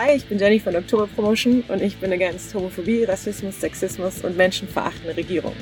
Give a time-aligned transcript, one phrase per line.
[0.00, 4.36] Hi, ich bin Jenny von Oktober Promotion und ich bin against Homophobie, Rassismus, Sexismus und
[4.36, 5.56] menschenverachtende Regierung.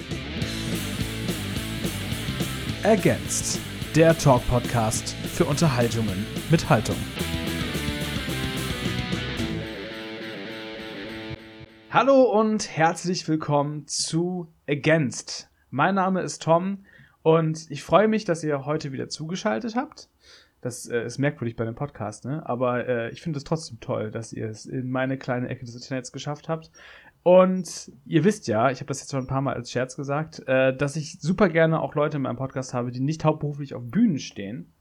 [2.83, 3.59] Against,
[3.95, 6.97] der Talk-Podcast für Unterhaltungen mit Haltung.
[11.91, 15.49] Hallo und herzlich willkommen zu Against.
[15.71, 16.85] Mein Name ist Tom
[17.23, 20.11] und ich freue mich, dass ihr heute wieder zugeschaltet habt.
[20.67, 22.45] Das äh, ist merkwürdig bei einem Podcast, ne?
[22.45, 25.77] Aber äh, ich finde es trotzdem toll, dass ihr es in meine kleine Ecke des
[25.77, 26.73] Internets geschafft habt.
[27.23, 30.43] Und ihr wisst ja, ich habe das jetzt schon ein paar Mal als Scherz gesagt,
[30.49, 33.85] äh, dass ich super gerne auch Leute in meinem Podcast habe, die nicht hauptberuflich auf
[33.85, 34.73] Bühnen stehen.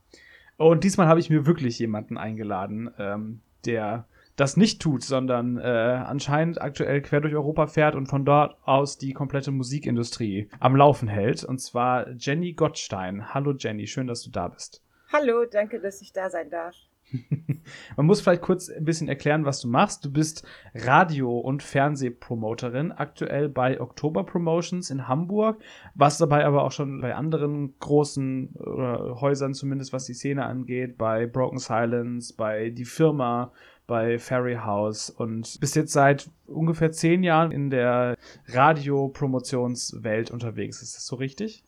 [0.56, 5.62] Und diesmal habe ich mir wirklich jemanden eingeladen, ähm, der das nicht tut, sondern äh,
[6.04, 11.06] anscheinend aktuell quer durch Europa fährt und von dort aus die komplette Musikindustrie am Laufen
[11.06, 11.44] hält.
[11.44, 13.32] Und zwar Jenny Gottstein.
[13.32, 14.82] Hallo Jenny, schön, dass du da bist.
[15.12, 16.74] Hallo, danke, dass ich da sein darf.
[17.96, 20.04] Man muss vielleicht kurz ein bisschen erklären, was du machst.
[20.04, 25.62] Du bist Radio- und Fernsehpromoterin, aktuell bei Oktober Promotions in Hamburg,
[25.94, 30.98] was dabei aber auch schon bei anderen großen äh, Häusern zumindest, was die Szene angeht,
[30.98, 33.52] bei Broken Silence, bei Die Firma,
[33.86, 38.16] bei Fairy House und bist jetzt seit ungefähr zehn Jahren in der
[38.48, 40.82] Radiopromotionswelt unterwegs.
[40.82, 41.62] Ist das so richtig?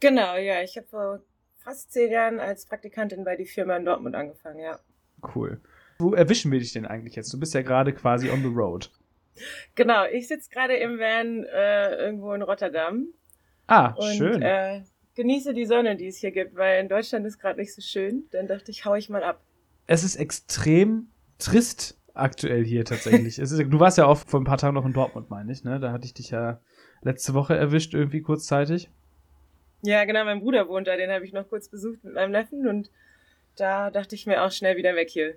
[0.00, 0.62] Genau, ja.
[0.62, 1.20] Ich habe vor
[1.62, 4.78] fast zehn Jahren als Praktikantin bei die Firma in Dortmund angefangen, ja.
[5.34, 5.60] Cool.
[5.98, 7.32] Wo erwischen wir dich denn eigentlich jetzt?
[7.32, 8.90] Du bist ja gerade quasi on the road.
[9.74, 13.06] Genau, ich sitze gerade im Van äh, irgendwo in Rotterdam.
[13.66, 14.42] Ah, und, schön.
[14.42, 14.82] Äh,
[15.14, 18.24] genieße die Sonne, die es hier gibt, weil in Deutschland ist gerade nicht so schön.
[18.32, 19.40] Dann dachte ich, hau ich mal ab.
[19.86, 23.38] Es ist extrem trist aktuell hier tatsächlich.
[23.38, 25.80] ist, du warst ja auch vor ein paar Tagen noch in Dortmund, meine ich, ne?
[25.80, 26.60] Da hatte ich dich ja
[27.02, 28.90] letzte Woche erwischt, irgendwie kurzzeitig.
[29.82, 32.68] Ja, genau, mein Bruder wohnt da, den habe ich noch kurz besucht mit meinem Neffen
[32.68, 32.90] und
[33.56, 35.34] da dachte ich mir auch schnell wieder weg hier.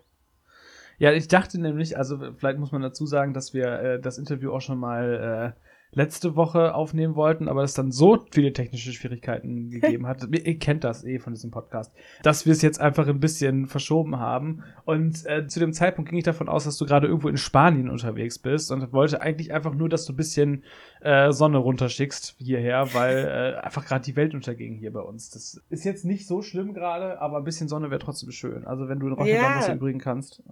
[0.97, 4.53] Ja, ich dachte nämlich, also vielleicht muss man dazu sagen, dass wir äh, das Interview
[4.53, 5.64] auch schon mal äh,
[5.95, 10.27] letzte Woche aufnehmen wollten, aber es dann so viele technische Schwierigkeiten gegeben hat.
[10.31, 14.19] Ihr kennt das eh von diesem Podcast, dass wir es jetzt einfach ein bisschen verschoben
[14.19, 14.63] haben.
[14.83, 17.89] Und äh, zu dem Zeitpunkt ging ich davon aus, dass du gerade irgendwo in Spanien
[17.89, 20.63] unterwegs bist und wollte eigentlich einfach nur, dass du ein bisschen
[21.01, 25.29] äh, Sonne runterschickst hierher, weil äh, einfach gerade die Welt unterging hier bei uns.
[25.29, 28.65] Das ist jetzt nicht so schlimm gerade, aber ein bisschen Sonne wäre trotzdem schön.
[28.65, 29.57] Also wenn du in Rotterdam ja.
[29.57, 30.43] was übrigen kannst.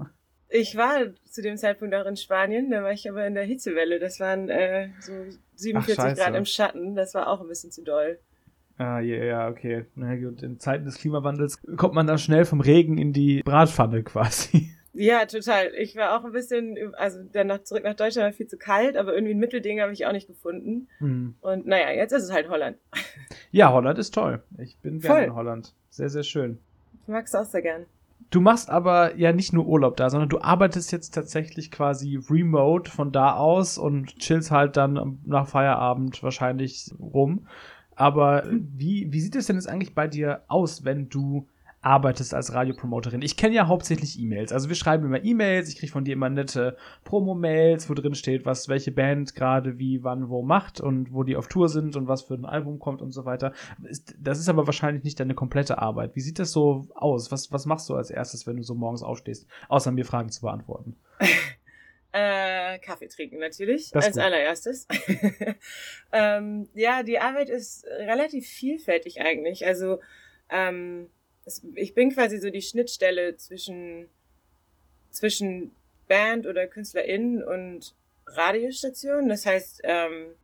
[0.56, 4.00] Ich war zu dem Zeitpunkt auch in Spanien, da war ich aber in der Hitzewelle.
[4.00, 5.12] Das waren äh, so
[5.56, 6.96] 47 Ach, Grad im Schatten.
[6.96, 8.20] Das war auch ein bisschen zu doll.
[8.78, 9.86] Ah, ja, ja, okay.
[9.96, 14.04] Na gut, in Zeiten des Klimawandels kommt man dann schnell vom Regen in die Bratpfanne
[14.04, 14.70] quasi.
[14.96, 15.74] Ja, total.
[15.74, 18.96] Ich war auch ein bisschen, also dann nach, zurück nach Deutschland war viel zu kalt,
[18.96, 20.88] aber irgendwie ein Mittelding habe ich auch nicht gefunden.
[21.00, 21.34] Mhm.
[21.42, 22.78] Und naja, jetzt ist es halt Holland.
[23.50, 24.44] Ja, Holland ist toll.
[24.60, 25.74] Ich bin gerne in Holland.
[25.90, 26.60] Sehr, sehr schön.
[27.02, 27.88] Ich mag es auch sehr gern.
[28.30, 32.90] Du machst aber ja nicht nur Urlaub da, sondern du arbeitest jetzt tatsächlich quasi remote
[32.90, 37.48] von da aus und chillst halt dann nach Feierabend wahrscheinlich rum.
[37.96, 41.48] Aber wie, wie sieht es denn jetzt eigentlich bei dir aus, wenn du
[41.84, 43.22] arbeitest als Radiopromoterin.
[43.22, 44.54] Ich kenne ja hauptsächlich E-Mails.
[44.54, 48.46] Also wir schreiben immer E-Mails, ich kriege von dir immer nette Promo-Mails, wo drin steht,
[48.46, 52.08] was welche Band gerade wie, wann, wo macht und wo die auf Tour sind und
[52.08, 53.54] was für ein Album kommt und so weiter.
[54.18, 56.16] Das ist aber wahrscheinlich nicht deine komplette Arbeit.
[56.16, 57.32] Wie sieht das so aus?
[57.32, 60.42] Was, was machst du als erstes, wenn du so morgens aufstehst, außer mir Fragen zu
[60.42, 60.96] beantworten?
[62.16, 64.20] Äh, Kaffee trinken natürlich, als gut.
[64.20, 64.88] allererstes.
[66.12, 69.66] ähm, ja, die Arbeit ist relativ vielfältig eigentlich.
[69.66, 70.00] Also
[70.52, 71.10] ähm,
[71.76, 74.10] ich bin quasi so die Schnittstelle zwischen,
[75.10, 75.76] zwischen
[76.08, 77.96] Band oder KünstlerInnen und
[78.28, 79.30] Radiostation.
[79.30, 80.36] Das heißt, ähm,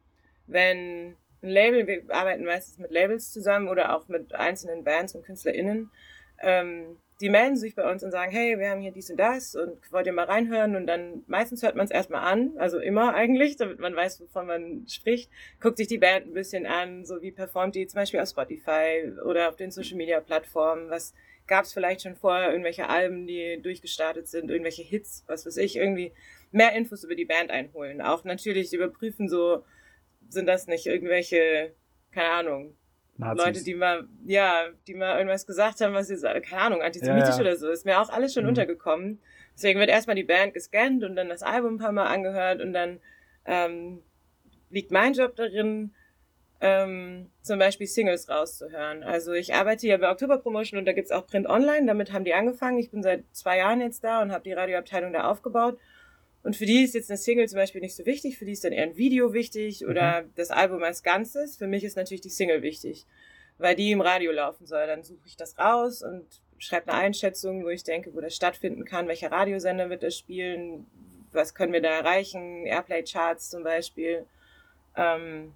[0.48, 5.24] wenn ein Label, wir arbeiten meistens mit Labels zusammen oder auch mit einzelnen Bands und
[5.24, 5.90] KünstlerInnen,
[6.42, 9.54] ähm, die melden sich bei uns und sagen, hey, wir haben hier dies und das
[9.56, 10.76] und wollt ihr mal reinhören?
[10.76, 14.48] Und dann meistens hört man es erstmal an, also immer eigentlich, damit man weiß, wovon
[14.48, 18.22] man spricht, guckt sich die Band ein bisschen an, so wie performt die zum Beispiel
[18.22, 21.14] auf Spotify oder auf den Social Media Plattformen, was
[21.46, 25.76] gab es vielleicht schon vorher, irgendwelche Alben, die durchgestartet sind, irgendwelche Hits, was weiß ich,
[25.76, 26.14] irgendwie
[26.52, 28.02] mehr Infos über die Band einholen.
[28.02, 29.66] Auch natürlich überprüfen, so
[30.30, 31.74] sind das nicht irgendwelche,
[32.12, 32.78] keine Ahnung,
[33.20, 33.46] Nazis.
[33.46, 37.36] Leute, die mal, ja, die mal irgendwas gesagt haben, was sie, keine Ahnung, antisemitisch ja,
[37.36, 37.42] ja.
[37.42, 38.50] oder so, ist mir auch alles schon mhm.
[38.50, 39.20] untergekommen.
[39.56, 42.72] Deswegen wird erstmal die Band gescannt und dann das Album ein paar Mal angehört und
[42.72, 43.00] dann
[43.46, 44.02] ähm,
[44.70, 45.94] liegt mein Job darin,
[46.62, 49.04] ähm, zum Beispiel Singles rauszuhören.
[49.04, 52.24] Also ich arbeite ja bei Oktober Promotion und da gibt's auch Print Online, damit haben
[52.24, 52.80] die angefangen.
[52.80, 55.78] Ich bin seit zwei Jahren jetzt da und habe die Radioabteilung da aufgebaut.
[56.42, 58.64] Und für die ist jetzt eine Single zum Beispiel nicht so wichtig, für die ist
[58.64, 60.32] dann eher ein Video wichtig oder mhm.
[60.36, 61.58] das Album als Ganzes.
[61.58, 63.06] Für mich ist natürlich die Single wichtig,
[63.58, 64.88] weil die im Radio laufen soll.
[64.88, 66.26] Dann suche ich das raus und
[66.58, 70.86] schreibe eine Einschätzung, wo ich denke, wo das stattfinden kann, welcher Radiosender wird das spielen,
[71.32, 74.26] was können wir da erreichen, Airplay-Charts zum Beispiel.
[74.96, 75.54] Ähm,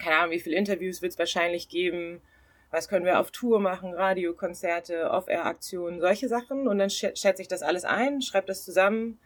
[0.00, 2.22] keine Ahnung, wie viele Interviews wird es wahrscheinlich geben,
[2.70, 6.68] was können wir auf Tour machen, Radiokonzerte, Off-Air-Aktionen, solche Sachen.
[6.68, 9.18] Und dann schätze ich das alles ein, schreibe das zusammen.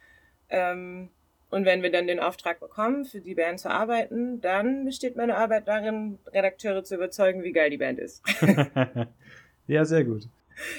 [0.55, 1.09] Ähm,
[1.51, 5.37] und wenn wir dann den Auftrag bekommen, für die Band zu arbeiten, dann besteht meine
[5.37, 8.23] Arbeit darin, Redakteure zu überzeugen, wie geil die Band ist.
[9.67, 10.29] ja, sehr gut.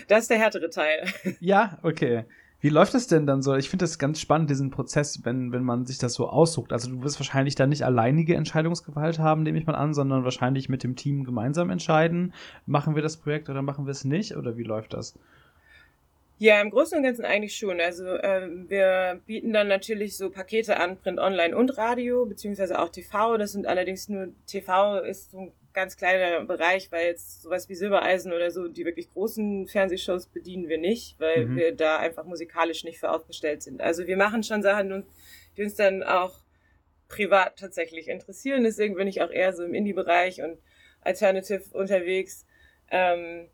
[0.07, 1.06] Das ist der härtere Teil.
[1.39, 2.25] Ja, okay.
[2.62, 3.54] Wie läuft das denn dann so?
[3.56, 6.74] Ich finde das ganz spannend, diesen Prozess, wenn, wenn man sich das so aussucht.
[6.74, 10.68] Also du wirst wahrscheinlich da nicht alleinige Entscheidungsgewalt haben, nehme ich mal an, sondern wahrscheinlich
[10.68, 12.33] mit dem Team gemeinsam entscheiden,
[12.66, 14.36] machen wir das Projekt oder machen wir es nicht?
[14.36, 15.18] Oder wie läuft das?
[16.37, 17.79] Ja, im Großen und Ganzen eigentlich schon.
[17.79, 22.89] Also äh, wir bieten dann natürlich so Pakete an, Print, Online und Radio, beziehungsweise auch
[22.89, 23.37] TV.
[23.37, 27.75] Das sind allerdings nur, TV ist so ein ganz kleiner Bereich, weil jetzt sowas wie
[27.75, 31.55] Silbereisen oder so, die wirklich großen Fernsehshows bedienen wir nicht, weil mhm.
[31.55, 33.81] wir da einfach musikalisch nicht für aufgestellt sind.
[33.81, 35.05] Also wir machen schon Sachen,
[35.55, 36.39] die uns dann auch
[37.07, 38.63] privat tatsächlich interessieren.
[38.63, 40.57] Deswegen bin ich auch eher so im Indie-Bereich und
[41.01, 42.45] Alternative unterwegs.
[42.89, 43.47] Ähm,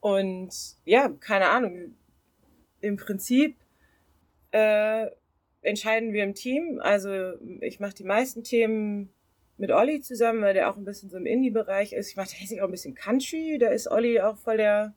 [0.00, 0.52] und
[0.84, 1.94] ja, keine Ahnung.
[2.82, 3.56] Im Prinzip
[4.50, 5.06] äh,
[5.62, 6.78] entscheiden wir im Team.
[6.82, 9.10] Also ich mache die meisten Themen
[9.56, 12.10] mit Olli zusammen, weil der auch ein bisschen so im Indie-Bereich ist.
[12.10, 14.94] Ich mache tatsächlich auch ein bisschen Country, da ist Olli auch voll der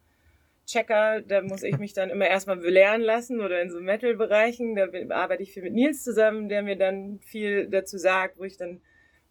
[0.66, 1.22] Checker.
[1.22, 4.76] Da muss ich mich dann immer erstmal belehren lassen oder in so Metal-Bereichen.
[4.76, 8.58] Da arbeite ich viel mit Nils zusammen, der mir dann viel dazu sagt, wo ich
[8.58, 8.82] dann,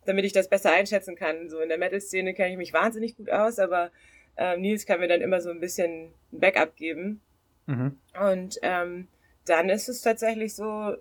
[0.06, 1.50] damit ich das besser einschätzen kann.
[1.50, 3.90] So in der Metal-Szene kenne ich mich wahnsinnig gut aus, aber
[4.36, 7.20] ähm, Nils kann mir dann immer so ein bisschen ein Backup geben.
[7.66, 7.98] Mhm.
[8.20, 9.08] Und ähm,
[9.46, 10.96] dann ist es tatsächlich so,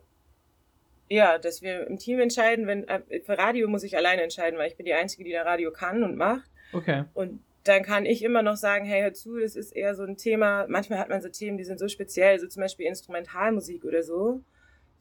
[1.10, 4.70] ja, dass wir im Team entscheiden, wenn äh, für Radio muss ich alleine entscheiden, weil
[4.70, 6.50] ich bin die Einzige, die da Radio kann und macht.
[6.74, 7.04] Okay.
[7.14, 10.18] Und dann kann ich immer noch sagen, hey, hör zu, das ist eher so ein
[10.18, 10.66] Thema.
[10.68, 14.42] Manchmal hat man so Themen, die sind so speziell, so zum Beispiel Instrumentalmusik oder so.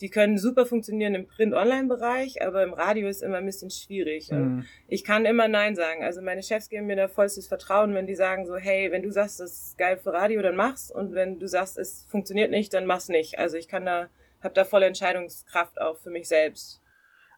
[0.03, 4.31] Die können super funktionieren im Print-Online-Bereich, aber im Radio ist immer ein bisschen schwierig.
[4.31, 4.67] Mhm.
[4.89, 6.05] ich kann immer Nein sagen.
[6.05, 9.11] Also meine Chefs geben mir da vollstes Vertrauen, wenn die sagen so, hey, wenn du
[9.11, 10.91] sagst, das ist geil für Radio, dann mach's.
[10.91, 13.39] Und wenn du sagst, es funktioniert nicht, dann mach's nicht.
[13.39, 14.09] Also ich kann da
[14.43, 16.81] habe da volle Entscheidungskraft auch für mich selbst.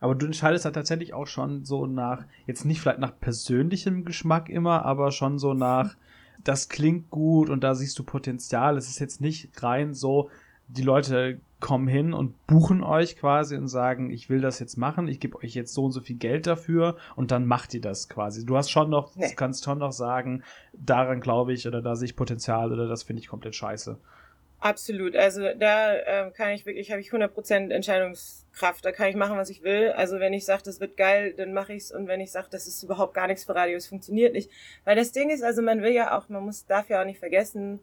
[0.00, 4.48] Aber du entscheidest da tatsächlich auch schon so nach, jetzt nicht vielleicht nach persönlichem Geschmack
[4.48, 5.96] immer, aber schon so nach,
[6.42, 8.76] das klingt gut und da siehst du Potenzial.
[8.76, 10.30] Es ist jetzt nicht rein so,
[10.68, 15.08] die Leute kommen hin und buchen euch quasi und sagen, ich will das jetzt machen,
[15.08, 18.08] ich gebe euch jetzt so und so viel Geld dafür und dann macht ihr das
[18.08, 18.44] quasi.
[18.44, 19.32] Du hast schon noch, nee.
[19.34, 20.42] kannst schon noch sagen,
[20.74, 23.96] daran glaube ich oder da sehe ich Potenzial oder das finde ich komplett scheiße.
[24.64, 25.14] Absolut.
[25.14, 28.82] Also da ähm, kann ich wirklich, habe ich 100% Entscheidungskraft.
[28.82, 29.90] Da kann ich machen, was ich will.
[29.90, 31.92] Also wenn ich sage, das wird geil, dann mache ich's.
[31.92, 34.50] Und wenn ich sage, das ist überhaupt gar nichts für Radio, es funktioniert nicht.
[34.84, 37.18] Weil das Ding ist, also man will ja auch, man muss darf ja auch nicht
[37.18, 37.80] vergessen,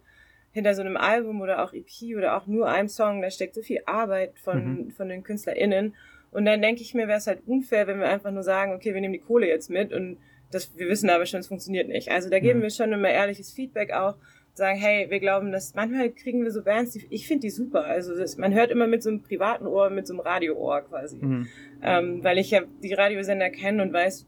[0.51, 3.61] hinter so einem Album oder auch EP oder auch nur einem Song, da steckt so
[3.61, 4.91] viel Arbeit von, mhm.
[4.91, 5.95] von den KünstlerInnen.
[6.31, 8.93] Und dann denke ich mir, wäre es halt unfair, wenn wir einfach nur sagen, okay,
[8.93, 10.17] wir nehmen die Kohle jetzt mit und
[10.51, 12.11] das, wir wissen aber schon, es funktioniert nicht.
[12.11, 12.63] Also da geben mhm.
[12.63, 14.15] wir schon immer ehrliches Feedback auch
[14.53, 17.85] sagen, hey, wir glauben, dass manchmal kriegen wir so Bands, die, ich finde die super.
[17.85, 21.17] Also das, man hört immer mit so einem privaten Ohr, mit so einem Radioohr quasi.
[21.17, 21.47] Mhm.
[21.81, 24.27] Ähm, weil ich ja die Radiosender kenne und weiß,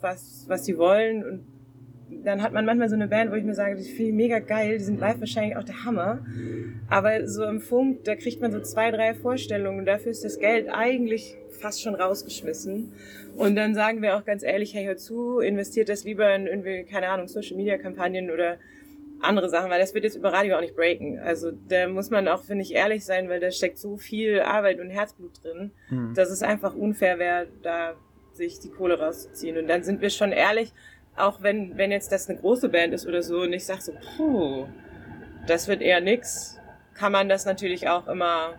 [0.00, 1.24] was, was die wollen.
[1.24, 1.46] Und
[2.24, 4.38] dann hat man manchmal so eine Band, wo ich mir sage, die finde ich mega
[4.38, 6.24] geil, die sind live wahrscheinlich auch der Hammer.
[6.88, 10.38] Aber so im Funk, da kriegt man so zwei, drei Vorstellungen und dafür ist das
[10.38, 12.92] Geld eigentlich fast schon rausgeschmissen.
[13.36, 16.84] Und dann sagen wir auch ganz ehrlich, hey, hör zu, investiert das lieber in irgendwie,
[16.84, 18.58] keine Ahnung, Social Media Kampagnen oder
[19.20, 21.18] andere Sachen, weil das wird jetzt über Radio auch nicht breaken.
[21.18, 24.80] Also da muss man auch, finde ich, ehrlich sein, weil da steckt so viel Arbeit
[24.80, 26.14] und Herzblut drin, mhm.
[26.14, 27.94] dass es einfach unfair wäre, da
[28.34, 29.56] sich die Kohle rauszuziehen.
[29.58, 30.72] Und dann sind wir schon ehrlich,
[31.16, 33.92] auch wenn, wenn jetzt das eine große Band ist oder so und ich sage so,
[34.16, 34.66] puh,
[35.46, 36.58] das wird eher nix,
[36.94, 38.54] kann man das natürlich auch immer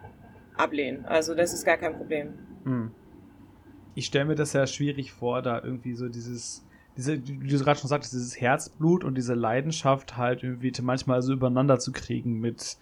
[0.55, 1.05] ablehnen.
[1.05, 2.33] Also das ist gar kein Problem.
[2.63, 2.91] Mhm.
[3.95, 6.65] Ich stelle mir das ja schwierig vor, da irgendwie so dieses
[6.97, 11.33] diese, wie du gerade schon sagtest, dieses Herzblut und diese Leidenschaft halt irgendwie manchmal so
[11.33, 12.77] übereinander zu kriegen mit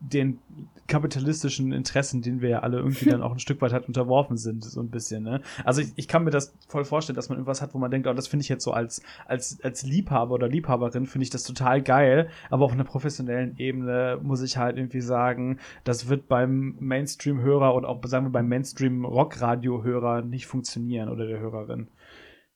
[0.00, 0.38] den
[0.86, 4.64] kapitalistischen Interessen, denen wir ja alle irgendwie dann auch ein Stück weit halt unterworfen sind,
[4.64, 5.40] so ein bisschen, ne?
[5.64, 8.06] Also ich, ich kann mir das voll vorstellen, dass man irgendwas hat, wo man denkt,
[8.08, 11.44] oh, das finde ich jetzt so als, als, als Liebhaber oder Liebhaberin finde ich das
[11.44, 16.76] total geil, aber auf einer professionellen Ebene muss ich halt irgendwie sagen, das wird beim
[16.80, 21.88] Mainstream-Hörer und auch, sagen wir, beim Mainstream-Rock-Radio-Hörer nicht funktionieren oder der Hörerin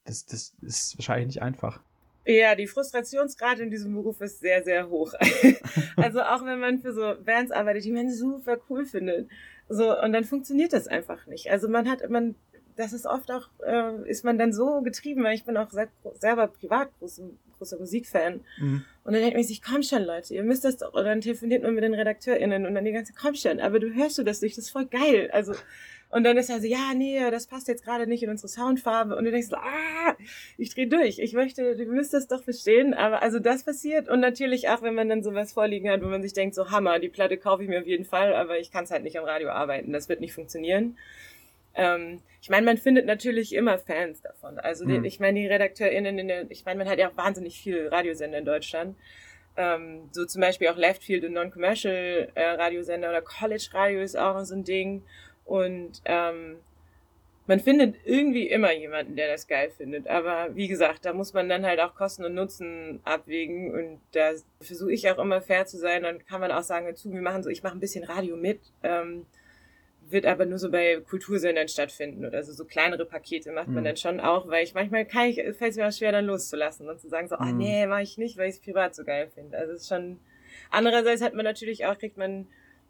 [0.05, 1.81] das, das ist wahrscheinlich nicht einfach.
[2.27, 5.13] Ja, die Frustrationsgrad in diesem Beruf ist sehr, sehr hoch.
[5.97, 9.29] also auch wenn man für so Bands arbeitet, die man super cool findet.
[9.69, 11.51] So, und dann funktioniert das einfach nicht.
[11.51, 12.35] Also man hat, man,
[12.77, 15.89] das ist oft auch, äh, ist man dann so getrieben, weil ich bin auch sehr,
[16.19, 17.21] selber privat groß,
[17.59, 18.41] großer Musikfan.
[18.59, 18.85] Mhm.
[19.05, 20.95] Und dann denkt man sich, komm schon, Leute, ihr müsst das doch.
[20.95, 23.93] Und dann telefoniert man mit den RedakteurInnen und dann die ganze, komm schon, aber du
[23.95, 25.31] hörst du das nicht, das ist voll geil.
[25.33, 25.53] Also,
[26.15, 29.17] und dann ist er so, ja, nee, das passt jetzt gerade nicht in unsere Soundfarbe.
[29.17, 30.15] Und du denkst so, ah,
[30.57, 31.19] ich dreh durch.
[31.19, 32.95] Ich möchte, du müsst das doch verstehen.
[32.95, 34.09] Aber also das passiert.
[34.09, 37.01] Und natürlich auch, wenn man dann sowas vorliegen hat, wo man sich denkt, so Hammer,
[37.01, 39.25] die Platte kaufe ich mir auf jeden Fall, aber ich kann es halt nicht am
[39.25, 39.93] Radio arbeiten.
[39.93, 40.97] Das wird nicht funktionieren.
[41.75, 44.61] Ähm, ich meine, man findet natürlich immer Fans davon.
[44.61, 45.05] Also mhm.
[45.05, 48.39] ich meine, die RedakteurInnen, in der, ich meine, man hat ja auch wahnsinnig viele Radiosender
[48.39, 48.95] in Deutschland.
[49.57, 54.41] Ähm, so zum Beispiel auch Leftfield und Non-Commercial äh, Radiosender oder College Radio ist auch
[54.45, 55.03] so ein Ding.
[55.45, 56.57] Und ähm,
[57.47, 60.09] man findet irgendwie immer jemanden, der das geil findet.
[60.09, 63.73] Aber wie gesagt, da muss man dann halt auch Kosten und Nutzen abwägen.
[63.75, 66.05] Und da versuche ich auch immer fair zu sein.
[66.05, 68.61] Dann kann man auch sagen, zu, wir machen so, ich mache ein bisschen Radio mit.
[68.83, 69.27] Ähm,
[70.11, 73.87] wird aber nur so bei Kultursendern stattfinden oder so, so kleinere Pakete macht man mhm.
[73.87, 76.89] dann schon auch, weil ich manchmal kann ich, fällt es mir auch schwer, dann loszulassen
[76.89, 77.53] und zu sagen so, ah mhm.
[77.53, 79.57] oh, nee, mache ich nicht, weil ich es privat so geil finde.
[79.57, 80.19] Also es ist schon,
[80.71, 82.47] andererseits hat man natürlich auch, kriegt man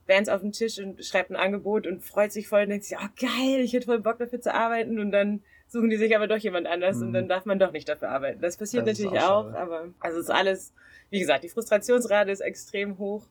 [0.07, 2.99] Bands auf den Tisch und schreibt ein Angebot und freut sich voll und denkt sich,
[2.99, 6.27] oh geil, ich hätte voll Bock dafür zu arbeiten und dann suchen die sich aber
[6.27, 7.07] doch jemand anders mhm.
[7.07, 8.41] und dann darf man doch nicht dafür arbeiten.
[8.41, 10.73] Das passiert das natürlich auch, auch aber also es ist alles,
[11.11, 13.27] wie gesagt, die Frustrationsrate ist extrem hoch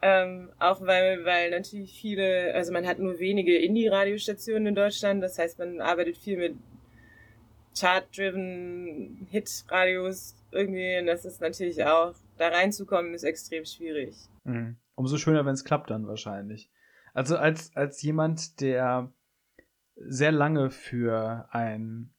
[0.00, 5.38] ähm, auch weil, weil natürlich viele, also man hat nur wenige Indie-Radiostationen in Deutschland, das
[5.38, 6.54] heißt, man arbeitet viel mit
[7.78, 14.14] Chart-driven Hit-Radios irgendwie und das ist natürlich auch, da reinzukommen, ist extrem schwierig.
[14.44, 14.76] Mhm.
[14.98, 16.70] Umso schöner, wenn es klappt dann wahrscheinlich.
[17.14, 19.12] Also als, als jemand, der
[19.94, 22.10] sehr lange für ein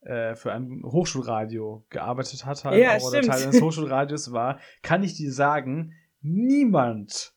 [0.00, 5.04] äh, für ein Hochschulradio gearbeitet hat, halt ja, auch, oder Teil eines Hochschulradios war, kann
[5.04, 7.34] ich dir sagen, niemand,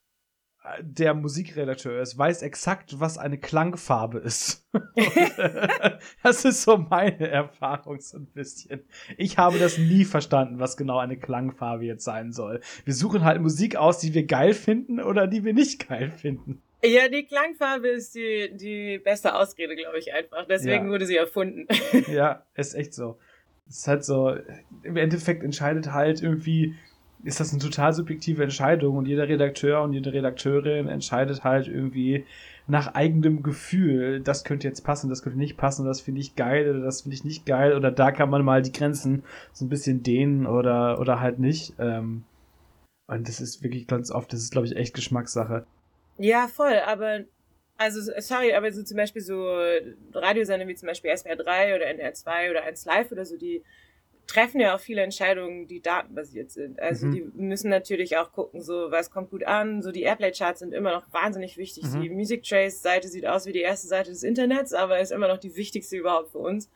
[0.82, 4.68] der Musikredakteur ist, weiß exakt, was eine Klangfarbe ist.
[6.24, 8.82] das ist so meine Erfahrung so ein bisschen.
[9.18, 12.62] Ich habe das nie verstanden, was genau eine Klangfarbe jetzt sein soll.
[12.86, 16.62] Wir suchen halt Musik aus, die wir geil finden oder die wir nicht geil finden.
[16.84, 20.46] Ja, die Klangfarbe ist die, die beste Ausrede, glaube ich, einfach.
[20.48, 20.92] Deswegen ja.
[20.92, 21.68] wurde sie erfunden.
[22.08, 23.20] ja, ist echt so.
[23.68, 24.36] Es ist halt so,
[24.84, 26.76] im Endeffekt entscheidet halt irgendwie
[27.24, 32.26] ist das eine total subjektive Entscheidung und jeder Redakteur und jede Redakteurin entscheidet halt irgendwie
[32.68, 36.70] nach eigenem Gefühl, das könnte jetzt passen, das könnte nicht passen, das finde ich geil
[36.70, 39.70] oder das finde ich nicht geil oder da kann man mal die Grenzen so ein
[39.70, 41.74] bisschen dehnen oder, oder halt nicht.
[41.80, 42.24] Ähm,
[43.08, 45.66] und das ist wirklich ganz oft, das ist glaube ich echt Geschmackssache.
[46.18, 47.22] Ja, voll, aber
[47.78, 49.44] also sorry, aber so zum Beispiel so
[50.14, 53.64] Radiosender wie zum Beispiel SWR 3 oder NDR 2 oder 1 Live oder so, die
[54.32, 56.80] treffen ja auch viele Entscheidungen, die datenbasiert sind.
[56.80, 57.12] Also mhm.
[57.12, 59.82] die müssen natürlich auch gucken, so was kommt gut an.
[59.82, 61.84] So die Airplay-Charts sind immer noch wahnsinnig wichtig.
[61.84, 62.02] Mhm.
[62.02, 65.38] Die Music Trace-Seite sieht aus wie die erste Seite des Internets, aber ist immer noch
[65.38, 66.70] die wichtigste überhaupt für uns.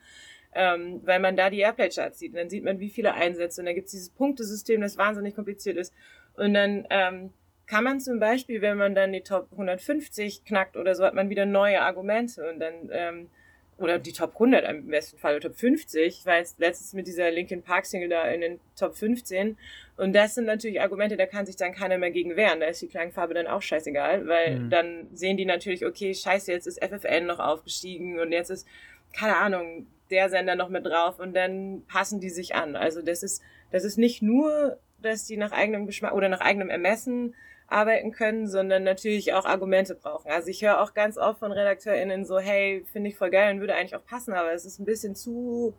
[0.54, 2.32] Ähm, weil man da die Airplay-Charts sieht.
[2.32, 3.60] Und dann sieht man, wie viele Einsätze.
[3.60, 5.94] Und dann gibt es dieses Punktesystem, das wahnsinnig kompliziert ist.
[6.34, 7.32] Und dann ähm,
[7.66, 11.30] kann man zum Beispiel, wenn man dann die Top 150 knackt oder so, hat man
[11.30, 12.48] wieder neue Argumente.
[12.48, 13.30] Und dann ähm,
[13.78, 16.06] oder die Top 100 im besten Fall, oder Top 50.
[16.06, 19.58] Ich war jetzt letztens mit dieser Linkin Park Single da in den Top 15.
[19.96, 22.60] Und das sind natürlich Argumente, da kann sich dann keiner mehr gegen wehren.
[22.60, 24.70] Da ist die Klangfarbe dann auch scheißegal, weil mhm.
[24.70, 28.66] dann sehen die natürlich, okay, scheiße, jetzt ist FFN noch aufgestiegen und jetzt ist,
[29.14, 32.76] keine Ahnung, der Sender noch mit drauf und dann passen die sich an.
[32.76, 33.42] Also das ist,
[33.72, 37.34] das ist nicht nur, dass die nach eigenem Geschmack oder nach eigenem Ermessen
[37.68, 40.30] arbeiten können, sondern natürlich auch Argumente brauchen.
[40.30, 43.60] Also ich höre auch ganz oft von RedakteurInnen so, hey, finde ich voll geil und
[43.60, 45.74] würde eigentlich auch passen, aber es ist ein bisschen zu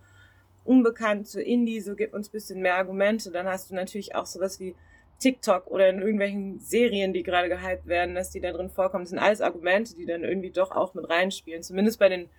[0.65, 3.32] unbekannt, zu Indie, so gibt uns ein bisschen mehr Argumente.
[3.32, 4.75] Dann hast du natürlich auch sowas wie
[5.20, 9.06] TikTok oder in irgendwelchen Serien, die gerade gehypt werden, dass die da drin vorkommen.
[9.06, 11.63] Das sind alles Argumente, die dann irgendwie doch auch mit reinspielen.
[11.63, 12.29] Zumindest bei den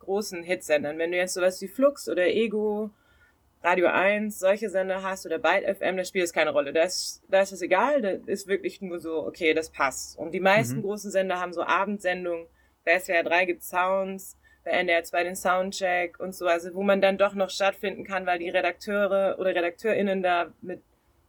[0.00, 0.98] großen Hitsendern.
[0.98, 2.90] Wenn du jetzt sowas wie Flux oder Ego
[3.62, 6.72] Radio 1, solche Sender hast oder Byte FM, das spielt es keine Rolle.
[6.72, 10.18] Da ist, da ist es egal, da ist wirklich nur so, okay, das passt.
[10.18, 10.82] Und die meisten mhm.
[10.82, 12.46] großen Sender haben so Abendsendungen.
[12.84, 17.00] Bei SWR 3 gibt Sounds, bei NDR 2 den Soundcheck und so, also wo man
[17.00, 20.82] dann doch noch stattfinden kann, weil die Redakteure oder RedakteurInnen da mit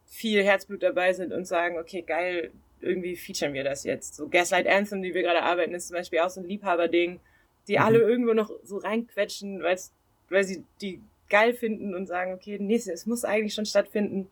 [0.06, 4.16] viel Herzblut dabei sind und sagen, okay, geil, irgendwie featuren wir das jetzt.
[4.16, 7.20] So Gaslight Anthem, die wir gerade arbeiten, ist zum Beispiel auch so ein Liebhaberding,
[7.68, 7.82] die mhm.
[7.82, 13.06] alle irgendwo noch so reinquetschen, weil sie die geil finden und sagen, okay, nee, es
[13.06, 14.28] muss eigentlich schon stattfinden.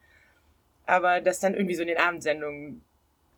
[0.86, 2.82] Aber das dann irgendwie so in den Abendsendungen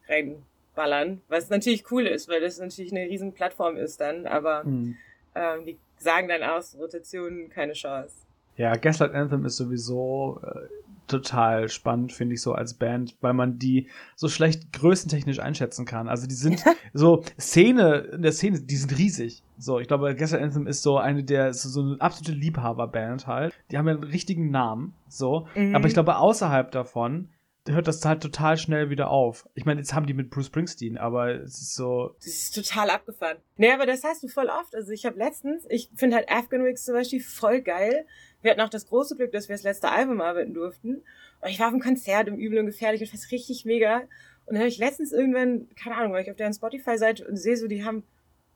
[0.09, 4.97] reinballern, was natürlich cool ist, weil das natürlich eine riesen Plattform ist dann, aber mhm.
[5.35, 8.15] ähm, die sagen dann aus, Rotation, keine Chance.
[8.57, 10.69] Ja, Gaslight Anthem ist sowieso äh,
[11.09, 16.09] total spannend, finde ich so als Band, weil man die so schlecht größentechnisch einschätzen kann.
[16.09, 16.63] Also die sind
[16.93, 19.43] so Szene, in der Szene, die sind riesig.
[19.59, 23.53] So, ich glaube, Gaslight Anthem ist so eine der, so, so eine absolute Liebhaberband halt.
[23.71, 25.49] Die haben ja einen richtigen Namen, so.
[25.55, 25.75] Mhm.
[25.75, 27.31] Aber ich glaube, außerhalb davon,
[27.67, 29.49] hört das halt total schnell wieder auf.
[29.55, 32.15] Ich meine, jetzt haben die mit Bruce Springsteen, aber es ist so.
[32.19, 33.39] Das ist total abgefahren.
[33.57, 34.75] Nee, aber das hast du voll oft.
[34.75, 38.07] Also ich habe letztens, ich finde halt Afghan Wigs zum Beispiel voll geil.
[38.43, 41.03] Wir hatten auch das große Glück, dass wir das letzte Album arbeiten durften.
[41.41, 44.03] Und ich war auf einem Konzert im Übel und Gefährlich und fast richtig mega.
[44.47, 47.57] Und dann habe ich letztens irgendwann, keine Ahnung, war ich auf deren Spotify-Seite und sehe
[47.57, 48.05] so, die haben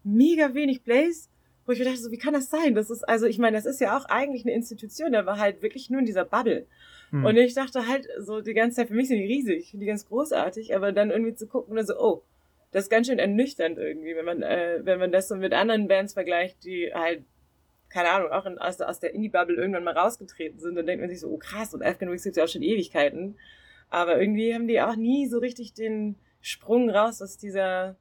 [0.04, 1.28] mega wenig Plays.
[1.64, 2.74] Wo ich mir dachte, so, wie kann das sein?
[2.74, 5.90] Das ist, also ich meine, das ist ja auch eigentlich eine Institution, war halt wirklich
[5.90, 6.66] nur in dieser Bubble.
[7.10, 7.24] Hm.
[7.24, 10.08] Und ich dachte halt so die ganze Zeit, für mich sind die riesig, die ganz
[10.08, 12.22] großartig, aber dann irgendwie zu gucken und so, oh,
[12.72, 15.88] das ist ganz schön ernüchternd irgendwie, wenn man, äh, wenn man das so mit anderen
[15.88, 17.22] Bands vergleicht, die halt,
[17.92, 21.10] keine Ahnung, auch in, aus, aus der Indie-Bubble irgendwann mal rausgetreten sind, dann denkt man
[21.10, 23.36] sich so, oh krass, und Afghan Wigs gibt ja auch schon Ewigkeiten.
[23.90, 27.96] Aber irgendwie haben die auch nie so richtig den Sprung raus aus dieser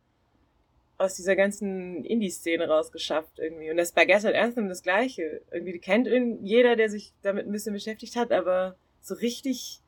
[0.97, 3.71] aus dieser ganzen Indie-Szene rausgeschafft irgendwie.
[3.71, 5.41] Und das bei Gaslight Anthem das gleiche.
[5.49, 6.07] Irgendwie kennt
[6.43, 9.81] jeder, der sich damit ein bisschen beschäftigt hat, aber so richtig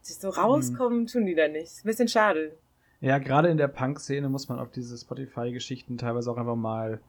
[0.00, 1.06] so rauskommen mhm.
[1.08, 1.64] tun die da nicht.
[1.64, 2.56] Ist ein bisschen schade.
[3.00, 7.00] Ja, gerade in der Punk-Szene muss man auf diese Spotify-Geschichten teilweise auch einfach mal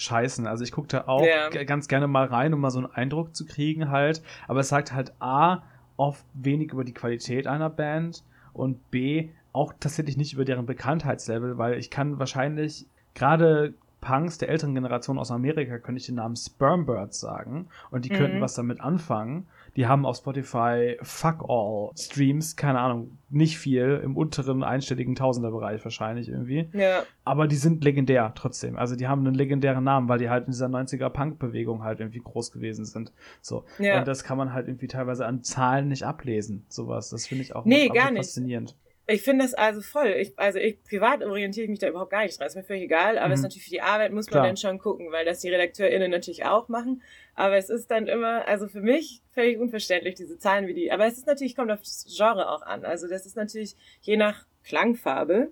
[0.00, 0.46] scheißen.
[0.46, 1.48] Also ich gucke da auch ja.
[1.64, 4.22] ganz gerne mal rein, um mal so einen Eindruck zu kriegen halt.
[4.48, 5.62] Aber es sagt halt A,
[5.96, 11.58] oft wenig über die Qualität einer Band und B, auch tatsächlich nicht über deren Bekanntheitslevel,
[11.58, 16.36] weil ich kann wahrscheinlich gerade Punks der älteren Generation aus Amerika könnte ich den Namen
[16.36, 18.16] Spermbirds sagen und die mhm.
[18.16, 19.46] könnten was damit anfangen.
[19.76, 25.84] Die haben auf Spotify Fuck All Streams, keine Ahnung, nicht viel, im unteren einstelligen Tausenderbereich
[25.84, 26.68] wahrscheinlich irgendwie.
[26.72, 27.02] Ja.
[27.24, 28.76] Aber die sind legendär trotzdem.
[28.76, 32.20] Also die haben einen legendären Namen, weil die halt in dieser 90er Punk-Bewegung halt irgendwie
[32.20, 33.12] groß gewesen sind.
[33.40, 33.64] So.
[33.78, 34.00] Ja.
[34.00, 37.10] Und das kann man halt irgendwie teilweise an Zahlen nicht ablesen, sowas.
[37.10, 38.18] Das finde ich auch nee, gar nicht.
[38.24, 38.74] faszinierend.
[39.10, 40.14] Ich finde das also voll.
[40.18, 42.46] Ich, also ich privat orientiere ich mich da überhaupt gar nicht dran.
[42.46, 43.32] Ist mir völlig egal, aber mhm.
[43.32, 44.42] es ist natürlich für die Arbeit muss Klar.
[44.42, 47.02] man dann schon gucken, weil das die RedakteurInnen natürlich auch machen.
[47.34, 50.92] Aber es ist dann immer, also für mich völlig unverständlich, diese Zahlen wie die.
[50.92, 52.84] Aber es ist natürlich, kommt auf das Genre auch an.
[52.84, 55.50] Also das ist natürlich je nach Klangfarbe.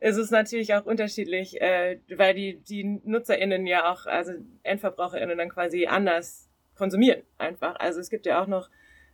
[0.00, 4.32] Es ist natürlich auch unterschiedlich, äh, weil die, die NutzerInnen ja auch, also
[4.64, 7.76] EndverbraucherInnen dann quasi anders konsumieren einfach.
[7.80, 8.68] Also es gibt ja auch noch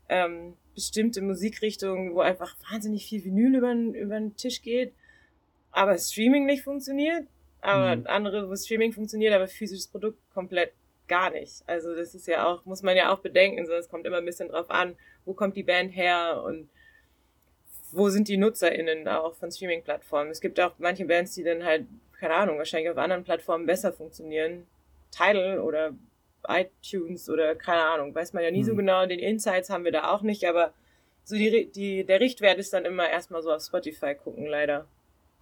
[0.09, 4.93] ähm, bestimmte Musikrichtungen, wo einfach wahnsinnig viel Vinyl über, über den Tisch geht,
[5.71, 7.27] aber Streaming nicht funktioniert.
[7.61, 8.07] Aber mhm.
[8.07, 10.73] andere, wo Streaming funktioniert, aber physisches Produkt komplett
[11.09, 11.63] gar nicht.
[11.67, 14.25] Also das ist ja auch, muss man ja auch bedenken, so es kommt immer ein
[14.25, 16.69] bisschen drauf an, wo kommt die Band her und
[17.91, 20.31] wo sind die NutzerInnen auch von Streaming-Plattformen.
[20.31, 21.87] Es gibt auch manche Bands, die dann halt,
[22.19, 24.67] keine Ahnung, wahrscheinlich auf anderen Plattformen besser funktionieren.
[25.11, 25.95] Tidal oder
[26.49, 28.67] iTunes oder keine Ahnung, weiß man ja nie hm.
[28.67, 29.07] so genau.
[29.07, 30.73] Den Insights haben wir da auch nicht, aber
[31.25, 34.87] so die, die, der Richtwert ist dann immer erstmal so auf Spotify gucken, leider.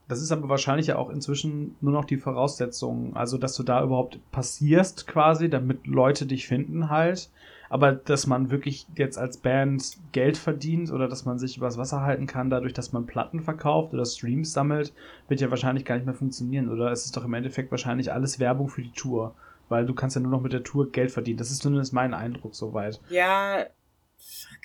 [0.08, 3.82] Das ist aber wahrscheinlich ja auch inzwischen nur noch die Voraussetzung, also dass du da
[3.82, 7.30] überhaupt passierst quasi, damit Leute dich finden halt.
[7.70, 12.02] Aber dass man wirklich jetzt als Band Geld verdient oder dass man sich übers Wasser
[12.02, 14.92] halten kann, dadurch, dass man Platten verkauft oder Streams sammelt,
[15.28, 16.68] wird ja wahrscheinlich gar nicht mehr funktionieren.
[16.68, 19.34] Oder es ist doch im Endeffekt wahrscheinlich alles Werbung für die Tour
[19.72, 21.38] weil du kannst ja nur noch mit der Tour Geld verdienen.
[21.38, 23.00] Das ist zumindest mein Eindruck soweit.
[23.08, 23.66] Ja,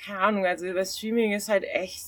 [0.06, 2.04] keine Ahnung, also das Streaming ist halt echt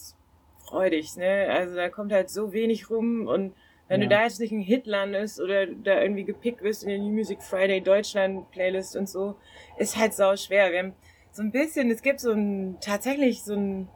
[0.68, 1.48] freudig, ne?
[1.50, 3.56] Also da kommt halt so wenig rum und
[3.88, 4.08] wenn ja.
[4.08, 7.10] du da jetzt nicht ein Hit landest oder da irgendwie gepickt wirst in der New
[7.10, 9.36] Music Friday Deutschland Playlist und so,
[9.78, 10.72] ist halt sau schwer.
[10.72, 10.94] Wir haben
[11.32, 13.88] so ein bisschen, es gibt so ein, tatsächlich so ein,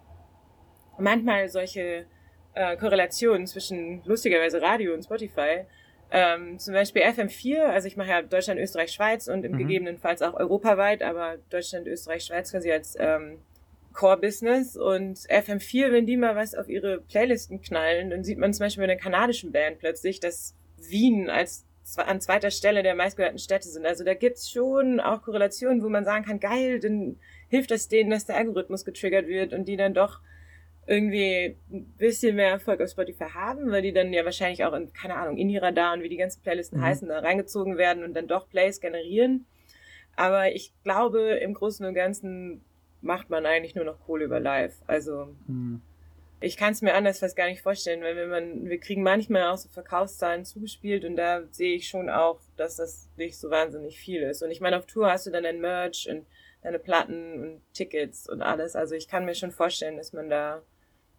[0.98, 2.08] manchmal solche
[2.56, 5.66] äh, Korrelationen zwischen lustigerweise Radio und Spotify.
[6.16, 9.58] Ähm, zum Beispiel FM4, also ich mache ja Deutschland, Österreich, Schweiz und im mhm.
[9.58, 13.40] gegebenenfalls auch europaweit, aber Deutschland, Österreich, Schweiz quasi als ähm,
[13.94, 18.66] Core-Business und FM4, wenn die mal was auf ihre Playlisten knallen, dann sieht man zum
[18.66, 21.66] Beispiel bei einer kanadischen Band plötzlich, dass Wien als
[21.98, 23.88] an zweiter Stelle der meistgehörten Städte sind.
[23.88, 27.18] Also da gibt's schon auch Korrelationen, wo man sagen kann, geil, dann
[27.50, 30.20] hilft das denen, dass der Algorithmus getriggert wird und die dann doch
[30.86, 34.92] irgendwie ein bisschen mehr Erfolg auf Spotify haben, weil die dann ja wahrscheinlich auch in,
[34.92, 36.84] keine Ahnung, Indie-Radar und wie die ganzen Playlisten mhm.
[36.84, 39.46] heißen, da reingezogen werden und dann doch Plays generieren.
[40.16, 42.64] Aber ich glaube, im Großen und Ganzen
[43.02, 44.76] macht man eigentlich nur noch Kohle über Live.
[44.86, 45.82] Also mhm.
[46.42, 49.44] ich kann es mir anders fast gar nicht vorstellen, weil wenn man, wir kriegen manchmal
[49.44, 54.00] auch so Verkaufszahlen zugespielt und da sehe ich schon auch, dass das nicht so wahnsinnig
[54.00, 54.44] viel ist.
[54.44, 56.26] Und ich meine, auf Tour hast du dann ein Merch und
[56.62, 58.76] deine Platten und Tickets und alles.
[58.76, 60.62] Also ich kann mir schon vorstellen, dass man da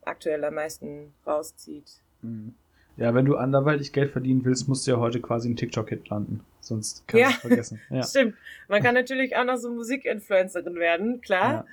[0.06, 2.00] aktuell am meisten rauszieht.
[2.22, 2.54] Mhm.
[2.96, 6.44] Ja, wenn du anderweitig Geld verdienen willst, musst du ja heute quasi im TikTok-Hit landen.
[6.60, 7.80] Sonst kannst du es vergessen.
[7.90, 8.36] Ja, stimmt.
[8.68, 11.66] Man kann natürlich auch noch so Musikinfluencerin werden, klar.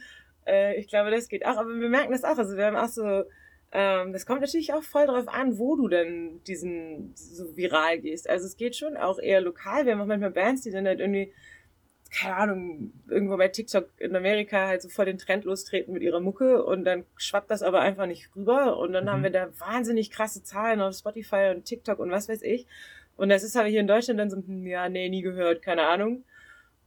[0.48, 0.52] Ja.
[0.52, 1.58] Äh, ich glaube, das geht auch.
[1.58, 2.38] Aber wir merken das auch.
[2.38, 3.24] Also wir haben auch so,
[3.72, 8.30] ähm, das kommt natürlich auch voll drauf an, wo du denn diesen so viral gehst.
[8.30, 9.86] Also es geht schon auch eher lokal.
[9.86, 11.32] Wir haben auch manchmal Bands, die dann halt irgendwie
[12.12, 16.20] keine Ahnung, irgendwo bei TikTok in Amerika halt so vor den Trend lostreten mit ihrer
[16.20, 19.10] Mucke und dann schwappt das aber einfach nicht rüber und dann mhm.
[19.10, 22.68] haben wir da wahnsinnig krasse Zahlen auf Spotify und TikTok und was weiß ich.
[23.16, 25.84] Und das ist aber hier in Deutschland dann so, hm, ja, nee, nie gehört, keine
[25.88, 26.26] Ahnung.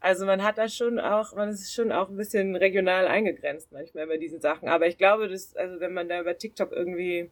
[0.00, 4.06] Also man hat da schon auch, man ist schon auch ein bisschen regional eingegrenzt manchmal
[4.06, 4.68] bei diesen Sachen.
[4.68, 7.30] Aber ich glaube, dass, also wenn man da über TikTok irgendwie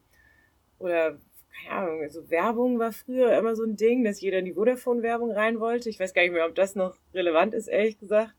[0.79, 1.19] oder
[1.53, 5.31] keine Ahnung, also Werbung war früher immer so ein Ding, dass jeder in die Vodafone-Werbung
[5.31, 5.89] rein wollte.
[5.89, 8.33] Ich weiß gar nicht mehr, ob das noch relevant ist, ehrlich gesagt.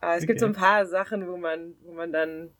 [0.00, 0.26] Aber es okay.
[0.26, 2.50] gibt so ein paar Sachen, wo man, wo man dann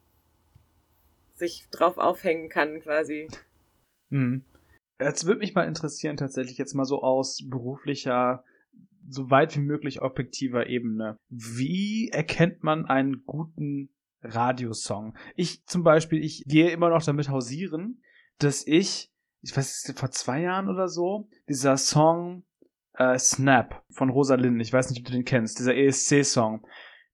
[1.34, 3.28] sich drauf aufhängen kann, quasi.
[4.10, 4.44] Hm.
[5.00, 8.44] Jetzt würde mich mal interessieren, tatsächlich jetzt mal so aus beruflicher,
[9.08, 11.16] so weit wie möglich objektiver Ebene.
[11.28, 13.90] Wie erkennt man einen guten
[14.22, 15.16] Radiosong?
[15.34, 18.02] Ich zum Beispiel, ich gehe immer noch damit hausieren,
[18.38, 19.11] dass ich
[19.42, 22.44] ich weiß vor zwei Jahren oder so, dieser Song
[22.94, 26.66] äh, Snap von Rosalind, ich weiß nicht, ob du den kennst, dieser ESC-Song.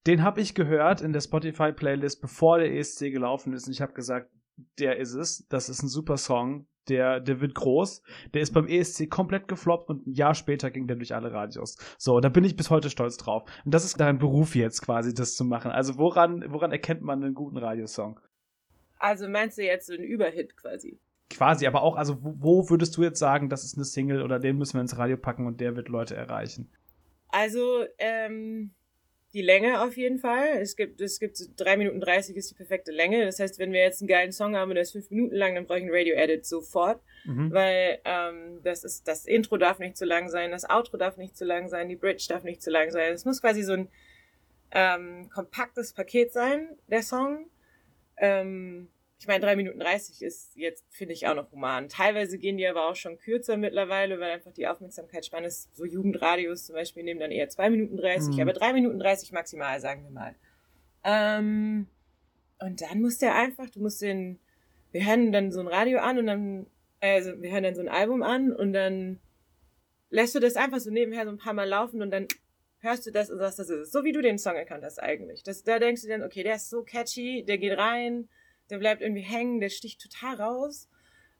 [0.06, 3.92] Den habe ich gehört in der Spotify-Playlist, bevor der ESC gelaufen ist und ich habe
[3.92, 4.30] gesagt,
[4.78, 8.02] der ist es, das ist ein super Song, der, der wird groß,
[8.34, 11.76] der ist beim ESC komplett gefloppt und ein Jahr später ging der durch alle Radios.
[11.98, 13.42] So, da bin ich bis heute stolz drauf.
[13.64, 15.70] Und das ist dein Beruf jetzt quasi, das zu machen.
[15.70, 18.18] Also woran, woran erkennt man einen guten Radiosong?
[18.98, 20.98] Also meinst du jetzt so einen Überhit quasi?
[21.30, 24.56] Quasi, aber auch, also wo, würdest du jetzt sagen, das ist eine Single oder den
[24.56, 26.70] müssen wir ins Radio packen und der wird Leute erreichen?
[27.28, 28.70] Also, ähm,
[29.34, 30.58] die Länge auf jeden Fall.
[30.58, 33.24] Es gibt, es gibt 3 Minuten 30 ist die perfekte Länge.
[33.26, 35.54] Das heißt, wenn wir jetzt einen geilen Song haben und der ist 5 Minuten lang,
[35.54, 37.02] dann brauche ich einen Radio-Edit sofort.
[37.24, 37.52] Mhm.
[37.52, 41.36] Weil ähm, das ist, das Intro darf nicht zu lang sein, das Outro darf nicht
[41.36, 43.12] zu lang sein, die Bridge darf nicht zu lang sein.
[43.12, 43.88] Es muss quasi so ein
[44.70, 47.50] ähm, kompaktes Paket sein, der Song.
[48.16, 48.88] Ähm,
[49.20, 51.88] ich meine, 3 Minuten 30 ist jetzt, finde ich, auch noch human.
[51.88, 56.66] Teilweise gehen die aber auch schon kürzer mittlerweile, weil einfach die Aufmerksamkeitsspanne ist, so Jugendradios
[56.66, 58.42] zum Beispiel nehmen dann eher 2 Minuten 30, mhm.
[58.42, 60.34] aber 3 Minuten 30 maximal, sagen wir mal.
[61.02, 61.88] Ähm,
[62.60, 64.38] und dann muss der einfach, du musst den,
[64.92, 66.66] wir hören dann so ein Radio an und dann,
[67.00, 69.18] also wir hören dann so ein Album an und dann
[70.10, 72.28] lässt du das einfach so nebenher so ein paar Mal laufen und dann
[72.78, 73.92] hörst du das und sagst, das ist es.
[73.92, 75.42] So wie du den Song erkannt hast eigentlich.
[75.42, 78.28] Das, da denkst du dann, okay, der ist so catchy, der geht rein,
[78.70, 80.88] der bleibt irgendwie hängen, der sticht total raus.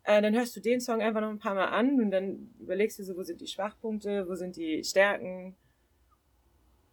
[0.05, 2.99] Äh, dann hörst du den Song einfach noch ein paar Mal an und dann überlegst
[2.99, 5.57] du so, wo sind die Schwachpunkte, wo sind die Stärken.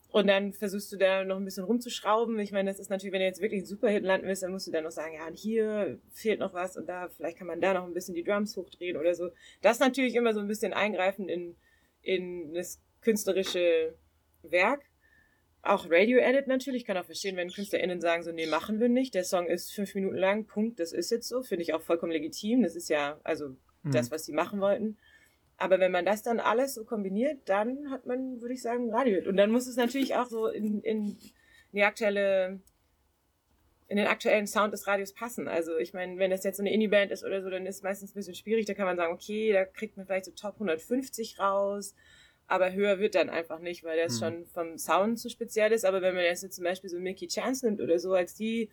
[0.09, 2.39] Und dann versuchst du da noch ein bisschen rumzuschrauben.
[2.39, 4.65] Ich meine, das ist natürlich, wenn du jetzt wirklich einen Superhit landen willst, dann musst
[4.65, 7.73] du dann noch sagen, ja, hier fehlt noch was und da, vielleicht kann man da
[7.73, 9.29] noch ein bisschen die Drums hochdrehen oder so.
[9.61, 11.55] Das ist natürlich immer so ein bisschen eingreifend in,
[12.01, 13.95] in das künstlerische
[14.41, 14.83] Werk
[15.65, 16.81] auch Radio-Edit natürlich.
[16.81, 19.13] Ich kann auch verstehen, wenn KünstlerInnen sagen, so, nee, machen wir nicht.
[19.13, 21.41] Der Song ist fünf Minuten lang, Punkt, das ist jetzt so.
[21.41, 22.63] Finde ich auch vollkommen legitim.
[22.63, 23.91] Das ist ja, also, mhm.
[23.91, 24.97] das, was sie machen wollten.
[25.57, 29.27] Aber wenn man das dann alles so kombiniert, dann hat man, würde ich sagen, Radio.
[29.27, 31.17] Und dann muss es natürlich auch so in, in
[31.71, 32.59] die aktuelle,
[33.87, 35.47] in den aktuellen Sound des Radios passen.
[35.47, 37.83] Also ich meine, wenn das jetzt so eine Indie-Band ist oder so, dann ist es
[37.83, 38.65] meistens ein bisschen schwierig.
[38.65, 41.95] Da kann man sagen, okay, da kriegt man vielleicht so Top 150 raus
[42.47, 44.19] aber höher wird dann einfach nicht, weil das mhm.
[44.19, 45.85] schon vom Sound zu speziell ist.
[45.85, 48.69] Aber wenn man jetzt zum Beispiel so Mickey Chance nimmt oder so, als die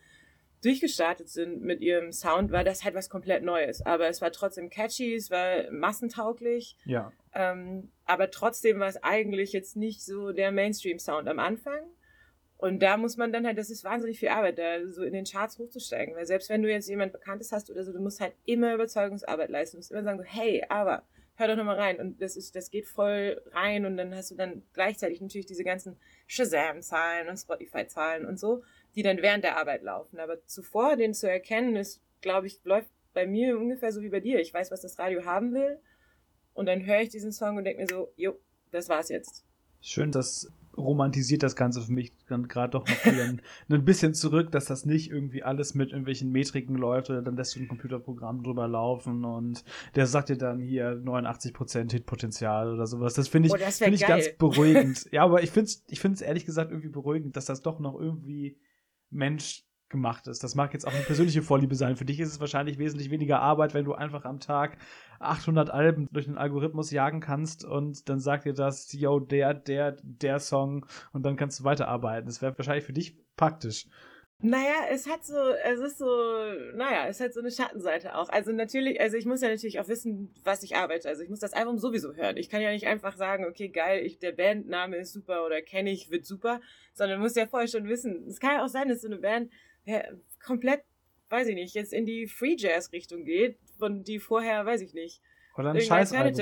[0.63, 3.85] durchgestartet sind mit ihrem Sound, war das halt was komplett Neues.
[3.85, 6.77] Aber es war trotzdem catchy, es war massentauglich.
[6.85, 7.13] Ja.
[7.35, 11.81] Ähm, aber trotzdem war es eigentlich jetzt nicht so der Mainstream-Sound am Anfang.
[12.59, 15.25] Und da muss man dann halt, das ist wahnsinnig viel Arbeit, da so in den
[15.25, 16.15] Charts hochzusteigen.
[16.15, 19.51] Weil selbst wenn du jetzt jemand Bekanntes hast oder so, du musst halt immer Überzeugungsarbeit
[19.51, 19.77] leisten.
[19.77, 21.03] Du musst immer sagen, so, hey, aber
[21.43, 22.01] hör doch nochmal rein.
[22.01, 25.65] Und das ist, das geht voll rein und dann hast du dann gleichzeitig natürlich diese
[25.65, 28.63] ganzen Shazam-Zahlen und Spotify-Zahlen und so,
[28.95, 30.19] die dann während der Arbeit laufen.
[30.19, 34.21] Aber zuvor den zu erkennen, ist, glaube ich, läuft bei mir ungefähr so wie bei
[34.21, 34.41] dir.
[34.41, 35.79] Ich weiß, was das Radio haben will.
[36.55, 38.39] Und dann höre ich diesen Song und denke mir so, jo,
[38.71, 39.45] das war's jetzt.
[39.81, 44.15] Schön, dass romantisiert das Ganze für mich dann gerade doch noch wieder ein, ein, bisschen
[44.15, 47.69] zurück, dass das nicht irgendwie alles mit irgendwelchen Metriken läuft oder dann lässt du ein
[47.69, 53.15] Computerprogramm drüber laufen und der sagt dir dann hier 89% Hitpotenzial oder sowas.
[53.15, 55.09] Das finde ich, oh, find ich ganz beruhigend.
[55.13, 57.99] ja, aber ich finde es ich find's ehrlich gesagt irgendwie beruhigend, dass das doch noch
[57.99, 58.59] irgendwie
[59.11, 60.43] Mensch gemacht ist.
[60.43, 61.95] Das mag jetzt auch eine persönliche Vorliebe sein.
[61.95, 64.79] Für dich ist es wahrscheinlich wesentlich weniger Arbeit, wenn du einfach am Tag
[65.21, 69.97] 800 Alben durch den Algorithmus jagen kannst und dann sagt dir das, yo, der, der,
[70.03, 72.27] der Song und dann kannst du weiterarbeiten.
[72.27, 73.87] Das wäre wahrscheinlich für dich praktisch.
[74.45, 76.05] Naja, es hat so, es ist so,
[76.75, 78.29] naja, es hat so eine Schattenseite auch.
[78.29, 81.09] Also natürlich, also ich muss ja natürlich auch wissen, was ich arbeite.
[81.09, 82.37] Also ich muss das Album sowieso hören.
[82.37, 85.93] Ich kann ja nicht einfach sagen, okay, geil, ich, der Bandname ist super oder kenne
[85.93, 86.61] ich, wird super,
[86.93, 88.27] sondern muss ja vorher schon wissen.
[88.27, 89.53] Es kann ja auch sein, dass so eine Band
[90.45, 90.83] komplett,
[91.29, 94.95] weiß ich nicht, jetzt in die Free Jazz Richtung geht, von die vorher, weiß ich
[94.95, 95.23] nicht.
[95.57, 95.77] Oder ein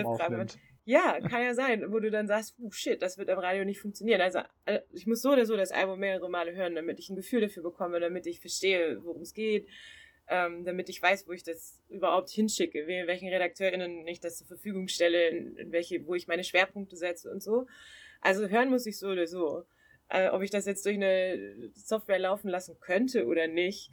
[0.05, 0.59] aufnimmt.
[0.85, 3.81] Ja, kann ja sein, wo du dann sagst, oh shit, das wird am Radio nicht
[3.81, 4.21] funktionieren.
[4.21, 7.17] Also äh, ich muss so oder so das Album mehrere Male hören, damit ich ein
[7.17, 9.69] Gefühl dafür bekomme, damit ich verstehe, worum es geht,
[10.29, 14.89] ähm, damit ich weiß, wo ich das überhaupt hinschicke, welchen RedakteurInnen ich das zur Verfügung
[14.89, 17.67] stelle, in, in welche, wo ich meine Schwerpunkte setze und so.
[18.21, 19.65] Also hören muss ich so oder so.
[20.11, 23.91] Äh, ob ich das jetzt durch eine Software laufen lassen könnte oder nicht.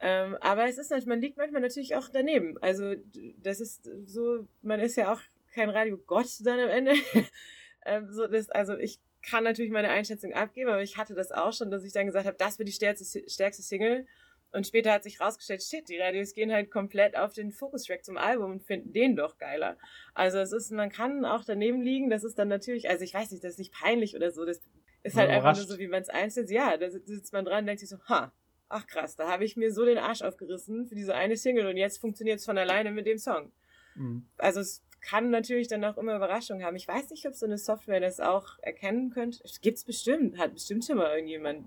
[0.00, 2.56] Ähm, aber es ist man liegt manchmal natürlich auch daneben.
[2.62, 2.94] Also
[3.36, 5.20] das ist so, man ist ja auch
[5.54, 6.92] kein Radiogott dann am Ende.
[7.84, 11.52] ähm, so das, also ich kann natürlich meine Einschätzung abgeben, aber ich hatte das auch
[11.52, 14.06] schon, dass ich dann gesagt habe, das wird die stärkste, stärkste Single.
[14.52, 18.16] Und später hat sich rausgestellt, shit, die Radios gehen halt komplett auf den Focus-Track zum
[18.16, 19.76] Album und finden den doch geiler.
[20.14, 23.30] Also es ist, man kann auch daneben liegen, das ist dann natürlich, also ich weiß
[23.30, 24.60] nicht, das ist nicht peinlich oder so, das
[25.02, 26.50] ist halt einfach nur so, wie man es einstellt.
[26.50, 28.32] Ja, da sitzt man dran und denkt sich so, ha,
[28.68, 31.76] ach krass, da habe ich mir so den Arsch aufgerissen für diese eine Single und
[31.76, 33.52] jetzt funktioniert es von alleine mit dem Song.
[33.96, 34.26] Mhm.
[34.38, 36.76] Also es kann natürlich dann auch immer Überraschungen haben.
[36.76, 39.38] Ich weiß nicht, ob so eine Software das auch erkennen könnte.
[39.62, 41.66] Gibt's bestimmt, hat bestimmt schon mal irgendjemand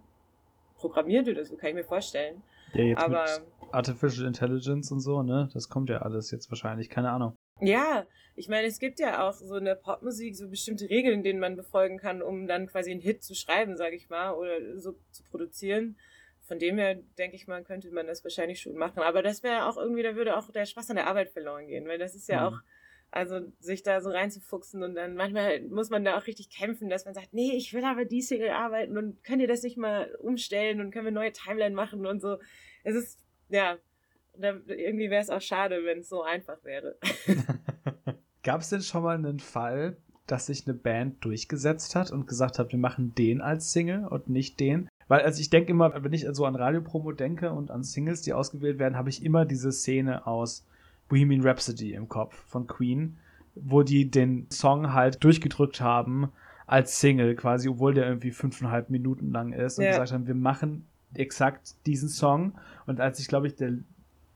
[0.77, 2.43] programmiert oder so, kann ich mir vorstellen.
[2.73, 3.25] Ja, jetzt Aber,
[3.71, 5.49] Artificial Intelligence und so, ne?
[5.53, 7.35] Das kommt ja alles jetzt wahrscheinlich, keine Ahnung.
[7.65, 11.39] Ja, ich meine, es gibt ja auch so in der Popmusik so bestimmte Regeln, denen
[11.39, 14.95] man befolgen kann, um dann quasi einen Hit zu schreiben, sage ich mal, oder so
[15.11, 15.97] zu produzieren.
[16.41, 19.01] Von dem her, denke ich mal, könnte man das wahrscheinlich schon machen.
[19.01, 21.87] Aber das wäre auch irgendwie, da würde auch der Spaß an der Arbeit verloren gehen,
[21.87, 22.55] weil das ist ja mhm.
[22.55, 22.59] auch
[23.13, 27.05] also sich da so reinzufuchsen und dann manchmal muss man da auch richtig kämpfen, dass
[27.05, 30.15] man sagt, nee, ich will aber die Single arbeiten und könnt ihr das nicht mal
[30.15, 32.39] umstellen und können wir neue Timeline machen und so.
[32.83, 33.77] Es ist, ja,
[34.37, 36.97] da, irgendwie wäre es auch schade, wenn es so einfach wäre.
[38.43, 42.59] Gab es denn schon mal einen Fall, dass sich eine Band durchgesetzt hat und gesagt
[42.59, 44.89] hat, wir machen den als Single und nicht den?
[45.07, 48.33] Weil, also ich denke immer, wenn ich so an Radiopromo denke und an Singles, die
[48.33, 50.65] ausgewählt werden, habe ich immer diese Szene aus
[51.09, 53.17] Bohemian Rhapsody im Kopf von Queen,
[53.55, 56.31] wo die den Song halt durchgedrückt haben
[56.65, 59.91] als Single quasi, obwohl der irgendwie fünfeinhalb Minuten lang ist und ja.
[59.91, 62.53] gesagt haben, wir machen exakt diesen Song.
[62.87, 63.73] Und als sich, glaube ich, der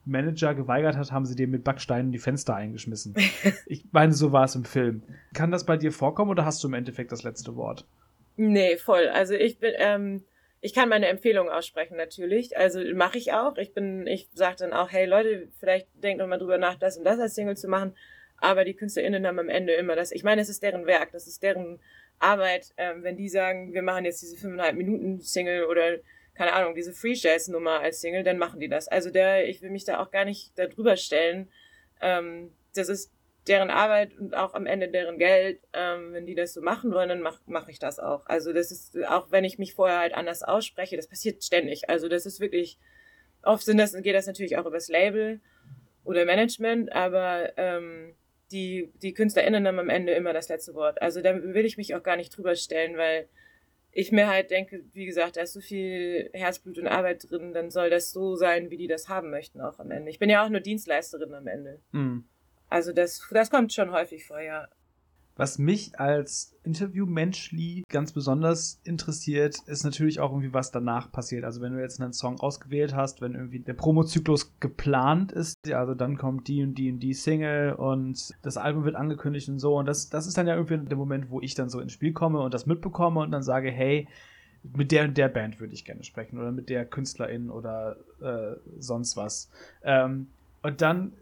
[0.07, 3.15] Manager geweigert hat, haben sie dem mit Backsteinen die Fenster eingeschmissen.
[3.65, 5.03] ich meine, so war es im Film.
[5.33, 7.85] Kann das bei dir vorkommen oder hast du im Endeffekt das letzte Wort?
[8.35, 9.07] Nee, voll.
[9.07, 10.23] Also ich bin, ähm,
[10.61, 12.57] ich kann meine Empfehlung aussprechen natürlich.
[12.57, 13.57] Also mache ich auch.
[13.57, 16.97] Ich bin, ich sage dann auch, hey Leute, vielleicht denkt noch mal drüber nach, das
[16.97, 17.95] und das als Single zu machen.
[18.39, 20.11] Aber die KünstlerInnen haben am Ende immer das.
[20.11, 21.79] Ich meine, es ist deren Werk, das ist deren
[22.19, 22.73] Arbeit.
[22.77, 25.97] Ähm, wenn die sagen, wir machen jetzt diese fünfeinhalb Minuten Single oder
[26.37, 28.87] keine Ahnung, diese Free Jazz Nummer als Single, dann machen die das.
[28.87, 31.49] Also der, ich will mich da auch gar nicht darüber stellen.
[31.99, 33.11] Ähm, das ist
[33.47, 35.61] deren Arbeit und auch am Ende deren Geld.
[35.73, 38.27] Ähm, wenn die das so machen wollen, dann mache mach ich das auch.
[38.27, 41.89] Also das ist, auch wenn ich mich vorher halt anders ausspreche, das passiert ständig.
[41.89, 42.77] Also das ist wirklich,
[43.41, 45.41] oft sind das, geht das natürlich auch übers Label
[46.03, 48.13] oder Management, aber ähm,
[48.51, 51.01] die, die KünstlerInnen haben am Ende immer das letzte Wort.
[51.01, 53.27] Also da will ich mich auch gar nicht drüber stellen, weil
[53.97, 57.71] ich mir halt denke, wie gesagt, da ist so viel Herzblut und Arbeit drin, dann
[57.71, 60.11] soll das so sein, wie die das haben möchten auch am Ende.
[60.11, 61.79] Ich bin ja auch nur Dienstleisterin am Ende.
[61.93, 62.23] Mhm.
[62.69, 64.67] Also das, das kommt schon häufig vor, ja.
[65.37, 71.43] Was mich als Interviewmenschli ganz besonders interessiert, ist natürlich auch irgendwie, was danach passiert.
[71.43, 75.93] Also wenn du jetzt einen Song ausgewählt hast, wenn irgendwie der Promozyklus geplant ist, also
[75.93, 79.77] dann kommt die und die und die Single und das Album wird angekündigt und so.
[79.77, 82.13] Und das, das ist dann ja irgendwie der Moment, wo ich dann so ins Spiel
[82.13, 84.07] komme und das mitbekomme und dann sage, hey,
[84.75, 88.55] mit der und der Band würde ich gerne sprechen oder mit der Künstlerin oder äh,
[88.79, 89.51] sonst was.
[89.83, 90.27] Ähm,
[90.63, 91.13] und dann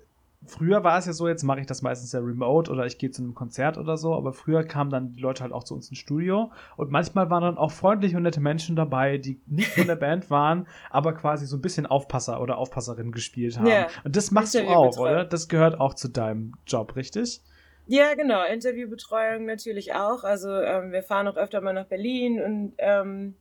[0.45, 3.11] früher war es ja so, jetzt mache ich das meistens ja remote oder ich gehe
[3.11, 5.89] zu einem Konzert oder so, aber früher kamen dann die Leute halt auch zu uns
[5.89, 9.87] ins Studio und manchmal waren dann auch freundliche und nette Menschen dabei, die nicht von
[9.87, 13.67] der Band waren, aber quasi so ein bisschen Aufpasser oder Aufpasserin gespielt haben.
[13.67, 15.25] Ja, und das machst du auch, oder?
[15.25, 17.41] Das gehört auch zu deinem Job, richtig?
[17.87, 18.43] Ja, genau.
[18.43, 20.23] Interviewbetreuung natürlich auch.
[20.23, 23.35] Also ähm, wir fahren auch öfter mal nach Berlin und ähm,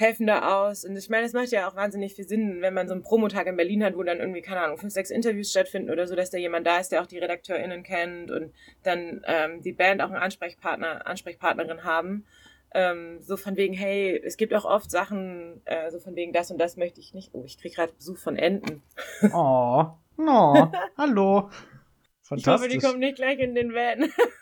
[0.00, 0.84] helfen da aus.
[0.84, 3.46] Und ich meine, es macht ja auch wahnsinnig viel Sinn, wenn man so einen Promotag
[3.46, 6.30] in Berlin hat, wo dann irgendwie, keine Ahnung, fünf, sechs Interviews stattfinden oder so, dass
[6.30, 10.06] da jemand da ist, der auch die RedakteurInnen kennt und dann ähm, die Band auch
[10.10, 12.24] einen Ansprechpartner, Ansprechpartnerin haben.
[12.72, 16.50] Ähm, so von wegen, hey, es gibt auch oft Sachen, äh, so von wegen, das
[16.50, 17.30] und das möchte ich nicht.
[17.32, 18.82] Oh, ich krieg gerade Besuch von Enten.
[19.32, 19.86] Oh,
[20.18, 21.50] oh, hallo.
[22.22, 22.30] Fantastisch.
[22.32, 24.08] Ich hoffe, die kommen nicht gleich in den Van.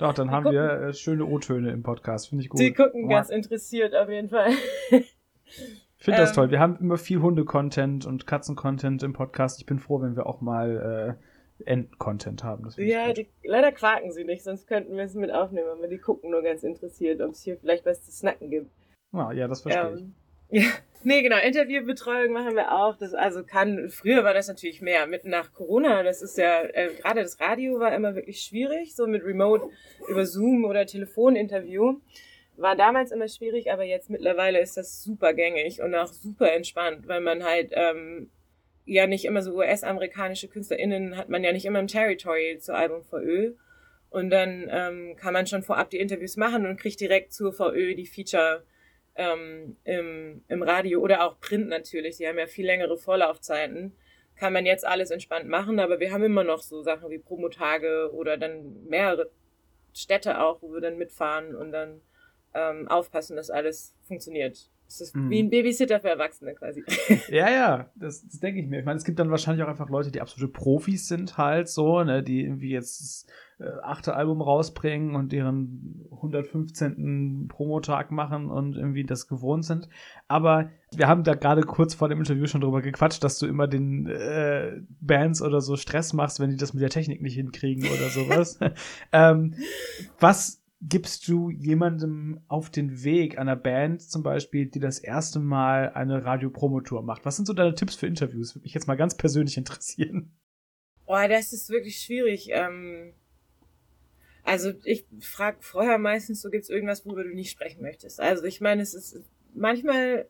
[0.00, 0.58] Doch, dann die haben gucken.
[0.58, 2.30] wir äh, schöne O-Töne im Podcast.
[2.30, 2.58] Finde ich gut.
[2.58, 3.08] Die gucken oh.
[3.08, 4.50] ganz interessiert auf jeden Fall.
[4.90, 6.50] Ich finde das ähm, toll.
[6.50, 9.60] Wir haben immer viel Hunde-Content und Katzen-Content im Podcast.
[9.60, 11.18] Ich bin froh, wenn wir auch mal
[11.60, 12.66] äh, Enten-Content haben.
[12.78, 15.68] ja, die, leider quaken sie nicht, sonst könnten wir es mit aufnehmen.
[15.70, 18.70] Aber die gucken nur ganz interessiert, ob es hier vielleicht was zu snacken gibt.
[19.12, 20.14] Ah, ja, das verstehe ähm,
[20.48, 20.62] ich.
[20.62, 20.70] Ja.
[21.02, 22.96] Nee, genau, Interviewbetreuung machen wir auch.
[22.96, 25.06] Das also kann, früher war das natürlich mehr.
[25.06, 29.06] Mit nach Corona, das ist ja, äh, gerade das Radio war immer wirklich schwierig, so
[29.06, 29.70] mit Remote
[30.08, 32.00] über Zoom oder Telefoninterview.
[32.58, 37.08] War damals immer schwierig, aber jetzt mittlerweile ist das super gängig und auch super entspannt,
[37.08, 38.28] weil man halt ähm,
[38.84, 43.02] ja nicht immer so US-amerikanische KünstlerInnen hat man ja nicht immer im Territory zur Album
[43.04, 43.52] VÖ.
[44.10, 47.94] Und dann ähm, kann man schon vorab die Interviews machen und kriegt direkt zur VÖ
[47.94, 48.64] die Feature
[49.16, 52.16] ähm, im, im Radio oder auch Print natürlich.
[52.16, 53.96] Die haben ja viel längere Vorlaufzeiten.
[54.36, 58.10] Kann man jetzt alles entspannt machen, aber wir haben immer noch so Sachen wie Promotage
[58.14, 59.30] oder dann mehrere
[59.92, 62.00] Städte auch, wo wir dann mitfahren und dann
[62.54, 64.70] ähm, aufpassen, dass alles funktioniert.
[64.90, 65.30] Es ist mhm.
[65.30, 66.82] wie ein Babysitter für Erwachsene quasi.
[67.28, 68.80] Ja, ja, das, das denke ich mir.
[68.80, 72.02] Ich meine, es gibt dann wahrscheinlich auch einfach Leute, die absolute Profis sind halt so,
[72.02, 73.26] ne, die irgendwie jetzt das
[73.60, 77.46] äh, achte Album rausbringen und deren 115.
[77.48, 79.88] Promotag machen und irgendwie das gewohnt sind.
[80.26, 83.68] Aber wir haben da gerade kurz vor dem Interview schon drüber gequatscht, dass du immer
[83.68, 87.84] den äh, Bands oder so Stress machst, wenn die das mit der Technik nicht hinkriegen
[87.84, 88.58] oder sowas.
[89.12, 89.54] ähm,
[90.18, 95.90] was gibst du jemandem auf den Weg, einer Band zum Beispiel, die das erste Mal
[95.90, 97.24] eine Radio-Promotour macht?
[97.24, 98.54] Was sind so deine Tipps für Interviews?
[98.54, 100.32] Würde mich jetzt mal ganz persönlich interessieren.
[101.06, 102.48] Oh, das ist wirklich schwierig.
[102.52, 103.12] Ähm,
[104.42, 108.20] also ich frage vorher meistens, so gibt es irgendwas, worüber du nicht sprechen möchtest.
[108.20, 109.18] Also ich meine, es ist
[109.54, 110.28] manchmal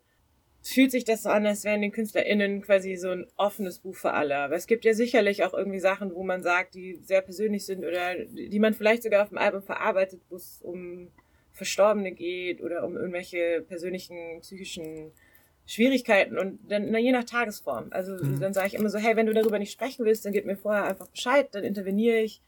[0.62, 4.12] fühlt sich das so an, als wären die KünstlerInnen quasi so ein offenes Buch für
[4.12, 4.36] alle.
[4.36, 7.84] Aber es gibt ja sicherlich auch irgendwie Sachen, wo man sagt, die sehr persönlich sind
[7.84, 11.08] oder die man vielleicht sogar auf dem Album verarbeitet, wo es um
[11.52, 15.12] Verstorbene geht oder um irgendwelche persönlichen psychischen
[15.66, 17.88] Schwierigkeiten und dann na, je nach Tagesform.
[17.90, 18.40] Also mhm.
[18.40, 20.56] dann sage ich immer so, hey, wenn du darüber nicht sprechen willst, dann gib mir
[20.56, 22.42] vorher einfach Bescheid, dann interveniere ich.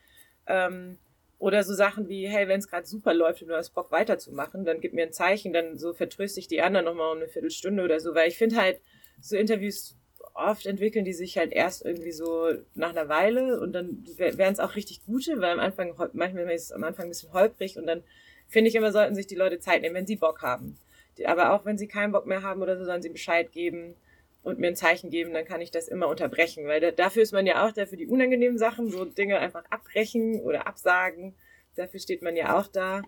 [0.46, 0.98] Ähm,
[1.42, 4.64] oder so Sachen wie, hey, wenn es gerade super läuft und du hast Bock weiterzumachen,
[4.64, 7.82] dann gib mir ein Zeichen, dann so vertröste ich die anderen nochmal um eine Viertelstunde
[7.82, 8.80] oder so, weil ich finde halt,
[9.20, 9.96] so Interviews
[10.34, 14.60] oft entwickeln die sich halt erst irgendwie so nach einer Weile und dann wären es
[14.60, 17.86] auch richtig gute, weil am Anfang, manchmal ist es am Anfang ein bisschen holprig und
[17.86, 18.04] dann
[18.46, 20.78] finde ich immer, sollten sich die Leute Zeit nehmen, wenn sie Bock haben.
[21.26, 23.96] Aber auch wenn sie keinen Bock mehr haben oder so, sollen sie Bescheid geben
[24.42, 27.32] und mir ein Zeichen geben, dann kann ich das immer unterbrechen, weil da, dafür ist
[27.32, 31.34] man ja auch da für die unangenehmen Sachen, so Dinge einfach abbrechen oder absagen.
[31.76, 33.02] Dafür steht man ja auch da.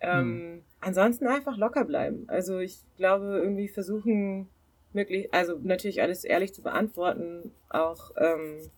[0.00, 0.64] Ähm, hm.
[0.80, 2.24] Ansonsten einfach locker bleiben.
[2.28, 4.48] Also ich glaube, irgendwie versuchen,
[4.92, 8.70] möglich, also natürlich alles ehrlich zu beantworten, auch ähm,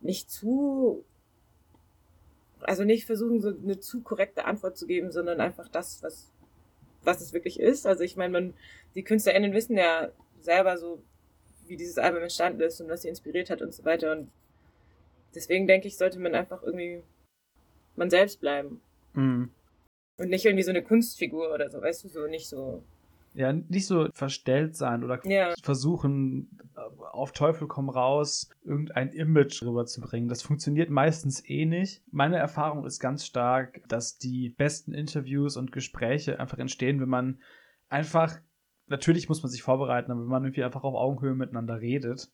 [0.00, 1.04] nicht zu,
[2.60, 6.30] also nicht versuchen, so eine zu korrekte Antwort zu geben, sondern einfach das, was,
[7.02, 7.86] was es wirklich ist.
[7.86, 8.54] Also ich meine, man,
[8.94, 10.10] die KünstlerInnen wissen ja
[10.44, 11.02] selber so,
[11.66, 14.12] wie dieses Album entstanden ist und was sie inspiriert hat und so weiter.
[14.12, 14.30] Und
[15.34, 17.02] deswegen denke ich, sollte man einfach irgendwie
[17.96, 18.80] man selbst bleiben.
[19.14, 19.50] Mhm.
[20.16, 22.82] Und nicht irgendwie so eine Kunstfigur oder so, weißt du, so nicht so.
[23.36, 25.54] Ja, nicht so verstellt sein oder ja.
[25.60, 26.56] versuchen,
[27.10, 30.28] auf Teufel komm raus, irgendein Image rüberzubringen.
[30.28, 32.02] Das funktioniert meistens eh nicht.
[32.12, 37.40] Meine Erfahrung ist ganz stark, dass die besten Interviews und Gespräche einfach entstehen, wenn man
[37.88, 38.38] einfach
[38.86, 42.30] natürlich muss man sich vorbereiten, aber wenn man irgendwie einfach auf Augenhöhe miteinander redet.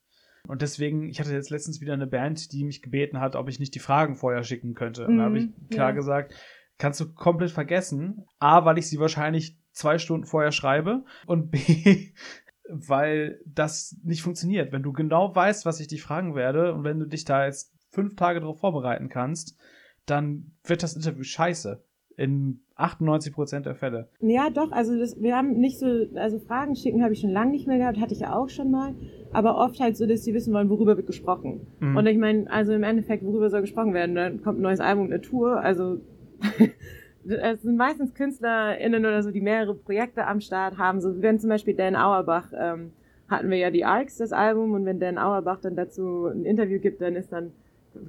[0.49, 3.59] Und deswegen, ich hatte jetzt letztens wieder eine Band, die mich gebeten hat, ob ich
[3.59, 5.07] nicht die Fragen vorher schicken könnte.
[5.07, 5.95] Und da habe ich mhm, klar ja.
[5.95, 6.35] gesagt,
[6.79, 8.25] kannst du komplett vergessen.
[8.39, 12.13] A, weil ich sie wahrscheinlich zwei Stunden vorher schreibe und B,
[12.69, 14.73] weil das nicht funktioniert.
[14.73, 17.75] Wenn du genau weißt, was ich dich fragen werde und wenn du dich da jetzt
[17.91, 19.59] fünf Tage darauf vorbereiten kannst,
[20.07, 21.85] dann wird das Interview scheiße
[22.17, 24.09] in 98 Prozent der Fälle.
[24.21, 24.73] Ja, doch.
[24.73, 27.79] Also das, wir haben nicht so, also Fragen schicken habe ich schon lange nicht mehr
[27.79, 28.95] gehabt, hatte ich ja auch schon mal.
[29.33, 31.67] Aber oft halt so, dass sie wissen wollen, worüber wird gesprochen.
[31.81, 31.97] Mhm.
[31.97, 34.15] Und ich meine, also im Endeffekt, worüber soll gesprochen werden?
[34.15, 35.61] Dann kommt ein neues Album, eine Tour.
[35.61, 35.99] Also
[37.25, 41.01] es sind meistens KünstlerInnen oder so, die mehrere Projekte am Start haben.
[41.01, 42.93] So wenn zum Beispiel Dan Auerbach ähm,
[43.29, 46.81] hatten wir ja die Arcs, das Album, und wenn Dan Auerbach dann dazu ein Interview
[46.81, 47.53] gibt, dann ist dann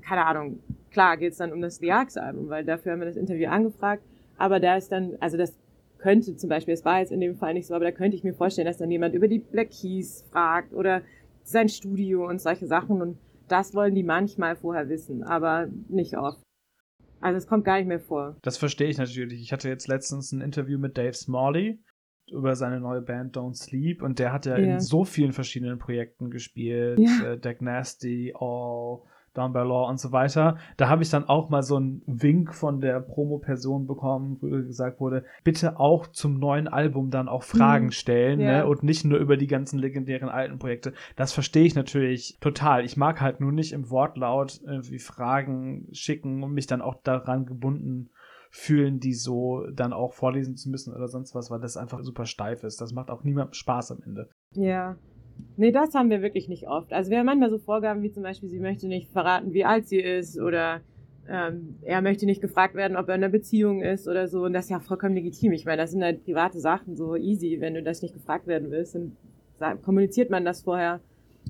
[0.01, 0.59] keine Ahnung,
[0.91, 4.03] klar geht es dann um das The Arcs-Album, weil dafür haben wir das Interview angefragt.
[4.41, 5.55] Aber da ist dann, also das
[5.99, 8.23] könnte zum Beispiel, es war jetzt in dem Fall nicht so, aber da könnte ich
[8.23, 11.03] mir vorstellen, dass dann jemand über die Black Keys fragt oder
[11.43, 13.03] sein Studio und solche Sachen.
[13.03, 16.41] Und das wollen die manchmal vorher wissen, aber nicht oft.
[17.19, 18.35] Also es kommt gar nicht mehr vor.
[18.41, 19.43] Das verstehe ich natürlich.
[19.43, 21.79] Ich hatte jetzt letztens ein Interview mit Dave Smalley
[22.31, 24.73] über seine neue Band Don't Sleep und der hat ja, ja.
[24.73, 26.97] in so vielen verschiedenen Projekten gespielt.
[26.97, 27.33] Ja.
[27.33, 29.01] Äh, Deck Nasty, All,
[29.33, 30.57] Down by Law und so weiter.
[30.77, 34.99] Da habe ich dann auch mal so einen Wink von der Promo-Person bekommen, wo gesagt
[34.99, 37.91] wurde, bitte auch zum neuen Album dann auch Fragen mhm.
[37.91, 38.59] stellen ja.
[38.59, 38.67] ne?
[38.67, 40.93] und nicht nur über die ganzen legendären alten Projekte.
[41.15, 42.83] Das verstehe ich natürlich total.
[42.83, 47.45] Ich mag halt nur nicht im Wortlaut irgendwie Fragen schicken und mich dann auch daran
[47.45, 48.09] gebunden
[48.51, 52.25] fühlen, die so dann auch vorlesen zu müssen oder sonst was, weil das einfach super
[52.25, 52.81] steif ist.
[52.81, 54.29] Das macht auch niemandem Spaß am Ende.
[54.51, 54.97] Ja.
[55.57, 56.93] Nee, das haben wir wirklich nicht oft.
[56.93, 59.87] Also wir haben manchmal so Vorgaben wie zum Beispiel, sie möchte nicht verraten, wie alt
[59.87, 60.81] sie ist oder
[61.27, 64.45] ähm, er möchte nicht gefragt werden, ob er in einer Beziehung ist oder so.
[64.45, 65.51] Und das ist ja vollkommen legitim.
[65.53, 67.57] Ich meine, das sind halt private Sachen, so easy.
[67.59, 70.99] Wenn du das nicht gefragt werden willst, dann kommuniziert man das vorher.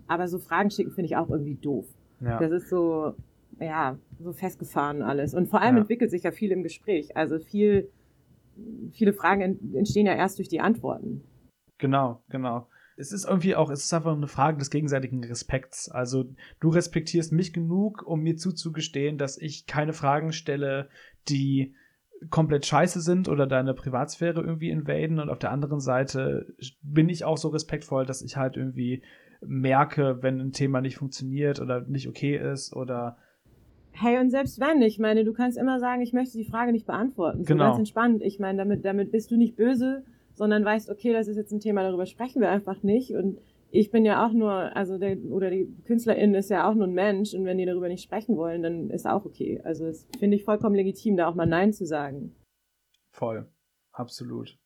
[0.08, 1.86] Aber so Fragen schicken finde ich auch irgendwie doof.
[2.20, 2.38] Ja.
[2.38, 3.14] Das ist so,
[3.60, 5.34] ja, so festgefahren alles.
[5.34, 5.82] Und vor allem ja.
[5.82, 7.16] entwickelt sich ja viel im Gespräch.
[7.16, 7.90] Also viel,
[8.92, 11.24] viele Fragen entstehen ja erst durch die Antworten.
[11.78, 12.68] Genau, genau.
[12.98, 15.90] Es ist irgendwie auch, es ist einfach eine Frage des gegenseitigen Respekts.
[15.90, 16.26] Also
[16.60, 20.90] du respektierst mich genug, um mir zuzugestehen, dass ich keine Fragen stelle,
[21.30, 21.76] die
[22.30, 27.26] komplett scheiße sind oder deine Privatsphäre irgendwie invaden und auf der anderen Seite bin ich
[27.26, 29.02] auch so respektvoll, dass ich halt irgendwie
[29.42, 33.18] merke, wenn ein Thema nicht funktioniert oder nicht okay ist oder
[33.94, 36.88] Hey, und selbst wenn, ich meine, du kannst immer sagen, ich möchte die Frage nicht
[36.88, 37.40] beantworten.
[37.40, 37.66] So genau.
[37.66, 38.22] ganz entspannt.
[38.22, 40.06] Ich meine, damit, damit bist du nicht böse,
[40.42, 43.12] sondern weißt, okay, das ist jetzt ein Thema, darüber sprechen wir einfach nicht.
[43.12, 43.40] Und
[43.70, 46.96] ich bin ja auch nur, also der, oder die Künstlerin ist ja auch nur ein
[46.96, 49.62] Mensch und wenn die darüber nicht sprechen wollen, dann ist auch okay.
[49.64, 52.36] Also das finde ich vollkommen legitim, da auch mal Nein zu sagen.
[53.12, 53.52] Voll.
[53.92, 54.58] Absolut.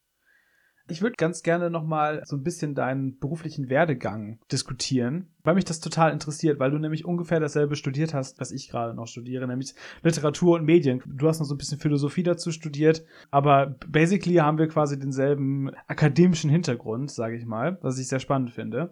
[0.88, 5.80] Ich würde ganz gerne nochmal so ein bisschen deinen beruflichen Werdegang diskutieren, weil mich das
[5.80, 9.74] total interessiert, weil du nämlich ungefähr dasselbe studiert hast, was ich gerade noch studiere, nämlich
[10.04, 11.02] Literatur und Medien.
[11.08, 15.72] Du hast noch so ein bisschen Philosophie dazu studiert, aber basically haben wir quasi denselben
[15.88, 18.92] akademischen Hintergrund, sage ich mal, was ich sehr spannend finde.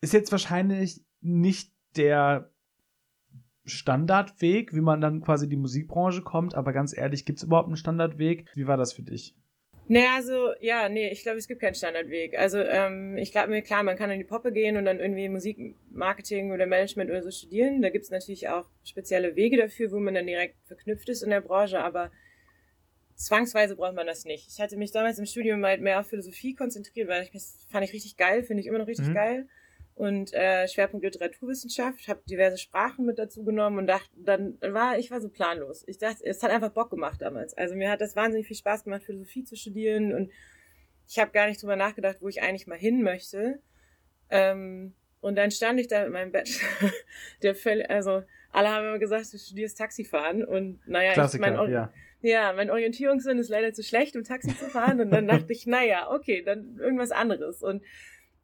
[0.00, 2.50] Ist jetzt wahrscheinlich nicht der
[3.66, 7.68] Standardweg, wie man dann quasi in die Musikbranche kommt, aber ganz ehrlich, gibt es überhaupt
[7.68, 8.48] einen Standardweg?
[8.54, 9.34] Wie war das für dich?
[9.86, 12.38] Nee, also, ja, nee, ich glaube, es gibt keinen Standardweg.
[12.38, 15.28] Also, ähm, ich glaube mir, klar, man kann in die Poppe gehen und dann irgendwie
[15.28, 17.82] Musikmarketing oder Management oder so studieren.
[17.82, 21.42] Da gibt's natürlich auch spezielle Wege dafür, wo man dann direkt verknüpft ist in der
[21.42, 22.10] Branche, aber
[23.14, 24.48] zwangsweise braucht man das nicht.
[24.48, 27.84] Ich hatte mich damals im Studium halt mehr auf Philosophie konzentriert, weil ich das fand
[27.84, 29.14] ich richtig geil, finde ich immer noch richtig mhm.
[29.14, 29.48] geil
[29.94, 35.10] und äh, Schwerpunkt Literaturwissenschaft, habe diverse Sprachen mit dazu genommen und dachte, dann war ich
[35.10, 35.84] war so planlos.
[35.86, 37.56] Ich dachte, es hat einfach Bock gemacht damals.
[37.56, 40.32] Also mir hat das wahnsinnig viel Spaß gemacht, Philosophie zu studieren und
[41.06, 43.60] ich habe gar nicht drüber nachgedacht, wo ich eigentlich mal hin möchte.
[44.30, 46.90] Ähm, und dann stand ich da mit meinem Bachelor,
[47.42, 51.70] der völlig, also alle haben immer gesagt, du studierst Taxifahren und naja, Klassiker, ich mein,
[51.70, 51.92] ja.
[52.20, 55.66] ja, mein Orientierungssinn ist leider zu schlecht, um Taxi zu fahren und dann dachte ich,
[55.66, 57.82] naja, okay, dann irgendwas anderes und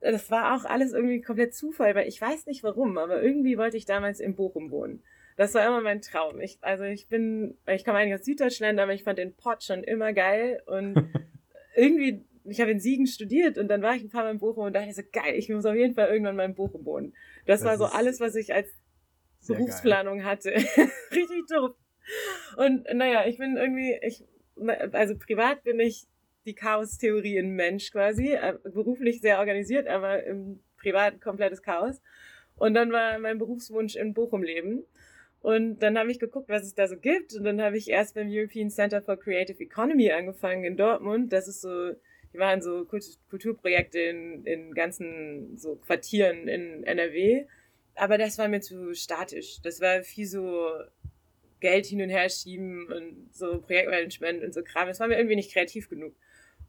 [0.00, 3.76] das war auch alles irgendwie komplett Zufall, weil ich weiß nicht warum, aber irgendwie wollte
[3.76, 5.02] ich damals in Bochum wohnen.
[5.36, 6.40] Das war immer mein Traum.
[6.40, 9.84] Ich, also ich bin, ich komme eigentlich aus Süddeutschland, aber ich fand den Pott schon
[9.84, 10.94] immer geil und
[11.76, 14.64] irgendwie, ich habe in Siegen studiert und dann war ich ein paar Mal in Bochum
[14.64, 17.14] und dachte so, geil, ich muss auf jeden Fall irgendwann mal in Bochum wohnen.
[17.46, 18.68] Das, das war so alles, was ich als
[19.46, 20.26] Berufsplanung geil.
[20.26, 20.50] hatte.
[21.10, 21.74] Richtig doof.
[22.56, 24.24] Und naja, ich bin irgendwie, ich,
[24.92, 26.06] also privat bin ich
[26.50, 28.32] die Chaos-Theorie in Mensch quasi.
[28.32, 32.00] Äh, beruflich sehr organisiert, aber im Privaten komplettes Chaos.
[32.56, 34.84] Und dann war mein Berufswunsch in Bochum leben.
[35.40, 37.34] Und dann habe ich geguckt, was es da so gibt.
[37.34, 41.32] Und dann habe ich erst beim European Center for Creative Economy angefangen in Dortmund.
[41.32, 41.92] Das ist so,
[42.34, 47.46] die waren so Kulturprojekte in, in ganzen so Quartieren in NRW.
[47.94, 49.62] Aber das war mir zu statisch.
[49.62, 50.70] Das war viel so
[51.60, 54.88] Geld hin und her schieben und so Projektmanagement und so Kram.
[54.88, 56.14] Das war mir irgendwie nicht kreativ genug.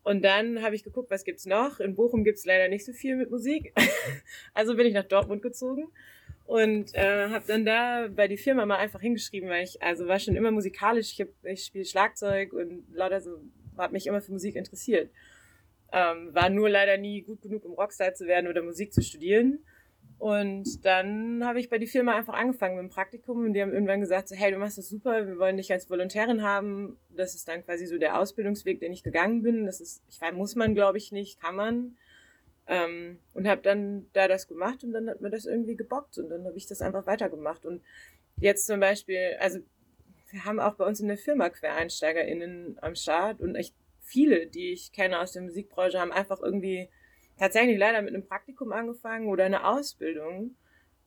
[0.04, 1.80] Und dann habe ich geguckt, was gibt's noch.
[1.80, 3.74] In Bochum gibt's leider nicht so viel mit Musik.
[4.54, 5.91] also bin ich nach Dortmund gezogen
[6.45, 10.20] und äh, habe dann da bei die Firma mal einfach hingeschrieben, weil ich also war
[10.20, 11.14] schon immer musikalisch.
[11.14, 13.41] Ich, hab, ich spiele Schlagzeug und lauter so
[13.78, 15.12] habe mich immer für Musik interessiert.
[15.93, 19.60] Ähm, war nur leider nie gut genug, um Rockstar zu werden oder Musik zu studieren.
[20.22, 23.74] Und dann habe ich bei die Firma einfach angefangen mit dem Praktikum und die haben
[23.74, 26.99] irgendwann gesagt, so, hey, du machst das super, wir wollen dich als Volontärin haben.
[27.09, 29.65] Das ist dann quasi so der Ausbildungsweg, den ich gegangen bin.
[29.65, 31.97] Das ist, ich weiß, muss man, glaube ich, nicht, kann man.
[32.67, 36.30] Ähm, und habe dann da das gemacht und dann hat mir das irgendwie gebockt und
[36.30, 37.65] dann habe ich das einfach weitergemacht.
[37.65, 37.82] Und
[38.38, 39.57] jetzt zum Beispiel, also
[40.30, 44.72] wir haben auch bei uns in der Firma QuereinsteigerInnen am Start und echt viele, die
[44.72, 46.89] ich kenne aus der Musikbranche, haben einfach irgendwie
[47.42, 50.56] tatsächlich leider mit einem Praktikum angefangen oder einer Ausbildung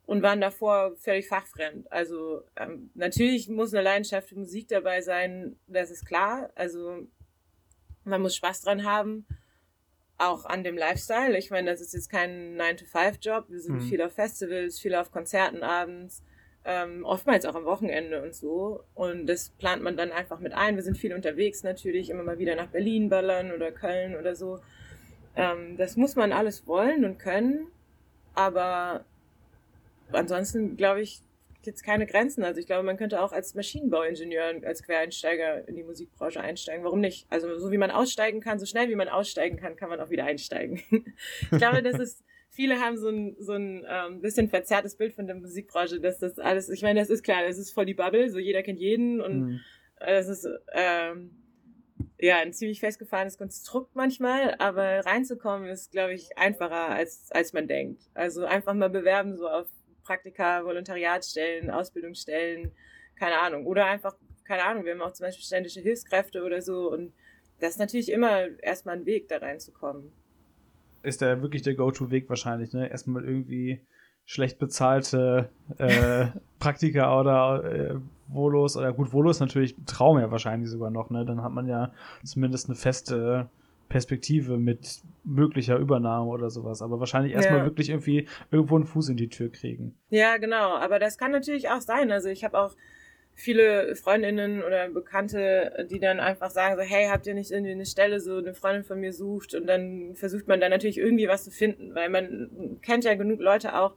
[0.05, 1.91] und waren davor völlig fachfremd.
[1.93, 6.51] Also ähm, natürlich muss eine Leidenschaft für Musik dabei sein, das ist klar.
[6.57, 7.07] Also
[8.03, 9.27] man muss Spaß dran haben,
[10.19, 11.39] auch an dem Lifestyle.
[11.39, 13.45] Ich meine, das ist jetzt kein 9-to-5-Job.
[13.49, 13.83] Wir sind mhm.
[13.83, 16.25] viel auf Festivals, viel auf Konzerten abends,
[16.65, 18.83] ähm, oftmals auch am Wochenende und so.
[18.95, 20.75] Und das plant man dann einfach mit ein.
[20.75, 24.59] Wir sind viel unterwegs natürlich, immer mal wieder nach Berlin ballern oder Köln oder so.
[25.37, 27.67] Ähm, das muss man alles wollen und können,
[28.35, 29.05] aber
[30.13, 31.23] ansonsten glaube ich,
[31.67, 32.45] jetzt keine Grenzen.
[32.45, 36.85] Also ich glaube, man könnte auch als Maschinenbauingenieur, als Quereinsteiger in die Musikbranche einsteigen.
[36.85, 37.27] Warum nicht?
[37.31, 40.11] Also so wie man aussteigen kann, so schnell wie man aussteigen kann, kann man auch
[40.11, 40.83] wieder einsteigen.
[41.41, 45.27] ich glaube, das ist, viele haben so ein, so ein ähm, bisschen verzerrtes Bild von
[45.27, 48.31] der Musikbranche, dass das alles, ich meine, das ist klar, das ist voll die Bubble,
[48.31, 49.61] so jeder kennt jeden und mhm.
[50.01, 51.31] es ist ähm,
[52.27, 57.69] ja ein ziemlich festgefahrenes Konstrukt manchmal, aber reinzukommen ist, glaube ich, einfacher als, als man
[57.69, 58.03] denkt.
[58.15, 59.67] Also einfach mal bewerben, so auf
[60.05, 62.73] Praktika, Volontariatsstellen, Ausbildungsstellen,
[63.17, 63.67] keine Ahnung.
[63.67, 64.15] Oder einfach,
[64.45, 66.91] keine Ahnung, wir haben auch zum Beispiel ständische Hilfskräfte oder so.
[66.93, 67.13] Und
[67.61, 70.13] das ist natürlich immer erstmal ein Weg, da reinzukommen.
[71.03, 72.91] Ist da wirklich der Go-To-Weg wahrscheinlich, ne?
[72.91, 73.81] Erstmal irgendwie
[74.25, 76.27] schlecht bezahlte äh,
[76.59, 77.95] Praktika oder äh,
[78.29, 81.25] Volos oder gut, Volos natürlich Traum ja wahrscheinlich sogar noch, ne?
[81.25, 81.93] Dann hat man ja
[82.25, 83.49] zumindest eine feste
[83.89, 86.83] Perspektive mit möglicher Übernahme oder sowas.
[86.83, 87.65] Aber wahrscheinlich erstmal ja.
[87.65, 89.95] wirklich irgendwie irgendwo einen Fuß in die Tür kriegen.
[90.11, 90.75] Ja, genau.
[90.77, 92.11] Aber das kann natürlich auch sein.
[92.11, 92.75] Also ich habe auch
[93.35, 97.87] viele Freundinnen oder Bekannte, die dann einfach sagen so, hey, habt ihr nicht irgendwie eine
[97.87, 101.45] Stelle, so eine Freundin von mir sucht und dann versucht man dann natürlich irgendwie was
[101.45, 103.97] zu finden, weil man kennt ja genug Leute auch,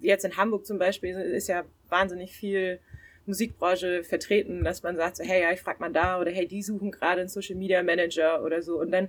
[0.00, 2.80] jetzt in Hamburg zum Beispiel ist ja wahnsinnig viel
[3.26, 6.62] Musikbranche vertreten, dass man sagt so, hey, ja, ich frag mal da oder hey, die
[6.62, 8.80] suchen gerade einen Social Media Manager oder so.
[8.80, 9.08] Und dann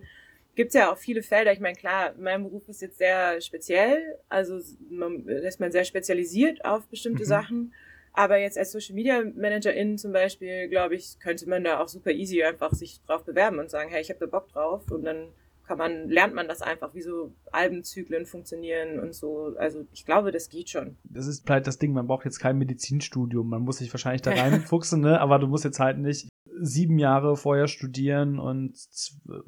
[0.56, 1.52] gibt's ja auch viele Felder.
[1.52, 4.60] Ich meine, klar, mein Beruf ist jetzt sehr speziell, also
[4.90, 7.28] man, ist man sehr spezialisiert auf bestimmte mhm.
[7.28, 7.74] Sachen.
[8.16, 12.12] Aber jetzt als Social Media Managerin zum Beispiel, glaube ich, könnte man da auch super
[12.12, 15.30] easy einfach sich drauf bewerben und sagen, hey, ich habe da Bock drauf und dann
[15.66, 19.56] kann man, lernt man das einfach, wie so Albenzyklen funktionieren und so.
[19.58, 20.98] Also ich glaube, das geht schon.
[21.04, 23.50] Das ist vielleicht das Ding, man braucht jetzt kein Medizinstudium.
[23.50, 25.20] Man muss sich wahrscheinlich da reinfuchsen, ne?
[25.22, 26.28] Aber du musst jetzt halt nicht
[26.60, 28.78] sieben Jahre vorher studieren und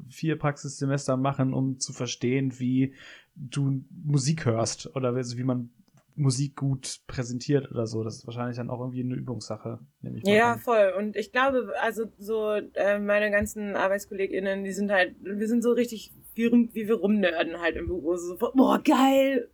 [0.08, 2.94] vier Praxissemester machen, um zu verstehen, wie
[3.36, 5.70] du Musik hörst oder wie man
[6.16, 8.02] Musik gut präsentiert oder so.
[8.02, 10.58] Das ist wahrscheinlich dann auch irgendwie eine Übungssache, nehme ich mal Ja, an.
[10.58, 10.94] voll.
[10.96, 15.72] Und ich glaube, also so äh, meine ganzen ArbeitskollegInnen, die sind halt, wir sind so
[15.72, 18.16] richtig, wie, wie wir rumnörden halt im Büro.
[18.16, 19.50] So, boah, geil,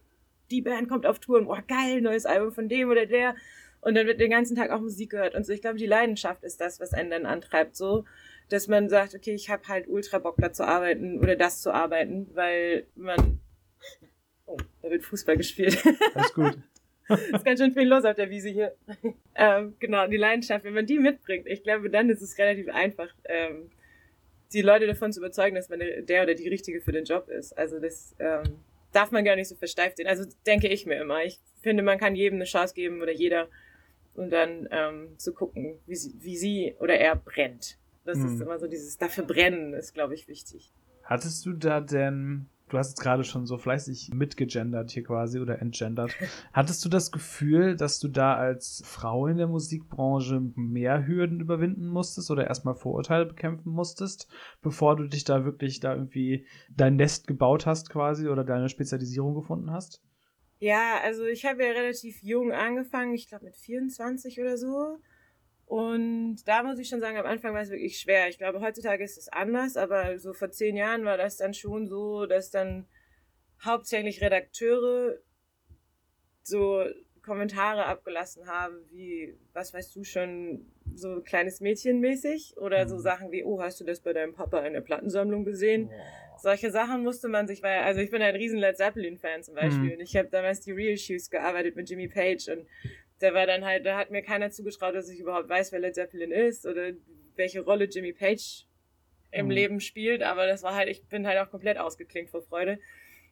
[0.51, 3.35] die Band kommt auf Tour und boah, geil, neues Album von dem oder der.
[3.81, 5.53] Und dann wird den ganzen Tag auch Musik gehört und so.
[5.53, 8.05] Ich glaube, die Leidenschaft ist das, was einen dann antreibt, so,
[8.49, 11.73] dass man sagt, okay, ich habe halt ultra Bock da zu arbeiten oder das zu
[11.75, 13.41] arbeiten, weil man
[14.83, 15.83] da wird Fußball gespielt.
[16.15, 16.59] Alles gut.
[17.09, 18.75] ist ganz schön viel los auf der Wiese hier.
[19.35, 23.09] ähm, genau, die Leidenschaft, wenn man die mitbringt, ich glaube, dann ist es relativ einfach,
[23.25, 23.71] ähm,
[24.53, 27.57] die Leute davon zu überzeugen, dass man der oder die Richtige für den Job ist.
[27.57, 28.43] Also das ähm,
[28.93, 30.07] darf man gar nicht so versteift sehen.
[30.07, 31.25] Also denke ich mir immer.
[31.25, 33.49] Ich finde, man kann jedem eine Chance geben oder jeder
[34.15, 37.79] und dann ähm, zu gucken, wie sie, wie sie oder er brennt.
[38.05, 38.27] Das hm.
[38.27, 40.71] ist immer so dieses dafür brennen ist, glaube ich, wichtig.
[41.05, 45.61] Hattest du da denn du hast jetzt gerade schon so fleißig mitgegendert hier quasi oder
[45.61, 46.13] entgendert.
[46.53, 51.87] Hattest du das Gefühl, dass du da als Frau in der Musikbranche mehr Hürden überwinden
[51.87, 54.29] musstest oder erstmal Vorurteile bekämpfen musstest,
[54.63, 59.35] bevor du dich da wirklich da irgendwie dein Nest gebaut hast quasi oder deine Spezialisierung
[59.35, 60.03] gefunden hast?
[60.59, 64.99] Ja, also ich habe ja relativ jung angefangen, ich glaube mit 24 oder so.
[65.73, 68.29] Und da muss ich schon sagen, am Anfang war es wirklich schwer.
[68.29, 71.87] Ich glaube, heutzutage ist es anders, aber so vor zehn Jahren war das dann schon
[71.87, 72.87] so, dass dann
[73.65, 75.17] hauptsächlich Redakteure
[76.43, 76.85] so
[77.23, 83.01] Kommentare abgelassen haben, wie, was weißt du schon, so kleines Mädchen mäßig oder so mhm.
[83.01, 85.89] Sachen wie, oh, hast du das bei deinem Papa in der Plattensammlung gesehen?
[85.91, 86.39] Oh.
[86.39, 89.85] Solche Sachen musste man sich, weil, also ich bin ein riesen Led Zeppelin-Fan zum Beispiel
[89.85, 89.93] mhm.
[89.93, 92.67] und ich habe damals die Real Shoes gearbeitet mit Jimmy Page und
[93.23, 95.95] der war dann halt, da hat mir keiner zugetraut, dass ich überhaupt weiß, wer Led
[95.95, 96.91] Zeppelin ist oder
[97.37, 98.67] welche Rolle Jimmy Page
[99.31, 99.53] im mhm.
[99.53, 102.79] Leben spielt, aber das war halt, ich bin halt auch komplett ausgeklinkt vor Freude.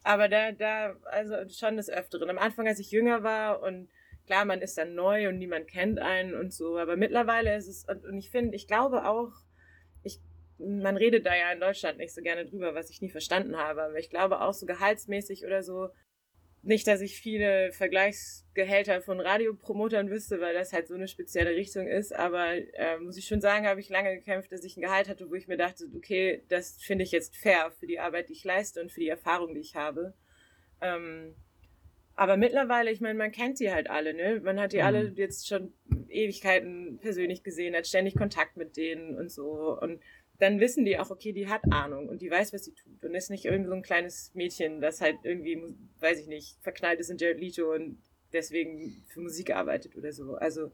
[0.03, 2.31] Aber da, da, also schon des Öfteren.
[2.31, 3.91] Am Anfang, als ich jünger war und
[4.27, 7.85] klar, man ist dann neu und niemand kennt einen und so, aber mittlerweile ist es,
[7.85, 9.33] und ich finde, ich glaube auch,
[10.03, 10.21] ich,
[10.59, 13.83] man redet da ja in Deutschland nicht so gerne drüber, was ich nie verstanden habe,
[13.83, 15.89] aber ich glaube auch so gehaltsmäßig oder so,
[16.63, 21.87] nicht, dass ich viele Vergleichsgehälter von Radiopromotern wüsste, weil das halt so eine spezielle Richtung
[21.87, 25.09] ist, aber äh, muss ich schon sagen, habe ich lange gekämpft, dass ich ein Gehalt
[25.09, 28.35] hatte, wo ich mir dachte, okay, das finde ich jetzt fair für die Arbeit, die
[28.35, 30.15] ich leiste und für die Erfahrung, die ich habe.
[30.83, 31.35] Ähm,
[32.15, 34.41] aber mittlerweile, ich meine, man kennt sie halt alle, ne?
[34.45, 34.85] Man hat die mhm.
[34.85, 35.73] alle jetzt schon
[36.11, 39.79] Ewigkeiten persönlich gesehen, hat ständig Kontakt mit denen und so.
[39.81, 40.03] Und
[40.41, 43.15] dann wissen die auch, okay, die hat Ahnung und die weiß, was sie tut und
[43.15, 45.63] ist nicht irgend so ein kleines Mädchen, das halt irgendwie,
[46.01, 47.99] weiß ich nicht, verknallt ist in Jared Leto und
[48.33, 50.35] deswegen für Musik arbeitet oder so.
[50.35, 50.73] Also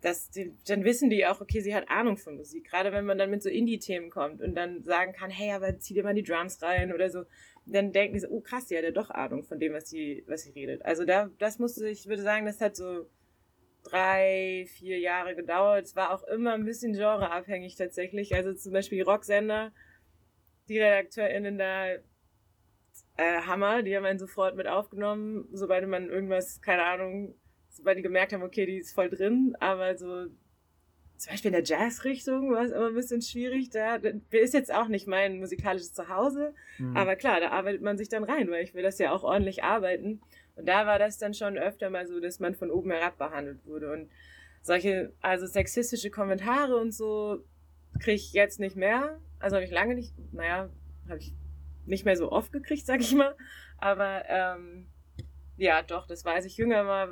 [0.00, 2.70] das, die, dann wissen die auch, okay, sie hat Ahnung von Musik.
[2.70, 5.94] Gerade wenn man dann mit so Indie-Themen kommt und dann sagen kann, hey, aber zieh
[5.94, 7.24] dir mal die Drums rein oder so,
[7.66, 10.24] dann denken die so, oh krass, die hat ja doch Ahnung von dem, was sie,
[10.26, 10.84] was sie redet.
[10.84, 13.06] Also da, das musste ich würde sagen, das hat so
[13.82, 15.86] drei, vier Jahre gedauert.
[15.86, 18.34] Es war auch immer ein bisschen genreabhängig tatsächlich.
[18.34, 19.72] Also zum Beispiel Rocksender,
[20.68, 21.94] die RedakteurInnen da
[23.16, 27.34] äh, Hammer, die haben einen sofort mit aufgenommen, sobald man irgendwas, keine Ahnung,
[27.68, 30.26] sobald die gemerkt haben, okay, die ist voll drin, aber so
[31.20, 33.68] zum Beispiel in der Jazz-Richtung war es immer ein bisschen schwierig.
[33.68, 33.96] Da,
[34.30, 36.96] ist jetzt auch nicht mein musikalisches Zuhause, mhm.
[36.96, 39.62] aber klar, da arbeitet man sich dann rein, weil ich will das ja auch ordentlich
[39.62, 40.22] arbeiten.
[40.60, 43.64] Und da war das dann schon öfter mal so, dass man von oben herab behandelt
[43.64, 43.90] wurde.
[43.90, 44.10] Und
[44.60, 47.42] solche, also sexistische Kommentare und so
[47.98, 49.18] kriege ich jetzt nicht mehr.
[49.38, 50.68] Also habe ich lange nicht, naja,
[51.08, 51.34] habe ich
[51.86, 53.34] nicht mehr so oft gekriegt, sag ich mal.
[53.78, 54.86] Aber ähm,
[55.56, 56.58] ja, doch, das weiß ich.
[56.58, 57.08] Jünger war,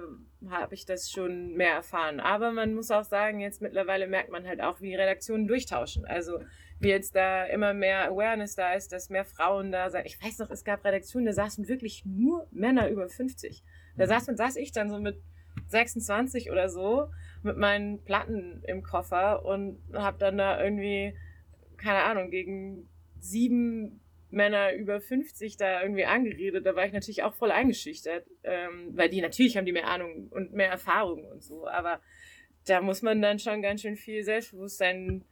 [0.51, 2.21] habe ich das schon mehr erfahren.
[2.21, 6.05] Aber man muss auch sagen, jetzt mittlerweile merkt man halt auch, wie Redaktionen durchtauschen.
[6.05, 6.41] Also
[6.81, 10.07] wie jetzt da immer mehr Awareness da ist, dass mehr Frauen da sind.
[10.07, 13.63] Ich weiß noch, es gab Redaktionen, da saßen wirklich nur Männer über 50.
[13.97, 14.09] Da mhm.
[14.09, 15.21] saß, saß ich dann so mit
[15.69, 17.11] 26 oder so
[17.43, 21.15] mit meinen Platten im Koffer und habe dann da irgendwie,
[21.77, 22.89] keine Ahnung, gegen
[23.21, 24.01] sieben
[24.31, 29.09] Männer über 50 da irgendwie angeredet, da war ich natürlich auch voll eingeschüchtert, ähm, weil
[29.09, 32.01] die natürlich haben die mehr Ahnung und mehr Erfahrung und so, aber
[32.67, 35.25] da muss man dann schon ganz schön viel Selbstbewusstsein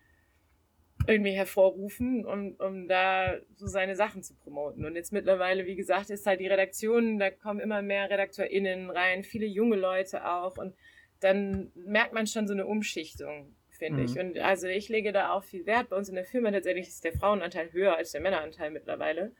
[1.06, 4.84] irgendwie hervorrufen, um, um da so seine Sachen zu promoten.
[4.84, 9.24] Und jetzt mittlerweile, wie gesagt, ist halt die Redaktion, da kommen immer mehr RedakteurInnen rein,
[9.24, 10.74] viele junge Leute auch und
[11.20, 14.04] dann merkt man schon so eine Umschichtung finde mhm.
[14.06, 14.18] ich.
[14.18, 15.90] Und also ich lege da auch viel Wert.
[15.90, 19.32] Bei uns in der Firma tatsächlich ist der Frauenanteil höher als der Männeranteil mittlerweile.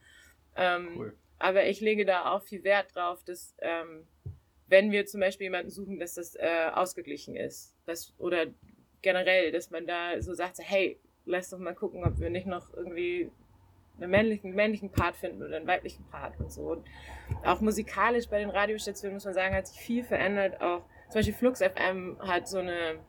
[0.55, 1.17] Ähm, cool.
[1.39, 4.07] Aber ich lege da auch viel Wert drauf, dass ähm,
[4.67, 7.75] wenn wir zum Beispiel jemanden suchen, dass das äh, ausgeglichen ist.
[7.85, 8.47] Das, oder
[9.01, 12.73] generell, dass man da so sagt, hey, lass doch mal gucken, ob wir nicht noch
[12.73, 13.31] irgendwie
[13.99, 16.71] einen männlichen, männlichen Part finden oder einen weiblichen Part und so.
[16.71, 16.85] Und
[17.43, 20.61] auch musikalisch bei den Radiostationen muss man sagen, hat sich viel verändert.
[20.61, 22.99] Auch zum Beispiel Flux FM hat so eine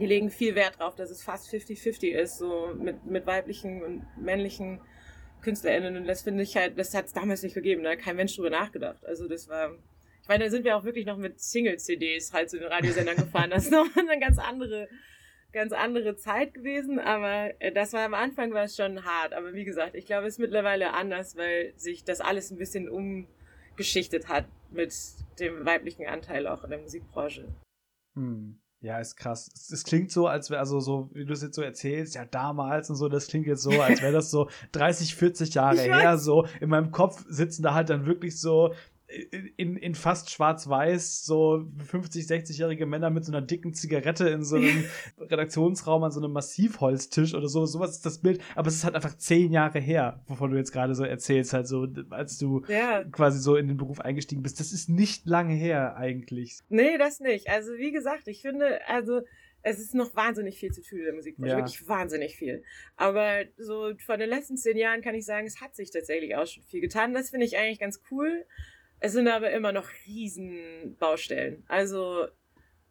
[0.00, 4.06] die legen viel Wert drauf, dass es fast 50-50 ist, so mit, mit weiblichen und
[4.16, 4.80] männlichen
[5.42, 5.96] KünstlerInnen.
[5.96, 8.34] Und das finde ich halt, das hat es damals nicht gegeben, da hat kein Mensch
[8.34, 9.04] drüber nachgedacht.
[9.04, 9.72] Also das war,
[10.22, 13.50] ich meine, da sind wir auch wirklich noch mit Single-CDs halt zu den Radiosendern gefahren.
[13.50, 14.88] Das ist noch eine ganz andere,
[15.52, 19.32] ganz andere Zeit gewesen, aber äh, das war am Anfang war es schon hart.
[19.34, 22.88] Aber wie gesagt, ich glaube, es ist mittlerweile anders, weil sich das alles ein bisschen
[22.88, 24.94] umgeschichtet hat mit
[25.38, 27.48] dem weiblichen Anteil auch in der Musikbranche.
[28.14, 28.58] Hm.
[28.82, 29.48] Ja, ist krass.
[29.54, 32.24] Es, es klingt so, als wäre, also so, wie du es jetzt so erzählst, ja,
[32.24, 36.18] damals und so, das klingt jetzt so, als wäre das so 30, 40 Jahre her,
[36.18, 36.46] so.
[36.60, 38.74] In meinem Kopf sitzen da halt dann wirklich so
[39.56, 44.56] in, in fast schwarz-weiß so 50, 60-jährige Männer mit so einer dicken Zigarette in so
[44.56, 44.84] einem
[45.18, 47.66] Redaktionsraum an so einem Massivholztisch oder so.
[47.66, 48.42] Sowas ist das Bild.
[48.54, 51.66] Aber es ist halt einfach zehn Jahre her, wovon du jetzt gerade so erzählst, halt
[51.66, 53.04] so, als du ja.
[53.04, 54.60] quasi so in den Beruf eingestiegen bist.
[54.60, 56.58] Das ist nicht lange her eigentlich.
[56.68, 57.48] Nee, das nicht.
[57.48, 59.20] Also wie gesagt, ich finde, also
[59.62, 61.58] es ist noch wahnsinnig viel zu tun in der Musikbranche, ja.
[61.58, 62.64] wirklich wahnsinnig viel.
[62.96, 66.46] Aber so von den letzten zehn Jahren kann ich sagen, es hat sich tatsächlich auch
[66.46, 67.14] schon viel getan.
[67.14, 68.44] Das finde ich eigentlich ganz cool.
[69.04, 71.64] Es sind aber immer noch riesen Baustellen.
[71.66, 72.28] Also,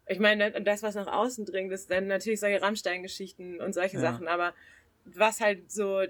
[0.06, 4.02] ich meine, das, was nach außen dringt, ist dann natürlich solche Rammstein-Geschichten und solche ja.
[4.02, 4.28] Sachen.
[4.28, 4.52] Aber
[5.06, 6.02] was halt so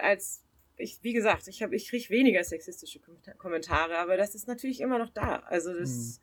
[0.00, 0.44] als
[0.76, 3.00] ich, wie gesagt, ich habe, ich kriege weniger sexistische
[3.36, 5.40] Kommentare, aber das ist natürlich immer noch da.
[5.40, 6.20] Also das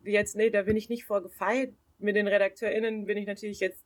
[0.00, 0.10] mhm.
[0.10, 1.74] jetzt, nee, da bin ich nicht vorgefeilt.
[1.98, 3.84] Mit den RedakteurInnen bin ich natürlich jetzt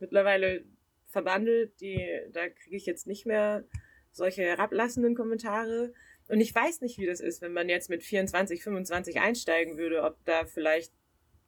[0.00, 0.64] mittlerweile
[1.06, 1.80] verbandelt.
[1.80, 3.64] Die, da kriege ich jetzt nicht mehr
[4.12, 5.94] solche herablassenden Kommentare.
[6.28, 10.02] Und ich weiß nicht, wie das ist, wenn man jetzt mit 24, 25 einsteigen würde,
[10.02, 10.92] ob da vielleicht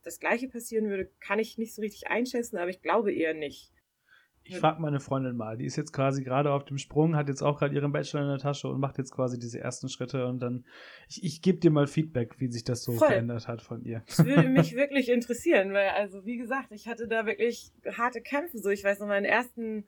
[0.02, 3.72] das Gleiche passieren würde, kann ich nicht so richtig einschätzen, aber ich glaube eher nicht.
[4.42, 7.42] Ich frage meine Freundin mal, die ist jetzt quasi gerade auf dem Sprung, hat jetzt
[7.42, 10.40] auch gerade ihren Bachelor in der Tasche und macht jetzt quasi diese ersten Schritte und
[10.40, 10.64] dann,
[11.08, 13.08] ich, ich gebe dir mal Feedback, wie sich das so Voll.
[13.08, 14.02] verändert hat von ihr.
[14.06, 18.58] Das würde mich wirklich interessieren, weil, also wie gesagt, ich hatte da wirklich harte Kämpfe,
[18.58, 19.84] so ich weiß noch, meinen ersten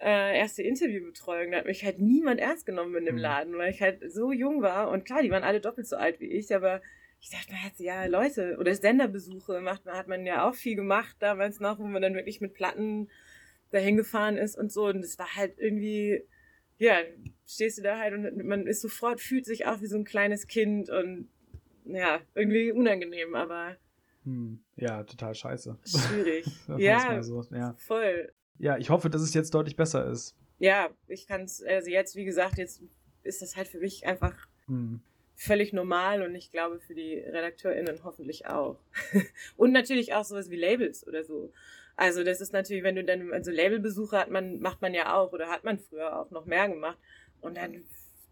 [0.00, 3.20] äh, erste Interviewbetreuung, da hat mich halt niemand ernst genommen in dem mhm.
[3.20, 6.20] Laden, weil ich halt so jung war und klar, die waren alle doppelt so alt
[6.20, 6.80] wie ich, aber
[7.20, 11.16] ich dachte mir halt, ja, Leute, oder Senderbesuche macht, hat man ja auch viel gemacht
[11.18, 13.10] damals noch, wo man dann wirklich mit Platten
[13.72, 16.24] dahin gefahren ist und so und es war halt irgendwie,
[16.78, 16.96] ja,
[17.46, 20.46] stehst du da halt und man ist sofort, fühlt sich auch wie so ein kleines
[20.46, 21.28] Kind und
[21.84, 23.76] ja, irgendwie unangenehm, aber
[24.24, 25.78] hm, ja, total scheiße.
[25.84, 26.46] Schwierig.
[26.78, 27.42] ja, so.
[27.52, 30.36] ja, voll ja, ich hoffe, dass es jetzt deutlich besser ist.
[30.58, 32.82] Ja, ich kann es, also jetzt, wie gesagt, jetzt
[33.22, 35.00] ist das halt für mich einfach hm.
[35.34, 38.78] völlig normal und ich glaube für die RedakteurInnen hoffentlich auch.
[39.56, 41.52] und natürlich auch sowas wie Labels oder so.
[41.96, 45.32] Also das ist natürlich, wenn du dann, also Labelbesuche hat man, macht man ja auch
[45.32, 46.98] oder hat man früher auch noch mehr gemacht.
[47.40, 47.82] Und dann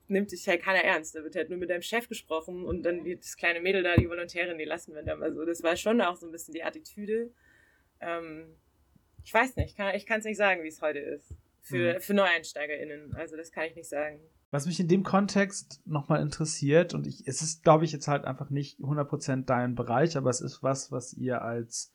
[0.09, 1.15] nimmt dich halt keiner ernst.
[1.15, 3.97] Da wird halt nur mit deinem Chef gesprochen und dann wird das kleine Mädel da,
[3.97, 5.45] die Volontärin, die lassen wir dann mal so.
[5.45, 7.31] Das war schon auch so ein bisschen die Attitüde.
[8.01, 8.55] Ähm,
[9.25, 11.35] ich weiß nicht, kann, ich kann es nicht sagen, wie es heute ist.
[11.61, 12.01] Für, mhm.
[12.01, 13.15] für NeueinsteigerInnen.
[13.15, 14.21] Also das kann ich nicht sagen.
[14.51, 18.25] Was mich in dem Kontext nochmal interessiert, und ich, es ist, glaube ich, jetzt halt
[18.25, 21.93] einfach nicht 100% dein Bereich, aber es ist was, was ihr als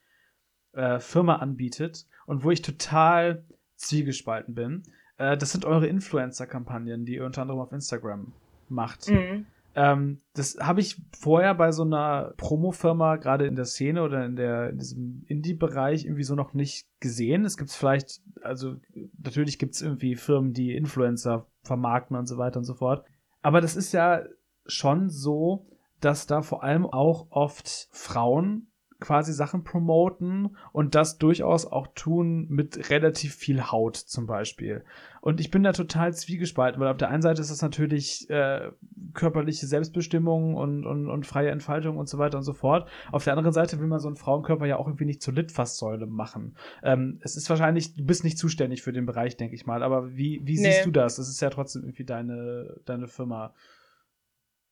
[0.74, 3.44] äh, Firma anbietet und wo ich total
[3.76, 4.84] zwiegespalten bin.
[5.18, 8.34] Äh, das sind eure Influencer-Kampagnen, die ihr unter anderem auf Instagram
[8.70, 9.10] macht.
[9.10, 9.48] Mhm.
[9.76, 14.36] Ähm, das habe ich vorher bei so einer Promo-Firma, gerade in der Szene oder in,
[14.36, 17.46] der, in diesem Indie-Bereich, irgendwie so noch nicht gesehen.
[17.46, 18.76] Es gibt vielleicht, also
[19.18, 23.06] natürlich gibt es irgendwie Firmen, die Influencer vermarkten und so weiter und so fort.
[23.42, 24.24] Aber das ist ja
[24.66, 25.68] schon so,
[26.00, 28.73] dass da vor allem auch oft Frauen
[29.04, 34.86] quasi Sachen promoten und das durchaus auch tun mit relativ viel Haut zum Beispiel.
[35.20, 38.72] Und ich bin da total zwiegespalten, weil auf der einen Seite ist das natürlich äh,
[39.14, 42.90] körperliche Selbstbestimmung und, und, und freie Entfaltung und so weiter und so fort.
[43.12, 46.06] Auf der anderen Seite will man so einen Frauenkörper ja auch irgendwie nicht zur Litfaßsäule
[46.06, 46.56] machen.
[46.82, 50.16] Ähm, es ist wahrscheinlich, du bist nicht zuständig für den Bereich, denke ich mal, aber
[50.16, 50.72] wie, wie nee.
[50.72, 51.18] siehst du das?
[51.18, 53.54] Das ist ja trotzdem irgendwie deine, deine Firma.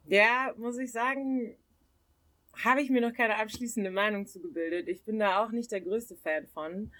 [0.05, 1.55] Ja, muss ich sagen,
[2.64, 4.88] habe ich mir noch keine abschließende Meinung zu gebildet.
[4.88, 6.91] Ich bin da auch nicht der größte Fan von.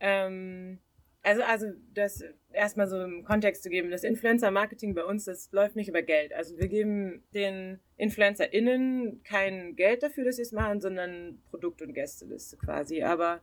[0.00, 0.78] Ähm,
[1.22, 5.74] also, also das erstmal so im Kontext zu geben, das Influencer-Marketing bei uns, das läuft
[5.74, 6.34] nicht über Geld.
[6.34, 11.94] Also wir geben den InfluencerInnen kein Geld dafür, dass sie es machen, sondern Produkt- und
[11.94, 13.02] Gästeliste quasi.
[13.02, 13.40] Aber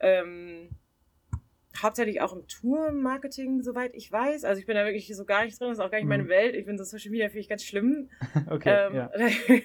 [0.00, 0.70] ähm,
[1.80, 4.44] hauptsächlich auch im Tour-Marketing, soweit ich weiß.
[4.44, 6.10] Also ich bin da wirklich so gar nicht drin, das ist auch gar nicht mhm.
[6.10, 6.56] meine Welt.
[6.56, 8.10] Ich finde so Social Media finde ich ganz schlimm.
[8.50, 9.10] okay, ähm, ja.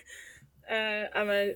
[0.68, 1.56] Äh, aber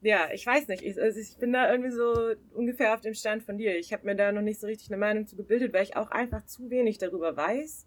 [0.00, 0.82] ja, ich weiß nicht.
[0.82, 3.76] Ich, also ich bin da irgendwie so ungefähr auf dem Stand von dir.
[3.76, 6.10] Ich habe mir da noch nicht so richtig eine Meinung zu gebildet, weil ich auch
[6.10, 7.86] einfach zu wenig darüber weiß.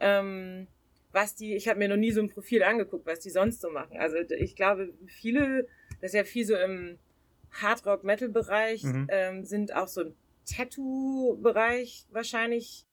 [0.00, 0.66] Ähm,
[1.12, 3.70] was die, ich habe mir noch nie so ein Profil angeguckt, was die sonst so
[3.70, 3.96] machen.
[3.98, 5.68] Also ich glaube, viele,
[6.00, 6.98] das ist ja viel so im
[7.52, 9.06] Hardrock-Metal-Bereich, mhm.
[9.10, 12.84] ähm, sind auch so im Tattoo-Bereich wahrscheinlich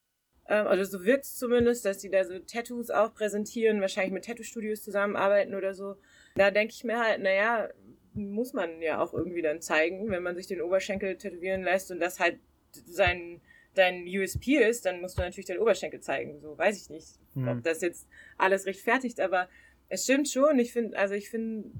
[0.48, 4.24] ähm, also so wirkt es zumindest, dass die da so Tattoos auch präsentieren, wahrscheinlich mit
[4.24, 5.96] Tattoo-Studios zusammenarbeiten oder so.
[6.34, 7.68] Da denke ich mir halt, naja,
[8.14, 12.00] muss man ja auch irgendwie dann zeigen, wenn man sich den Oberschenkel tätowieren lässt und
[12.00, 12.38] das halt
[12.86, 13.40] sein
[13.74, 16.40] dein USP ist, dann musst du natürlich den Oberschenkel zeigen.
[16.40, 17.48] So weiß ich nicht, mhm.
[17.48, 18.06] ob das jetzt
[18.36, 19.48] alles rechtfertigt, aber
[19.88, 20.58] es stimmt schon.
[20.58, 21.70] Ich finde, also ich finde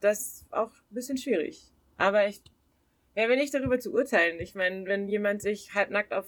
[0.00, 1.72] das auch ein bisschen schwierig.
[1.96, 2.42] Aber ich,
[3.14, 6.26] ja, wenn ich darüber zu urteilen, ich meine, wenn jemand sich halbnackt auf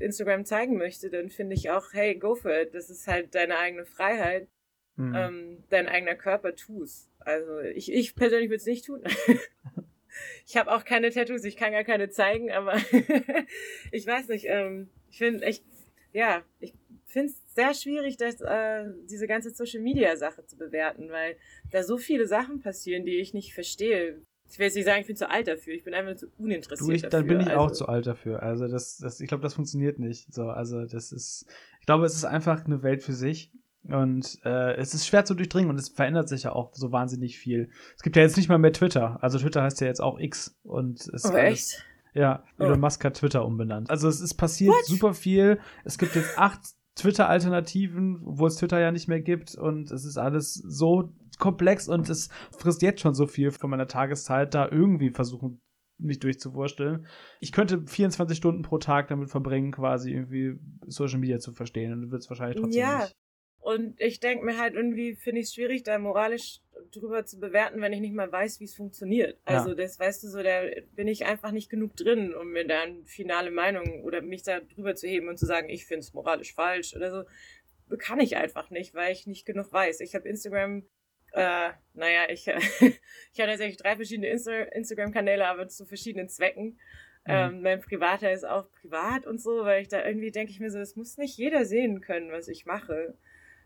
[0.00, 2.74] Instagram zeigen möchte, dann finde ich auch, hey, go for it.
[2.74, 4.48] Das ist halt deine eigene Freiheit.
[4.96, 5.14] Mhm.
[5.14, 7.08] Ähm, dein eigener Körper tu's.
[7.18, 9.02] Also ich, ich persönlich würde es nicht tun.
[10.46, 12.76] ich habe auch keine Tattoos, ich kann gar keine zeigen, aber
[13.92, 14.46] ich weiß nicht.
[14.48, 15.64] Ähm, ich finde echt,
[16.12, 16.74] ja, ich
[17.06, 21.36] finde es sehr schwierig, das, äh, diese ganze Social Media Sache zu bewerten, weil
[21.70, 24.20] da so viele Sachen passieren, die ich nicht verstehe.
[24.50, 26.88] Ich will jetzt nicht sagen, ich bin zu alt dafür, ich bin einfach zu uninteressiert.
[26.88, 27.18] Du, ich, dafür.
[27.20, 27.60] Dann bin ich also.
[27.60, 28.42] auch zu alt dafür.
[28.42, 30.32] Also das, das, ich glaube, das funktioniert nicht.
[30.32, 31.46] So, also das ist,
[31.80, 33.50] ich glaube, es ist einfach eine Welt für sich.
[33.88, 37.38] Und äh, es ist schwer zu durchdringen und es verändert sich ja auch so wahnsinnig
[37.38, 37.70] viel.
[37.96, 39.18] Es gibt ja jetzt nicht mal mehr Twitter.
[39.22, 40.58] Also Twitter heißt ja jetzt auch X.
[40.62, 41.84] Und es oh, echt?
[42.14, 42.64] Ja, oh.
[42.64, 43.90] Elon Musk hat Twitter umbenannt.
[43.90, 44.86] Also es ist passiert What?
[44.86, 45.60] super viel.
[45.84, 46.60] Es gibt jetzt acht
[46.96, 49.54] Twitter-Alternativen, wo es Twitter ja nicht mehr gibt.
[49.54, 53.88] Und es ist alles so komplex und es frisst jetzt schon so viel von meiner
[53.88, 55.60] Tageszeit, da irgendwie versuchen,
[55.98, 57.06] mich durchzuwursteln.
[57.40, 60.54] Ich könnte 24 Stunden pro Tag damit verbringen, quasi irgendwie
[60.86, 62.98] Social Media zu verstehen und wird es wahrscheinlich trotzdem ja.
[63.00, 63.16] nicht.
[63.64, 66.60] Und ich denke mir halt irgendwie, finde ich es schwierig, da moralisch
[66.92, 69.40] drüber zu bewerten, wenn ich nicht mal weiß, wie es funktioniert.
[69.46, 69.74] Also ja.
[69.74, 73.02] das, weißt du, so, da bin ich einfach nicht genug drin, um mir da eine
[73.06, 76.52] finale Meinung oder mich da drüber zu heben und zu sagen, ich finde es moralisch
[76.52, 77.96] falsch oder so.
[77.96, 80.00] Kann ich einfach nicht, weil ich nicht genug weiß.
[80.00, 80.84] Ich habe Instagram,
[81.32, 82.46] äh, naja, ich,
[82.82, 86.78] ich habe tatsächlich drei verschiedene Insta Instagram-Kanäle, aber zu verschiedenen Zwecken.
[87.26, 87.32] Mhm.
[87.32, 90.70] Ähm, mein privater ist auch privat und so, weil ich da irgendwie denke ich mir
[90.70, 93.16] so, das muss nicht jeder sehen können, was ich mache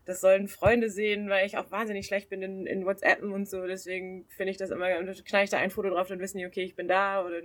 [0.09, 3.67] das sollen Freunde sehen, weil ich auch wahnsinnig schlecht bin in, in WhatsApp und so.
[3.67, 6.63] Deswegen finde ich das immer, knall ich da ein Foto drauf, dann wissen die, okay,
[6.63, 7.37] ich bin da oder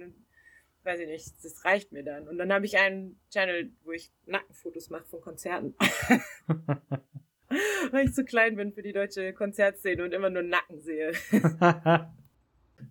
[0.83, 2.27] weiß ich nicht, das reicht mir dann.
[2.27, 5.75] Und dann habe ich einen Channel, wo ich Nackenfotos mache von Konzerten.
[7.91, 11.13] weil ich zu klein bin für die deutsche Konzertszene und immer nur Nacken sehe.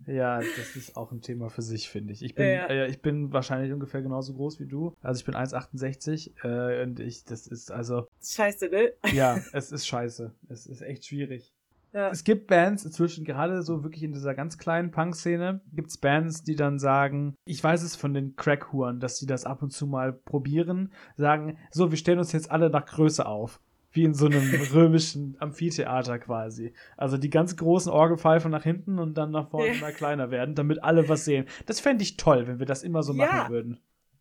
[0.06, 2.24] Ja, das ist auch ein Thema für sich, finde ich.
[2.24, 2.66] Ich bin, ja.
[2.68, 4.96] äh, ich bin wahrscheinlich ungefähr genauso groß wie du.
[5.02, 8.08] Also ich bin 1,68 äh, und ich, das ist also.
[8.24, 8.94] Scheiße, ne?
[9.14, 10.34] Ja, es ist scheiße.
[10.50, 11.54] Es ist echt schwierig.
[11.94, 12.10] Ja.
[12.10, 16.44] Es gibt Bands inzwischen, gerade so wirklich in dieser ganz kleinen Punk-Szene, gibt es Bands,
[16.44, 19.86] die dann sagen, ich weiß es von den Crackhuren, dass sie das ab und zu
[19.86, 23.62] mal probieren, sagen, so, wir stellen uns jetzt alle nach Größe auf.
[23.94, 26.74] Wie in so einem römischen Amphitheater quasi.
[26.98, 29.82] Also die ganz großen Orgelpfeifen nach hinten und dann nach vorne ja.
[29.82, 31.46] mal kleiner werden, damit alle was sehen.
[31.66, 33.26] Das fände ich toll, wenn wir das immer so ja.
[33.26, 33.80] machen würden.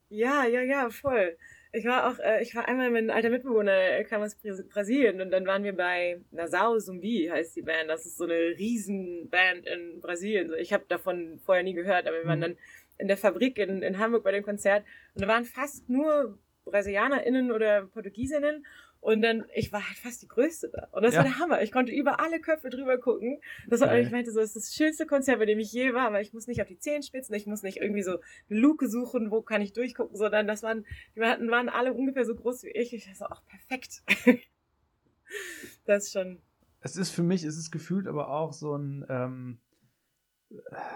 [0.09, 1.37] Ja, ja, ja, voll.
[1.75, 4.37] Ich war auch, äh, ich war einmal mit einem alter Mitbewohner, er kam aus
[4.70, 7.89] Brasilien und dann waren wir bei Nasao Zumbi, heißt die Band.
[7.89, 10.53] Das ist so eine Riesenband in Brasilien.
[10.59, 12.43] Ich habe davon vorher nie gehört, aber wir waren mhm.
[12.43, 12.57] dann
[12.99, 17.51] in der Fabrik in, in Hamburg bei dem Konzert und da waren fast nur BrasilianerInnen
[17.51, 18.66] oder Portugiesinnen
[19.03, 20.87] und dann, ich war halt fast die Größte da.
[20.93, 21.19] Und das ja.
[21.19, 21.61] war der Hammer.
[21.63, 23.41] Ich konnte über alle Köpfe drüber gucken.
[23.67, 26.13] Das war, ich meinte so, das ist das schönste Konzert, bei dem ich je war,
[26.13, 29.33] weil ich muss nicht auf die Zehenspitzen, ich muss nicht irgendwie so eine Luke suchen,
[29.33, 30.87] wo kann ich durchgucken, sondern das waren,
[31.17, 32.95] die hatten, waren alle ungefähr so groß wie ich.
[32.95, 34.05] Ich war so, ach, perfekt.
[35.85, 36.41] das ist schon.
[36.79, 39.59] Es ist für mich, es ist gefühlt aber auch so ein, ähm,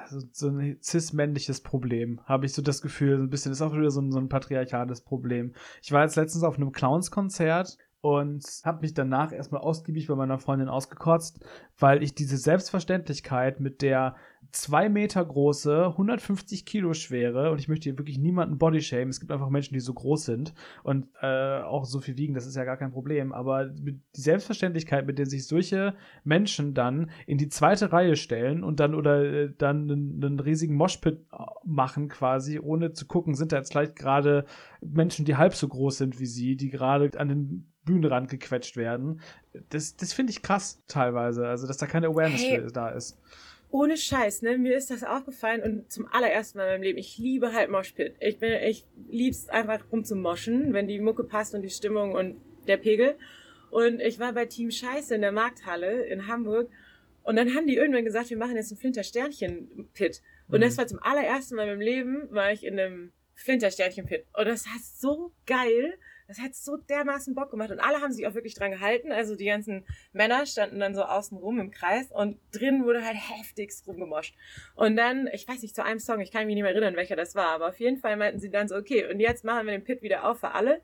[0.08, 3.74] so, so ein cis-männliches Problem, habe ich so das Gefühl, so ein bisschen, ist auch
[3.74, 5.54] wieder so ein, so ein patriarchales Problem.
[5.82, 10.38] Ich war jetzt letztens auf einem Clowns-Konzert und habe mich danach erstmal ausgiebig bei meiner
[10.38, 11.44] Freundin ausgekotzt,
[11.76, 14.14] weil ich diese Selbstverständlichkeit mit der
[14.52, 19.32] zwei Meter große, 150 Kilo schwere, und ich möchte hier wirklich niemanden bodyshamen, es gibt
[19.32, 20.54] einfach Menschen, die so groß sind
[20.84, 25.04] und äh, auch so viel wiegen, das ist ja gar kein Problem, aber die Selbstverständlichkeit,
[25.04, 29.52] mit der sich solche Menschen dann in die zweite Reihe stellen und dann oder äh,
[29.58, 33.96] dann einen, einen riesigen Moshpit äh, machen quasi, ohne zu gucken, sind da jetzt vielleicht
[33.96, 34.44] gerade
[34.80, 39.22] Menschen, die halb so groß sind wie sie, die gerade an den Bühnenrand gequetscht werden.
[39.70, 43.18] Das, das finde ich krass teilweise, also dass da keine Awareness hey, für da ist.
[43.70, 44.58] Ohne Scheiß, ne?
[44.58, 48.14] Mir ist das aufgefallen und zum allerersten Mal in meinem Leben, ich liebe halt Moshpit.
[48.20, 52.76] Ich bin, ich lieb's einfach rumzumoschen, wenn die Mucke passt und die Stimmung und der
[52.76, 53.16] Pegel.
[53.70, 56.68] Und ich war bei Team Scheiße in der Markthalle in Hamburg
[57.26, 60.22] und dann haben die irgendwann gesagt, wir machen jetzt ein Flinter-Sternchen-Pit.
[60.48, 60.62] Und mhm.
[60.62, 64.26] das war zum allerersten Mal in meinem Leben, war ich in einem Flinter-Sternchen-Pit.
[64.32, 68.26] Und das war so geil das hat so dermaßen Bock gemacht und alle haben sich
[68.26, 69.12] auch wirklich dran gehalten.
[69.12, 73.16] Also die ganzen Männer standen dann so außen rum im Kreis und drin wurde halt
[73.16, 74.34] heftigst rumgemoscht.
[74.74, 77.16] Und dann, ich weiß nicht, zu einem Song, ich kann mich nicht mehr erinnern, welcher
[77.16, 79.72] das war, aber auf jeden Fall meinten sie dann so, okay, und jetzt machen wir
[79.72, 80.82] den Pit wieder auf für alle.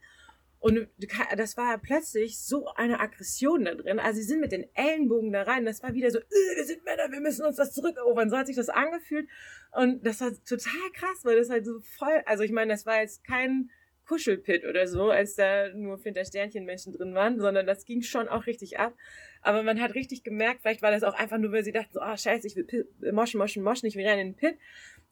[0.62, 0.88] Und
[1.36, 3.98] das war plötzlich so eine Aggression da drin.
[3.98, 5.64] Also sie sind mit den Ellenbogen da rein.
[5.64, 8.30] Das war wieder so, äh, wir sind Männer, wir müssen uns das zurückerobern.
[8.30, 9.28] So hat sich das angefühlt.
[9.72, 13.00] Und das war total krass, weil das halt so voll, also ich meine, das war
[13.00, 13.70] jetzt kein
[14.06, 18.78] Kuschelpit oder so, als da nur Finter-Sternchen-Menschen drin waren, sondern das ging schon auch richtig
[18.78, 18.94] ab.
[19.42, 22.00] Aber man hat richtig gemerkt, vielleicht war das auch einfach nur, weil sie dachten so,
[22.00, 24.56] oh, scheiße, ich will Pit, moschen, moschen, moschen, ich will rein in den Pit.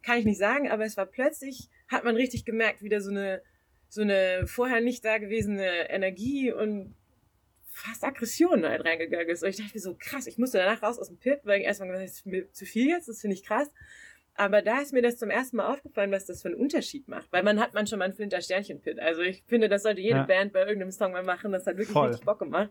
[0.02, 3.42] Kann ich nicht sagen, aber es war plötzlich, hat man richtig gemerkt, wieder so eine,
[3.88, 6.94] so eine vorher nicht dagewesene Energie und
[7.80, 9.42] fast Aggression halt reingegangen ist.
[9.42, 11.66] Und ich dachte mir so, krass, ich musste danach raus aus dem Pit, weil ich
[11.66, 13.68] erstmal gesagt habe, das ist mir zu viel jetzt, das finde ich krass.
[14.40, 17.30] Aber da ist mir das zum ersten Mal aufgefallen, was das für einen Unterschied macht.
[17.30, 18.98] Weil man hat man schon mal einen Flinter Sternchen Pit.
[18.98, 20.22] Also ich finde, das sollte jede ja.
[20.22, 21.52] Band bei irgendeinem Song mal machen.
[21.52, 22.08] Das hat wirklich Voll.
[22.08, 22.70] richtig Bock gemacht.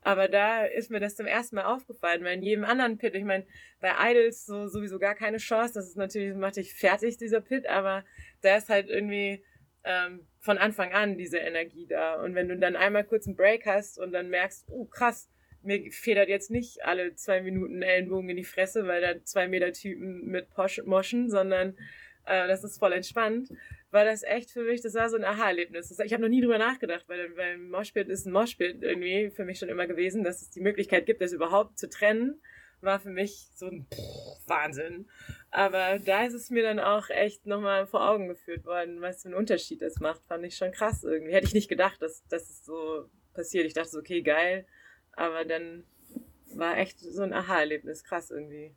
[0.00, 3.24] Aber da ist mir das zum ersten Mal aufgefallen, weil in jedem anderen Pit, ich
[3.24, 3.44] meine,
[3.82, 5.74] bei Idols so sowieso gar keine Chance.
[5.74, 8.06] Das ist natürlich, macht dich fertig, dieser Pit, aber
[8.40, 9.44] da ist halt irgendwie
[9.84, 12.22] ähm, von Anfang an diese Energie da.
[12.22, 15.28] Und wenn du dann einmal kurz einen Break hast und dann merkst, oh krass,
[15.64, 19.72] mir federt jetzt nicht alle zwei Minuten Ellenbogen in die Fresse, weil da zwei Meter
[19.72, 21.76] Typen mit Posch moschen, sondern
[22.24, 23.50] äh, das ist voll entspannt.
[23.90, 25.90] War das echt für mich, das war so ein Aha-Erlebnis.
[26.04, 29.58] Ich habe noch nie drüber nachgedacht, weil, weil Moshpit ist ein Moshpit irgendwie für mich
[29.58, 32.40] schon immer gewesen, dass es die Möglichkeit gibt, das überhaupt zu trennen,
[32.80, 35.08] war für mich so ein Pff, Wahnsinn.
[35.50, 39.28] Aber da ist es mir dann auch echt nochmal vor Augen geführt worden, was für
[39.28, 40.24] einen Unterschied das macht.
[40.24, 41.32] Fand ich schon krass irgendwie.
[41.32, 43.66] Hätte ich nicht gedacht, dass, dass es so passiert.
[43.66, 44.66] Ich dachte so, okay, geil
[45.12, 45.84] aber dann
[46.56, 48.74] war echt so ein Aha-Erlebnis, krass irgendwie.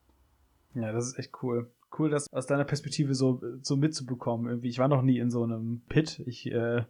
[0.74, 1.72] Ja, das ist echt cool.
[1.98, 4.48] Cool, das aus deiner Perspektive so, so mitzubekommen.
[4.48, 6.22] Irgendwie, ich war noch nie in so einem Pit.
[6.26, 6.84] Ich äh,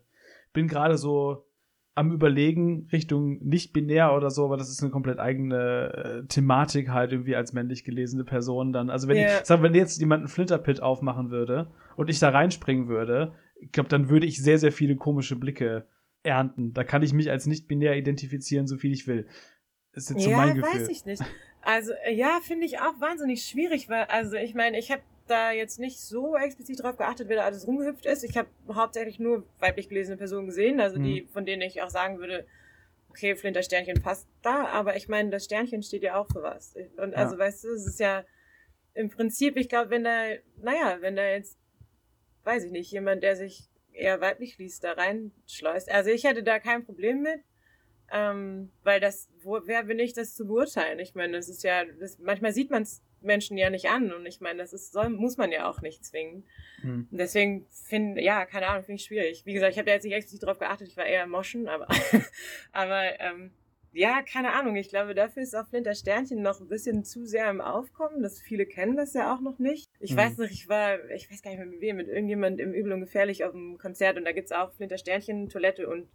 [0.54, 1.46] bin gerade so
[1.94, 6.90] am Überlegen Richtung nicht binär oder so, aber das ist eine komplett eigene äh, Thematik
[6.90, 8.90] halt irgendwie als männlich gelesene Person dann.
[8.90, 9.40] Also wenn yeah.
[9.40, 13.72] ich, sag, wenn jetzt jemand einen Flinterpit aufmachen würde und ich da reinspringen würde, ich
[13.72, 15.86] glaube, dann würde ich sehr, sehr viele komische Blicke
[16.26, 16.74] ernten.
[16.74, 19.28] Da kann ich mich als nicht binär identifizieren, so viel ich will.
[19.94, 20.82] Ist jetzt ja, so mein Gefühl.
[20.82, 21.24] weiß ich nicht.
[21.68, 25.52] Also äh, ja, finde ich auch wahnsinnig schwierig, weil also ich meine, ich habe da
[25.52, 28.24] jetzt nicht so explizit drauf geachtet, wer da alles rumgehüpft ist.
[28.24, 31.28] Ich habe hauptsächlich nur weiblich gelesene Personen gesehen, also die, mhm.
[31.30, 32.46] von denen ich auch sagen würde,
[33.10, 36.76] okay, Flinter Sternchen passt da, aber ich meine, das Sternchen steht ja auch für was.
[36.98, 37.18] Und ja.
[37.18, 38.26] also, weißt du, es ist ja
[38.94, 40.26] im Prinzip, ich glaube, wenn da,
[40.62, 41.58] naja, wenn da jetzt,
[42.44, 45.92] weiß ich nicht, jemand, der sich eher weiblich liest, da reinschleust.
[45.92, 47.42] Also ich hätte da kein Problem mit,
[48.12, 51.00] ähm, weil das, wo, wer bin ich, das zu beurteilen?
[51.00, 54.26] Ich meine, das ist ja, das, manchmal sieht man es Menschen ja nicht an und
[54.26, 56.46] ich meine, das ist, soll, muss man ja auch nicht zwingen.
[56.82, 57.08] Hm.
[57.12, 59.46] Deswegen finde, ja, keine Ahnung, finde ich schwierig.
[59.46, 61.88] Wie gesagt, ich habe da jetzt nicht explizit drauf geachtet, ich war eher Moschen, aber,
[62.72, 63.52] aber ähm,
[63.96, 64.76] ja, keine Ahnung.
[64.76, 68.22] Ich glaube, dafür ist auch Flinter Sternchen noch ein bisschen zu sehr im Aufkommen.
[68.22, 69.90] Das viele kennen das ja auch noch nicht.
[70.00, 70.18] Ich mhm.
[70.18, 72.92] weiß noch, ich war, ich weiß gar nicht mehr mit wem, mit irgendjemand im Übel
[72.92, 76.10] und Gefährlich auf dem Konzert und da gibt's auch Flinter Sternchen, Toilette und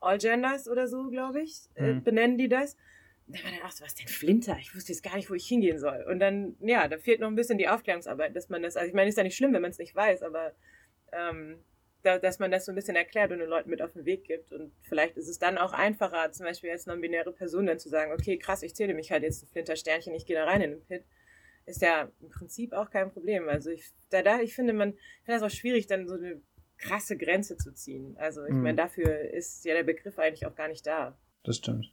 [0.00, 2.02] All Genders oder so, glaube ich, äh, mhm.
[2.02, 2.76] benennen die das.
[3.28, 4.58] Da war dann auch so, was denn Flinter?
[4.60, 6.04] Ich wusste jetzt gar nicht, wo ich hingehen soll.
[6.10, 8.94] Und dann, ja, da fehlt noch ein bisschen die Aufklärungsarbeit, dass man das, also ich
[8.94, 10.52] meine, ist ja nicht schlimm, wenn man es nicht weiß, aber
[11.12, 11.64] ähm,
[12.02, 14.24] da, dass man das so ein bisschen erklärt und den Leuten mit auf den Weg
[14.24, 14.52] gibt.
[14.52, 18.12] Und vielleicht ist es dann auch einfacher, zum Beispiel als non-binäre Person dann zu sagen,
[18.12, 20.84] okay, krass, ich zähle mich halt jetzt ein Flintersternchen, ich gehe da rein in den
[20.84, 21.04] Pit.
[21.64, 23.48] Ist ja im Prinzip auch kein Problem.
[23.48, 26.40] Also ich, da, da, ich finde, man, ich finde das auch schwierig, dann so eine
[26.76, 28.16] krasse Grenze zu ziehen.
[28.18, 28.62] Also ich mhm.
[28.62, 31.16] meine, dafür ist ja der Begriff eigentlich auch gar nicht da.
[31.44, 31.92] Das stimmt.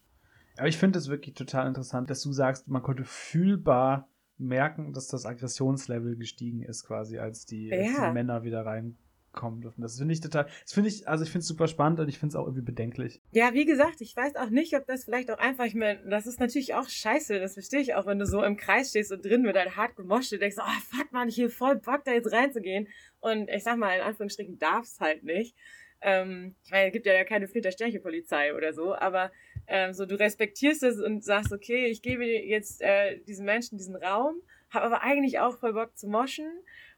[0.58, 5.08] Aber ich finde es wirklich total interessant, dass du sagst, man konnte fühlbar merken, dass
[5.08, 7.78] das Aggressionslevel gestiegen ist, quasi, als die, ja.
[7.78, 8.98] als die Männer wieder rein
[9.32, 9.82] kommen dürfen.
[9.82, 12.20] Das finde ich total, das finde ich, also ich finde es super spannend und ich
[12.20, 13.22] finde es auch irgendwie bedenklich.
[13.32, 16.28] Ja, wie gesagt, ich weiß auch nicht, ob das vielleicht auch einfach, ich meine, das
[16.28, 19.24] ist natürlich auch scheiße, das verstehe ich auch, wenn du so im Kreis stehst und
[19.24, 22.32] drin mit deinem hart gemoscht denkst, oh fuck man, ich hier voll Bock da jetzt
[22.32, 22.88] reinzugehen
[23.20, 25.56] und ich sag mal, in Anführungsstrichen darf's halt nicht.
[26.02, 29.32] Ähm, ich meine, es gibt ja keine Flinter-Sternchen-Polizei oder so, aber
[29.68, 33.96] ähm, so du respektierst es und sagst, okay, ich gebe jetzt äh, diesen Menschen diesen
[33.96, 36.50] Raum, habe aber eigentlich auch voll Bock zu moschen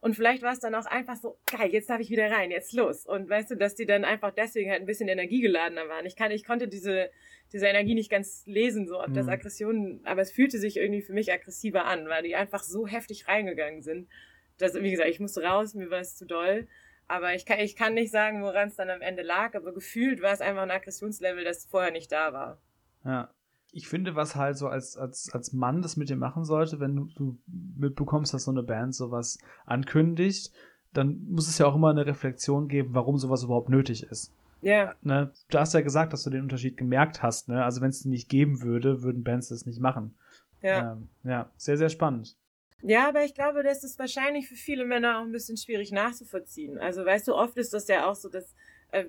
[0.01, 2.73] und vielleicht war es dann auch einfach so, geil, jetzt darf ich wieder rein, jetzt
[2.73, 3.05] los.
[3.05, 6.07] Und weißt du, dass die dann einfach deswegen halt ein bisschen energiegeladener waren.
[6.07, 7.11] Ich kann, ich konnte diese,
[7.53, 9.13] diese Energie nicht ganz lesen, so ob mhm.
[9.13, 12.87] das Aggression, aber es fühlte sich irgendwie für mich aggressiver an, weil die einfach so
[12.87, 14.09] heftig reingegangen sind.
[14.57, 16.67] Dass, wie gesagt, ich musste raus, mir war es zu doll.
[17.07, 20.23] Aber ich kann, ich kann nicht sagen, woran es dann am Ende lag, aber gefühlt
[20.23, 22.59] war es einfach ein Aggressionslevel, das vorher nicht da war.
[23.05, 23.31] Ja
[23.71, 26.95] ich finde, was halt so als, als, als Mann das mit dir machen sollte, wenn
[26.95, 27.37] du, du
[27.77, 30.51] mitbekommst, dass so eine Band sowas ankündigt,
[30.93, 34.33] dann muss es ja auch immer eine Reflexion geben, warum sowas überhaupt nötig ist.
[34.61, 34.93] Ja.
[35.01, 35.31] Ne?
[35.49, 37.47] Du hast ja gesagt, dass du den Unterschied gemerkt hast.
[37.47, 37.63] Ne?
[37.63, 40.15] Also wenn es den nicht geben würde, würden Bands das nicht machen.
[40.61, 40.93] Ja.
[40.93, 42.37] Ähm, ja, sehr, sehr spannend.
[42.83, 46.77] Ja, aber ich glaube, das ist wahrscheinlich für viele Männer auch ein bisschen schwierig nachzuvollziehen.
[46.77, 48.53] Also weißt du, oft ist das ja auch so, dass
[48.91, 49.05] äh,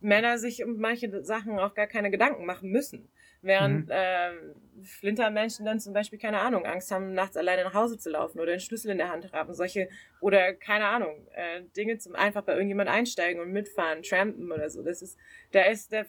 [0.00, 3.08] Männer sich um manche Sachen auch gar keine Gedanken machen müssen.
[3.42, 3.92] Während mhm.
[3.92, 8.38] äh, Flintermenschen dann zum Beispiel, keine Ahnung, Angst haben, nachts alleine nach Hause zu laufen
[8.38, 9.54] oder einen Schlüssel in der Hand haben.
[9.54, 9.88] Solche,
[10.20, 14.82] oder keine Ahnung, äh, Dinge zum einfach bei irgendjemand einsteigen und mitfahren, trampen oder so.
[14.82, 15.18] Das ist,
[15.52, 16.06] da ist der,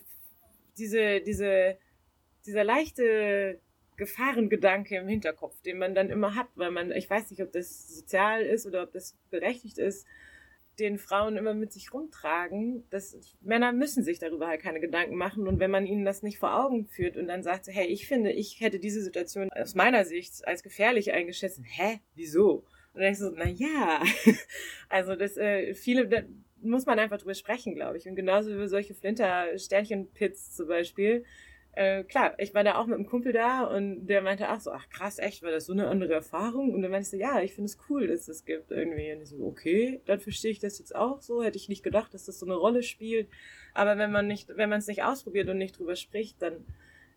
[0.77, 1.77] diese, diese,
[2.45, 3.59] dieser leichte
[3.97, 7.95] Gefahrengedanke im Hinterkopf, den man dann immer hat, weil man, ich weiß nicht, ob das
[7.95, 10.07] sozial ist oder ob das berechtigt ist,
[10.79, 15.47] den Frauen immer mit sich rumtragen, dass Männer müssen sich darüber halt keine Gedanken machen.
[15.47, 18.31] Und wenn man ihnen das nicht vor Augen führt und dann sagt, hey, ich finde,
[18.31, 22.65] ich hätte diese Situation aus meiner Sicht als gefährlich eingeschätzt, hä, wieso?
[22.93, 24.03] Und dann denkst du so, na ja,
[24.89, 26.23] also das äh, viele da
[26.63, 28.07] muss man einfach drüber sprechen, glaube ich.
[28.07, 31.25] Und genauso wie solche Flinter-Sternchen-Pits zum Beispiel,
[31.73, 34.71] äh, klar, ich war da auch mit einem Kumpel da und der meinte auch so,
[34.71, 36.73] ach krass, echt, war das so eine andere Erfahrung?
[36.73, 39.13] Und dann meinte ich so, ja, ich finde es cool, dass es das gibt irgendwie.
[39.13, 41.43] Und ich so, okay, dann verstehe ich das jetzt auch so.
[41.43, 43.29] Hätte ich nicht gedacht, dass das so eine Rolle spielt.
[43.73, 46.65] Aber wenn man nicht, wenn man es nicht ausprobiert und nicht drüber spricht, dann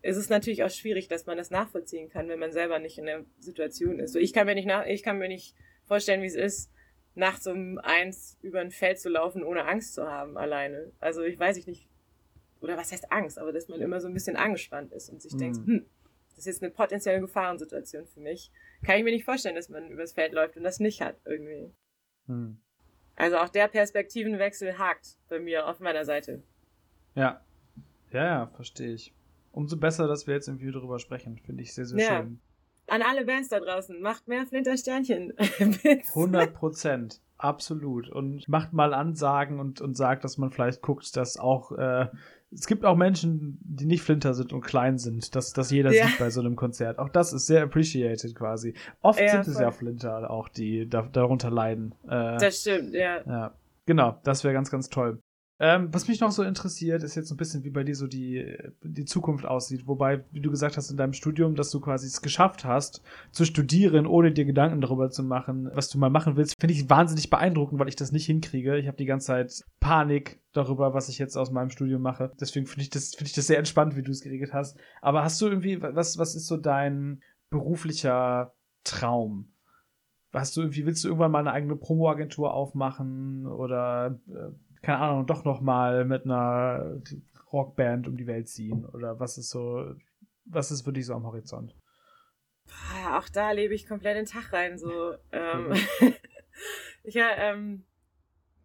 [0.01, 3.07] ist es natürlich auch schwierig, dass man das nachvollziehen kann, wenn man selber nicht in
[3.07, 4.13] der Situation ist.
[4.13, 6.71] So, ich kann mir nicht nach, ich kann mir nicht vorstellen, wie es ist,
[7.15, 10.91] nachts um eins über ein Feld zu laufen, ohne Angst zu haben, alleine.
[10.99, 11.87] Also ich weiß ich nicht,
[12.65, 15.33] oder was heißt Angst, aber dass man immer so ein bisschen angespannt ist und sich
[15.33, 15.37] mhm.
[15.37, 15.85] denkt, hm,
[16.29, 18.51] das ist jetzt eine potenzielle Gefahrensituation für mich.
[18.83, 21.71] Kann ich mir nicht vorstellen, dass man übers Feld läuft und das nicht hat irgendwie.
[22.27, 22.57] Mhm.
[23.15, 26.43] Also auch der Perspektivenwechsel hakt bei mir auf meiner Seite.
[27.15, 27.41] Ja.
[28.11, 29.13] Ja, ja, verstehe ich.
[29.51, 31.37] Umso besser, dass wir jetzt irgendwie darüber sprechen.
[31.37, 32.21] Finde ich sehr, sehr ja.
[32.21, 32.39] schön.
[32.87, 35.33] An alle Bands da draußen, macht mehr Flintersternchen.
[35.37, 37.21] 100 Prozent.
[37.37, 38.09] Absolut.
[38.09, 42.07] Und macht mal Ansagen und, und sagt, dass man vielleicht guckt, dass auch äh,
[42.55, 46.07] es gibt auch Menschen, die nicht Flinter sind und klein sind, dass das jeder ja.
[46.07, 46.99] sieht bei so einem Konzert.
[46.99, 48.73] Auch das ist sehr appreciated quasi.
[49.01, 51.93] Oft ja, sind es ja Flinter auch, die da, darunter leiden.
[52.05, 53.21] Äh, das stimmt, ja.
[53.25, 53.53] Ja,
[53.85, 55.19] genau, das wäre ganz, ganz toll.
[55.57, 58.07] Ähm, was mich noch so interessiert, ist jetzt so ein bisschen, wie bei dir so
[58.07, 59.87] die, die Zukunft aussieht.
[59.87, 63.01] Wobei, wie du gesagt hast in deinem Studium, dass du quasi es geschafft hast,
[63.31, 66.89] zu studieren, ohne dir Gedanken darüber zu machen, was du mal machen willst, finde ich
[66.89, 68.77] wahnsinnig beeindruckend, weil ich das nicht hinkriege.
[68.77, 72.33] Ich habe die ganze Zeit Panik darüber, was ich jetzt aus meinem Studium mache.
[72.37, 74.77] Deswegen finde ich das, ich das sehr entspannt, wie du es geregelt hast.
[75.01, 78.53] Aber hast du irgendwie, was, was ist so dein beruflicher
[78.83, 79.53] Traum?
[80.33, 84.51] Hast du irgendwie, willst du irgendwann mal eine eigene Promo-Agentur aufmachen oder äh,
[84.85, 87.01] keine Ahnung, doch noch mal mit einer
[87.51, 88.85] Rockband um die Welt ziehen?
[88.85, 89.95] Oder was ist so,
[90.45, 91.75] was ist für dich so am Horizont?
[92.65, 95.15] Boah, auch da lebe ich komplett den Tag rein, so.
[95.31, 95.73] Ähm,
[97.03, 97.83] ja, ähm,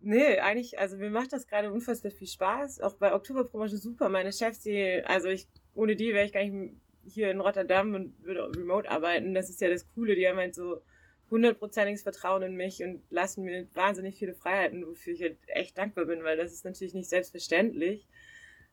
[0.01, 2.81] nee, eigentlich, also mir macht das gerade unfassbar viel Spaß.
[2.81, 4.11] Auch bei Oktoberpromotion super.
[4.11, 8.23] Meine Chefs, die, also ich ohne die wäre ich gar nicht hier in Rotterdam und
[8.23, 9.33] würde remote arbeiten.
[9.33, 10.83] Das ist ja das Coole, die haben halt so
[11.31, 16.07] hundertprozentiges Vertrauen in mich und lassen mir wahnsinnig viele Freiheiten, wofür ich halt echt dankbar
[16.07, 18.09] bin, weil das ist natürlich nicht selbstverständlich.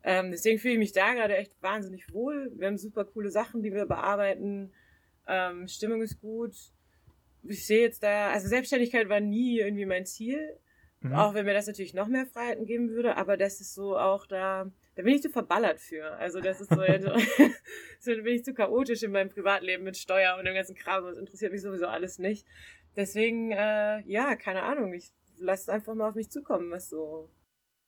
[0.03, 2.51] Ähm, deswegen fühle ich mich da gerade echt wahnsinnig wohl.
[2.55, 4.71] Wir haben super coole Sachen, die wir bearbeiten.
[5.27, 6.55] Ähm, Stimmung ist gut.
[7.43, 10.57] Ich sehe jetzt da, also Selbstständigkeit war nie irgendwie mein Ziel.
[11.01, 11.13] Mhm.
[11.13, 14.25] Auch wenn mir das natürlich noch mehr Freiheiten geben würde, aber das ist so auch
[14.25, 16.11] da, da bin ich zu verballert für.
[16.13, 16.81] Also das ist so,
[17.99, 21.05] so bin ich zu chaotisch in meinem Privatleben mit Steuer und dem ganzen Kram.
[21.05, 22.47] Das interessiert mich sowieso alles nicht.
[22.95, 24.93] Deswegen, äh, ja, keine Ahnung.
[24.93, 27.29] Ich lasse es einfach mal auf mich zukommen, was so.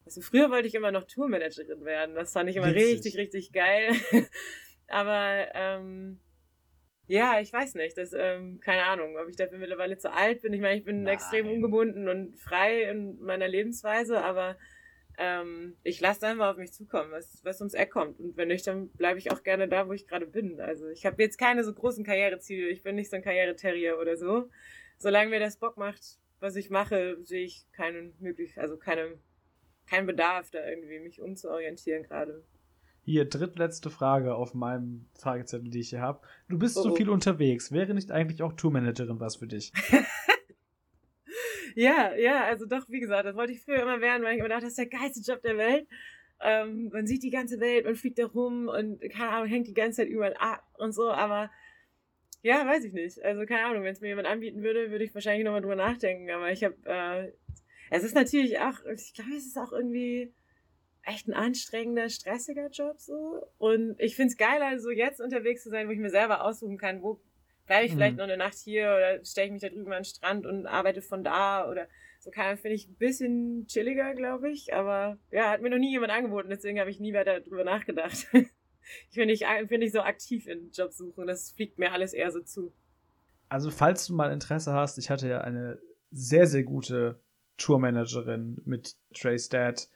[0.05, 2.14] Also früher wollte ich immer noch Tourmanagerin werden.
[2.14, 2.93] Das fand ich immer Witzig.
[2.93, 3.91] richtig, richtig geil.
[4.88, 6.20] Aber ähm,
[7.07, 7.97] ja, ich weiß nicht.
[7.97, 10.53] Das, ähm, keine Ahnung, ob ich dafür mittlerweile zu alt bin.
[10.53, 11.16] Ich meine, ich bin Nein.
[11.16, 14.57] extrem ungebunden und frei in meiner Lebensweise, aber
[15.20, 18.20] ähm, ich lasse einfach auf mich zukommen, was, was ums Eck kommt.
[18.20, 20.61] Und wenn nicht, dann bleibe ich auch gerne da, wo ich gerade bin.
[20.61, 22.70] Also ich habe jetzt keine so großen Karriereziele.
[22.70, 24.49] Ich bin nicht so ein Karriereterrier oder so.
[24.97, 29.20] Solange mir das Bock macht, was ich mache, sehe ich keinen möglich, also keine,
[29.88, 32.45] keinen Bedarf, da irgendwie mich umzuorientieren gerade.
[33.03, 36.22] Hier, drittletzte Frage auf meinem Fragezettel, die ich hier habe.
[36.47, 37.74] Du bist oh, so viel unterwegs.
[37.74, 39.74] Wäre nicht eigentlich auch Tourmanagerin was für dich?
[41.76, 44.49] ja, ja, also doch, wie gesagt, das wollte ich früher immer werden, weil ich immer
[44.49, 45.88] dachte, das ist der geilste Job der Welt.
[46.41, 49.74] Ähm, man sieht die ganze Welt, man fliegt da rum und keine Ahnung, hängt die
[49.74, 51.51] ganze Zeit überall ab und so, aber
[52.41, 53.22] ja, weiß ich nicht.
[53.24, 56.30] Also keine Ahnung, wenn es mir jemand anbieten würde, würde ich wahrscheinlich nochmal drüber nachdenken,
[56.30, 57.34] aber ich habe, äh,
[57.91, 60.34] es ist natürlich auch, ich glaube, es ist auch irgendwie
[61.03, 63.41] echt ein anstrengender, stressiger Job so.
[63.57, 66.45] Und ich finde es geiler, so also jetzt unterwegs zu sein, wo ich mir selber
[66.45, 67.20] aussuchen kann, wo
[67.70, 67.97] bleibe ich mhm.
[67.97, 70.65] vielleicht noch eine Nacht hier oder stelle ich mich da drüben an den Strand und
[70.65, 71.88] arbeite von da oder
[72.20, 74.74] so kann finde ich ein bisschen chilliger, glaube ich.
[74.74, 78.28] Aber ja, hat mir noch nie jemand angeboten, deswegen habe ich nie weiter drüber nachgedacht.
[78.34, 82.41] ich bin nicht, bin nicht so aktiv in Jobsuchen, das fliegt mir alles eher so
[82.41, 82.74] zu.
[83.49, 87.22] Also, falls du mal Interesse hast, ich hatte ja eine sehr, sehr gute
[87.57, 89.88] Tourmanagerin mit Trace Dad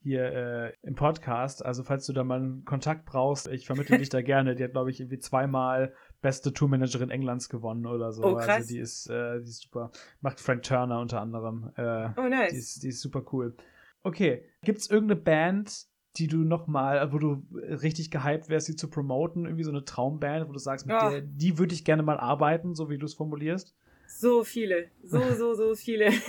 [0.00, 1.64] hier äh, im Podcast.
[1.64, 4.54] Also falls du da mal einen Kontakt brauchst, ich vermittle dich da gerne.
[4.54, 8.24] Die hat, glaube ich, irgendwie zweimal beste Tourmanagerin Englands gewonnen oder so.
[8.24, 8.48] Oh, krass.
[8.48, 9.90] Also die ist, äh, die ist super.
[10.20, 11.72] Macht Frank Turner unter anderem.
[11.76, 12.52] Äh, oh, nice.
[12.52, 13.54] Die ist, die ist super cool.
[14.02, 18.76] Okay, gibt es irgendeine Band, die du noch mal, wo du richtig gehypt wärst, sie
[18.76, 19.44] zu promoten?
[19.44, 21.10] Irgendwie so eine Traumband, wo du sagst, mit oh.
[21.10, 23.74] der, die würde ich gerne mal arbeiten, so wie du es formulierst?
[24.06, 24.90] So viele.
[25.02, 26.10] So, so, so viele.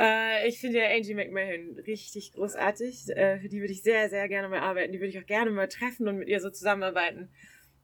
[0.00, 3.08] Äh, ich finde ja Angie McMahon richtig großartig.
[3.16, 4.92] Äh, für die würde ich sehr, sehr gerne mal arbeiten.
[4.92, 7.30] Die würde ich auch gerne mal treffen und mit ihr so zusammenarbeiten.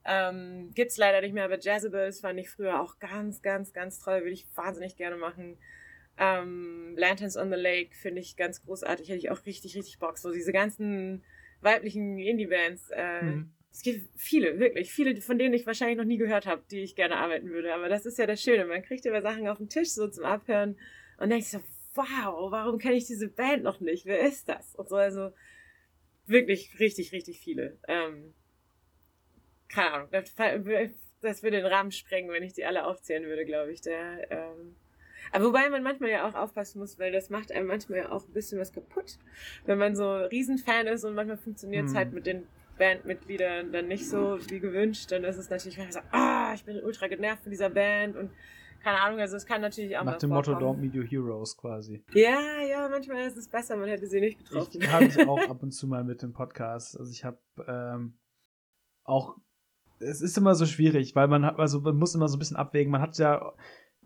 [0.07, 4.21] Ähm, gibt's leider nicht mehr, aber Jezebels fand ich früher auch ganz, ganz, ganz toll.
[4.21, 5.57] Würde ich wahnsinnig gerne machen.
[6.19, 9.09] Ähm, Lanterns on the Lake finde ich ganz großartig.
[9.09, 10.19] Hätte ich auch richtig, richtig Bock.
[10.19, 11.25] So diese ganzen
[11.61, 12.91] weiblichen Indie-Bands.
[12.91, 13.51] Äh, mhm.
[13.73, 16.95] Es gibt viele, wirklich, viele, von denen ich wahrscheinlich noch nie gehört habe, die ich
[16.95, 17.75] gerne arbeiten würde.
[17.75, 18.67] Aber das ist ja das Schöne.
[18.67, 20.77] Man kriegt immer Sachen auf den Tisch so zum Abhören
[21.19, 21.61] und denkt so,
[21.95, 24.07] wow, warum kenne ich diese Band noch nicht?
[24.07, 24.75] Wer ist das?
[24.77, 25.33] Und so, also
[26.27, 27.79] wirklich richtig, richtig viele.
[27.89, 28.35] Ähm,
[29.75, 30.35] keine Ahnung, das,
[31.21, 33.81] das, würde den Rahmen sprengen, wenn ich die alle aufzählen würde, glaube ich.
[33.81, 34.77] Der, ähm,
[35.33, 38.27] aber wobei man manchmal ja auch aufpassen muss, weil das macht einem manchmal ja auch
[38.27, 39.19] ein bisschen was kaputt.
[39.65, 41.99] Wenn man so Riesenfan ist und manchmal funktioniert es hm.
[41.99, 42.47] halt mit den
[42.79, 46.83] Bandmitgliedern dann nicht so wie gewünscht, dann ist es natürlich manchmal so, ah, ich bin
[46.83, 48.31] ultra genervt von dieser Band und
[48.85, 52.05] keine Ahnung, also es kann natürlich auch Nach dem Motto Don't Meet Your Heroes quasi.
[52.13, 54.83] Ja, ja, manchmal ist es besser, man hätte sie nicht getroffen.
[54.83, 56.99] Ich habe ich auch ab und zu mal mit dem Podcast.
[56.99, 58.19] Also ich habe ähm,
[59.03, 59.39] auch,
[60.05, 62.57] es ist immer so schwierig, weil man hat, also man muss immer so ein bisschen
[62.57, 62.93] abwägen.
[62.93, 63.53] Man hat ja,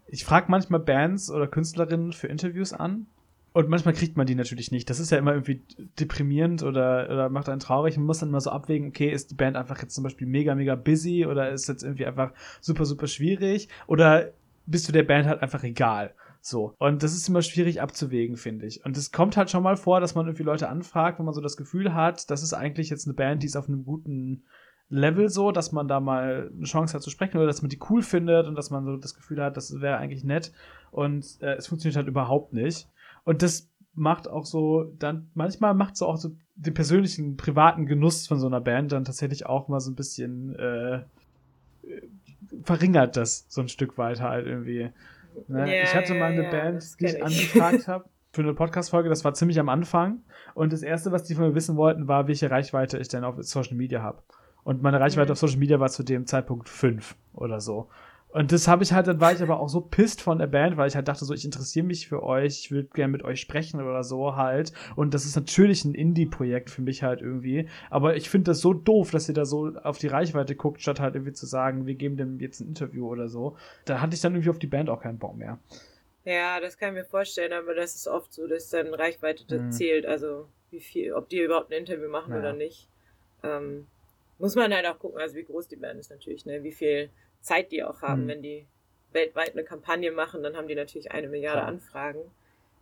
[0.07, 3.07] ich frage manchmal Bands oder Künstlerinnen für Interviews an
[3.53, 4.89] und manchmal kriegt man die natürlich nicht.
[4.89, 5.63] Das ist ja immer irgendwie
[5.99, 7.97] deprimierend oder, oder macht einen traurig.
[7.97, 10.55] Man muss dann immer so abwägen, okay, ist die Band einfach jetzt zum Beispiel mega,
[10.55, 14.33] mega busy oder ist jetzt irgendwie einfach super, super schwierig oder
[14.67, 16.15] bist du der Band halt einfach egal.
[16.41, 16.75] So.
[16.79, 18.85] Und das ist immer schwierig abzuwägen, finde ich.
[18.85, 21.41] Und es kommt halt schon mal vor, dass man irgendwie Leute anfragt, wo man so
[21.41, 24.45] das Gefühl hat, das ist eigentlich jetzt eine Band, die ist auf einem guten
[24.91, 27.79] Level so, dass man da mal eine Chance hat zu sprechen oder dass man die
[27.91, 30.53] cool findet und dass man so das Gefühl hat, das wäre eigentlich nett.
[30.91, 32.89] Und äh, es funktioniert halt überhaupt nicht.
[33.25, 38.27] Und das macht auch so, dann, manchmal macht so auch so den persönlichen, privaten Genuss
[38.27, 41.03] von so einer Band dann tatsächlich auch mal so ein bisschen äh,
[42.63, 44.91] verringert das so ein Stück weit halt irgendwie.
[45.49, 45.77] Ne?
[45.77, 49.25] Ja, ich hatte mal eine ja, Band, die ich angefragt habe für eine Podcast-Folge, das
[49.25, 50.23] war ziemlich am Anfang.
[50.55, 53.37] Und das Erste, was die von mir wissen wollten, war, welche Reichweite ich denn auf
[53.43, 54.23] Social Media habe.
[54.69, 55.33] Und meine Reichweite mhm.
[55.33, 57.89] auf Social Media war zu dem Zeitpunkt fünf oder so.
[58.29, 60.77] Und das habe ich halt, dann war ich aber auch so pisst von der Band,
[60.77, 63.41] weil ich halt dachte so, ich interessiere mich für euch, ich würde gerne mit euch
[63.41, 64.75] sprechen oder so halt.
[64.95, 67.67] Und das ist natürlich ein Indie-Projekt für mich halt irgendwie.
[67.89, 71.01] Aber ich finde das so doof, dass ihr da so auf die Reichweite guckt, statt
[71.01, 73.57] halt irgendwie zu sagen, wir geben dem jetzt ein Interview oder so.
[73.87, 75.59] Da hatte ich dann irgendwie auf die Band auch keinen Bock mehr.
[76.27, 79.73] Ja, das kann ich mir vorstellen, aber das ist oft so, dass dann Reichweite mhm.
[79.73, 82.41] zählt, also wie viel, ob die überhaupt ein Interview machen ja.
[82.41, 82.87] oder nicht.
[83.43, 83.87] Ähm,
[84.39, 86.63] muss man halt auch gucken, also wie groß die Band ist natürlich, ne?
[86.63, 87.11] Wie viel
[87.41, 88.29] Zeit die auch haben, mhm.
[88.29, 88.67] wenn die
[89.13, 91.69] weltweit eine Kampagne machen, dann haben die natürlich eine Milliarde Klar.
[91.69, 92.31] Anfragen.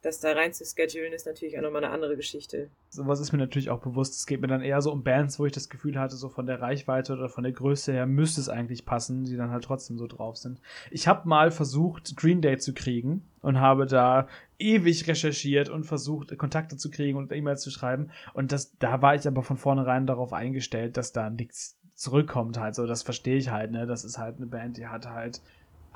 [0.06, 2.70] Das da rein zu schedulen ist natürlich auch nochmal eine andere Geschichte.
[2.90, 4.14] Sowas ist mir natürlich auch bewusst.
[4.14, 6.46] Es geht mir dann eher so um Bands, wo ich das Gefühl hatte, so von
[6.46, 9.98] der Reichweite oder von der Größe her müsste es eigentlich passen, die dann halt trotzdem
[9.98, 10.60] so drauf sind.
[10.92, 14.28] Ich habe mal versucht, Green Day zu kriegen und habe da
[14.60, 18.12] ewig recherchiert und versucht, Kontakte zu kriegen und E-Mails zu schreiben.
[18.32, 22.76] Und das, da war ich aber von vornherein darauf eingestellt, dass da nichts zurückkommt halt
[22.76, 22.86] so.
[22.86, 23.86] Das verstehe ich halt, ne?
[23.86, 25.40] Das ist halt eine Band, die hat halt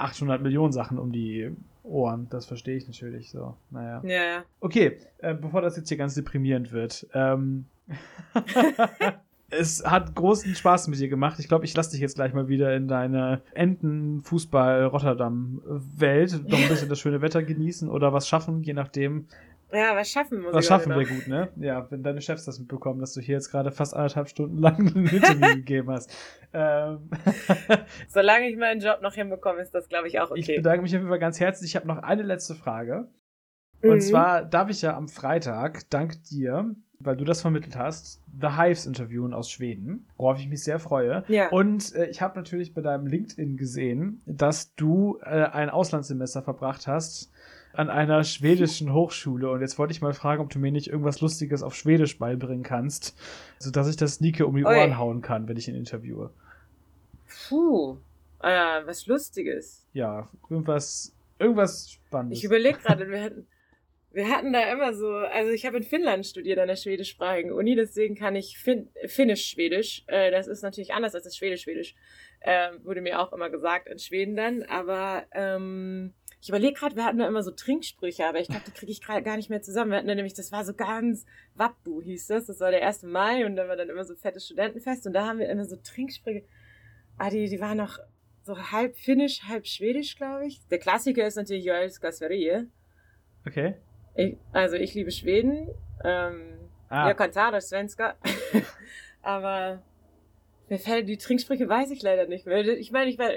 [0.00, 1.50] 800 Millionen Sachen um die
[1.82, 2.28] Ohren.
[2.30, 3.56] Das verstehe ich natürlich so.
[3.70, 4.02] Naja.
[4.04, 4.44] Ja, ja.
[4.60, 7.06] Okay, äh, bevor das jetzt hier ganz deprimierend wird.
[7.14, 7.66] Ähm
[9.50, 11.38] es hat großen Spaß mit dir gemacht.
[11.38, 16.88] Ich glaube, ich lasse dich jetzt gleich mal wieder in deine Enten-Fußball-Rotterdam-Welt noch ein bisschen
[16.88, 19.26] das schöne Wetter genießen oder was schaffen, je nachdem,
[19.72, 21.48] ja, was schaffen muss Was schaffen wir gut, ne?
[21.56, 24.78] Ja, wenn deine Chefs das mitbekommen, dass du hier jetzt gerade fast anderthalb Stunden lang
[24.78, 26.12] ein Interview gegeben hast.
[26.52, 27.10] Ähm.
[28.08, 30.40] Solange ich meinen Job noch hinbekomme, ist das, glaube ich, auch okay.
[30.40, 31.70] Ich bedanke mich auf jeden Fall ganz herzlich.
[31.70, 33.08] Ich habe noch eine letzte Frage.
[33.82, 34.00] Und mhm.
[34.00, 38.84] zwar darf ich ja am Freitag, dank dir, weil du das vermittelt hast, The Hives
[38.84, 41.24] interviewen aus Schweden, worauf ich mich sehr freue.
[41.28, 41.48] Ja.
[41.48, 46.86] Und äh, ich habe natürlich bei deinem LinkedIn gesehen, dass du äh, ein Auslandssemester verbracht
[46.86, 47.32] hast
[47.72, 49.50] an einer schwedischen Hochschule.
[49.50, 52.62] Und jetzt wollte ich mal fragen, ob du mir nicht irgendwas Lustiges auf Schwedisch beibringen
[52.62, 53.16] kannst,
[53.58, 54.76] sodass ich das Nike um die Oi.
[54.76, 56.30] Ohren hauen kann, wenn ich ihn interviewe.
[57.48, 57.98] Puh,
[58.42, 58.48] äh,
[58.84, 59.86] was Lustiges.
[59.92, 62.38] Ja, irgendwas, irgendwas Spannendes.
[62.38, 63.46] Ich überlege gerade, wir hatten,
[64.12, 67.76] wir hatten da immer so, also ich habe in Finnland studiert an der schwedischsprachigen Uni,
[67.76, 70.04] deswegen kann ich fin Finnisch-Schwedisch.
[70.08, 71.94] Äh, das ist natürlich anders als das Schwedisch-Schwedisch.
[72.40, 77.04] Äh, wurde mir auch immer gesagt in Schweden dann, aber ähm, ich überlege gerade, wir
[77.04, 79.60] hatten da immer so Trinksprüche, aber ich glaube, die kriege ich gerade gar nicht mehr
[79.60, 79.90] zusammen.
[79.90, 82.46] Wir hatten da nämlich, das war so ganz Wappu hieß das.
[82.46, 83.02] Das war der 1.
[83.02, 85.76] Mai und da war dann immer so fettes Studentenfest und da haben wir immer so
[85.76, 86.44] Trinksprüche.
[87.18, 87.98] Ah, die, die waren noch
[88.42, 90.66] so halb finnisch, halb schwedisch, glaube ich.
[90.68, 92.66] Der Klassiker ist natürlich Joels Gasverie.
[93.46, 93.74] Okay.
[94.14, 95.68] Ich, also ich liebe Schweden.
[96.02, 96.54] Ähm,
[96.88, 97.08] ah.
[97.08, 98.14] Jag kan tala svenska.
[99.22, 99.82] aber
[100.70, 102.66] mir fällt die Trinksprüche weiß ich leider nicht mehr.
[102.66, 103.28] Ich meine, ich war,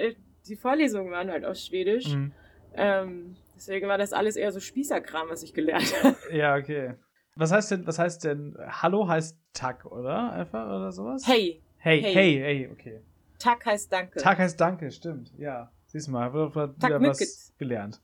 [0.48, 2.08] die Vorlesungen waren halt auf Schwedisch.
[2.08, 2.32] Mhm.
[2.76, 6.16] Ähm, deswegen war das alles eher so Spießerkram, was ich gelernt habe.
[6.32, 6.94] Ja, okay.
[7.36, 10.32] Was heißt denn, was heißt denn, Hallo heißt Tag, oder?
[10.32, 11.26] Einfach oder sowas?
[11.26, 11.62] Hey.
[11.78, 13.00] Hey, hey, hey, hey okay.
[13.38, 14.20] Tag heißt Danke.
[14.20, 15.32] Tag heißt Danke, stimmt.
[15.36, 15.70] Ja.
[15.86, 18.00] Siehst du mal, wieder was gelernt.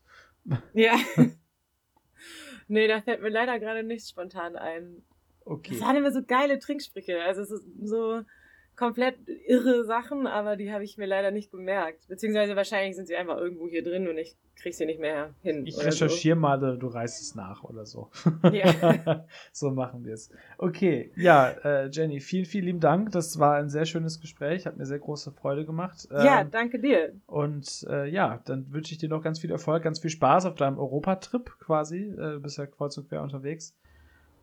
[0.73, 0.95] Ja.
[2.67, 5.03] nee, da fällt mir leider gerade nichts spontan ein.
[5.43, 5.73] Okay.
[5.73, 7.21] Das waren immer so geile Trinksprüche.
[7.21, 8.21] Also es ist so,
[8.81, 12.07] komplett irre Sachen, aber die habe ich mir leider nicht gemerkt.
[12.07, 15.67] Beziehungsweise wahrscheinlich sind sie einfach irgendwo hier drin und ich kriege sie nicht mehr hin.
[15.67, 16.41] Ich recherchiere so.
[16.41, 18.09] mal, du reißt es nach oder so.
[18.51, 19.27] Ja.
[19.51, 20.31] so machen wir es.
[20.57, 23.11] Okay, ja, äh, Jenny, vielen, vielen lieben Dank.
[23.11, 26.07] Das war ein sehr schönes Gespräch, hat mir sehr große Freude gemacht.
[26.09, 27.13] Ähm, ja, danke dir.
[27.27, 30.55] Und äh, ja, dann wünsche ich dir noch ganz viel Erfolg, ganz viel Spaß auf
[30.55, 32.15] deinem Europatrip quasi.
[32.17, 33.75] Äh, du bist ja kreuz und quer unterwegs.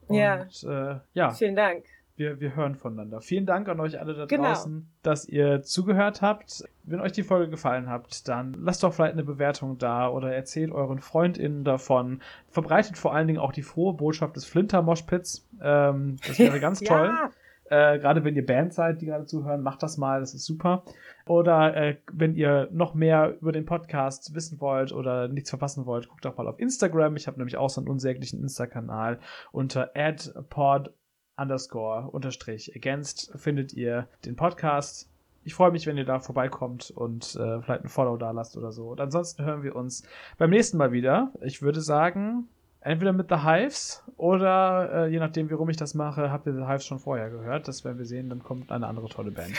[0.06, 0.46] Und, ja.
[0.62, 1.30] Äh, ja.
[1.32, 1.84] Vielen Dank
[2.18, 3.20] wir, wir hören voneinander.
[3.20, 4.48] Vielen Dank an euch alle da genau.
[4.48, 6.64] draußen, dass ihr zugehört habt.
[6.84, 10.72] Wenn euch die Folge gefallen hat, dann lasst doch vielleicht eine Bewertung da oder erzählt
[10.72, 12.20] euren FreundInnen davon.
[12.48, 15.46] Verbreitet vor allen Dingen auch die frohe Botschaft des Flinter-Moshpits.
[15.62, 16.88] Ähm, das wäre ganz ja.
[16.88, 17.30] toll.
[17.70, 20.84] Äh, gerade wenn ihr Band seid, die gerade zuhören, macht das mal, das ist super.
[21.26, 26.08] Oder äh, wenn ihr noch mehr über den Podcast wissen wollt oder nichts verpassen wollt,
[26.08, 27.16] guckt doch mal auf Instagram.
[27.16, 29.18] Ich habe nämlich auch so einen unsäglichen Insta-Kanal
[29.52, 30.92] unter adpod
[31.38, 35.08] underscore unterstrich against findet ihr den Podcast.
[35.44, 38.72] Ich freue mich, wenn ihr da vorbeikommt und äh, vielleicht ein Follow da lasst oder
[38.72, 38.88] so.
[38.88, 40.02] Und ansonsten hören wir uns
[40.36, 41.32] beim nächsten Mal wieder.
[41.40, 42.48] Ich würde sagen,
[42.80, 46.54] entweder mit The Hives oder äh, je nachdem, wie rum ich das mache, habt ihr
[46.54, 47.68] The Hives schon vorher gehört.
[47.68, 48.28] Das werden wir sehen.
[48.28, 49.54] Dann kommt eine andere tolle Band.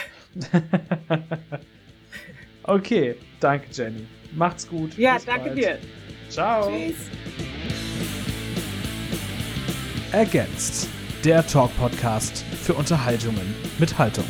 [2.62, 4.06] okay, danke Jenny.
[4.34, 4.96] Macht's gut.
[4.96, 5.58] Ja, Bis danke bald.
[5.58, 5.78] dir.
[6.28, 6.70] Ciao.
[6.70, 7.10] Tschüss.
[10.12, 10.88] Ergänzt
[11.24, 14.24] der Talk-Podcast für Unterhaltungen mit Haltung.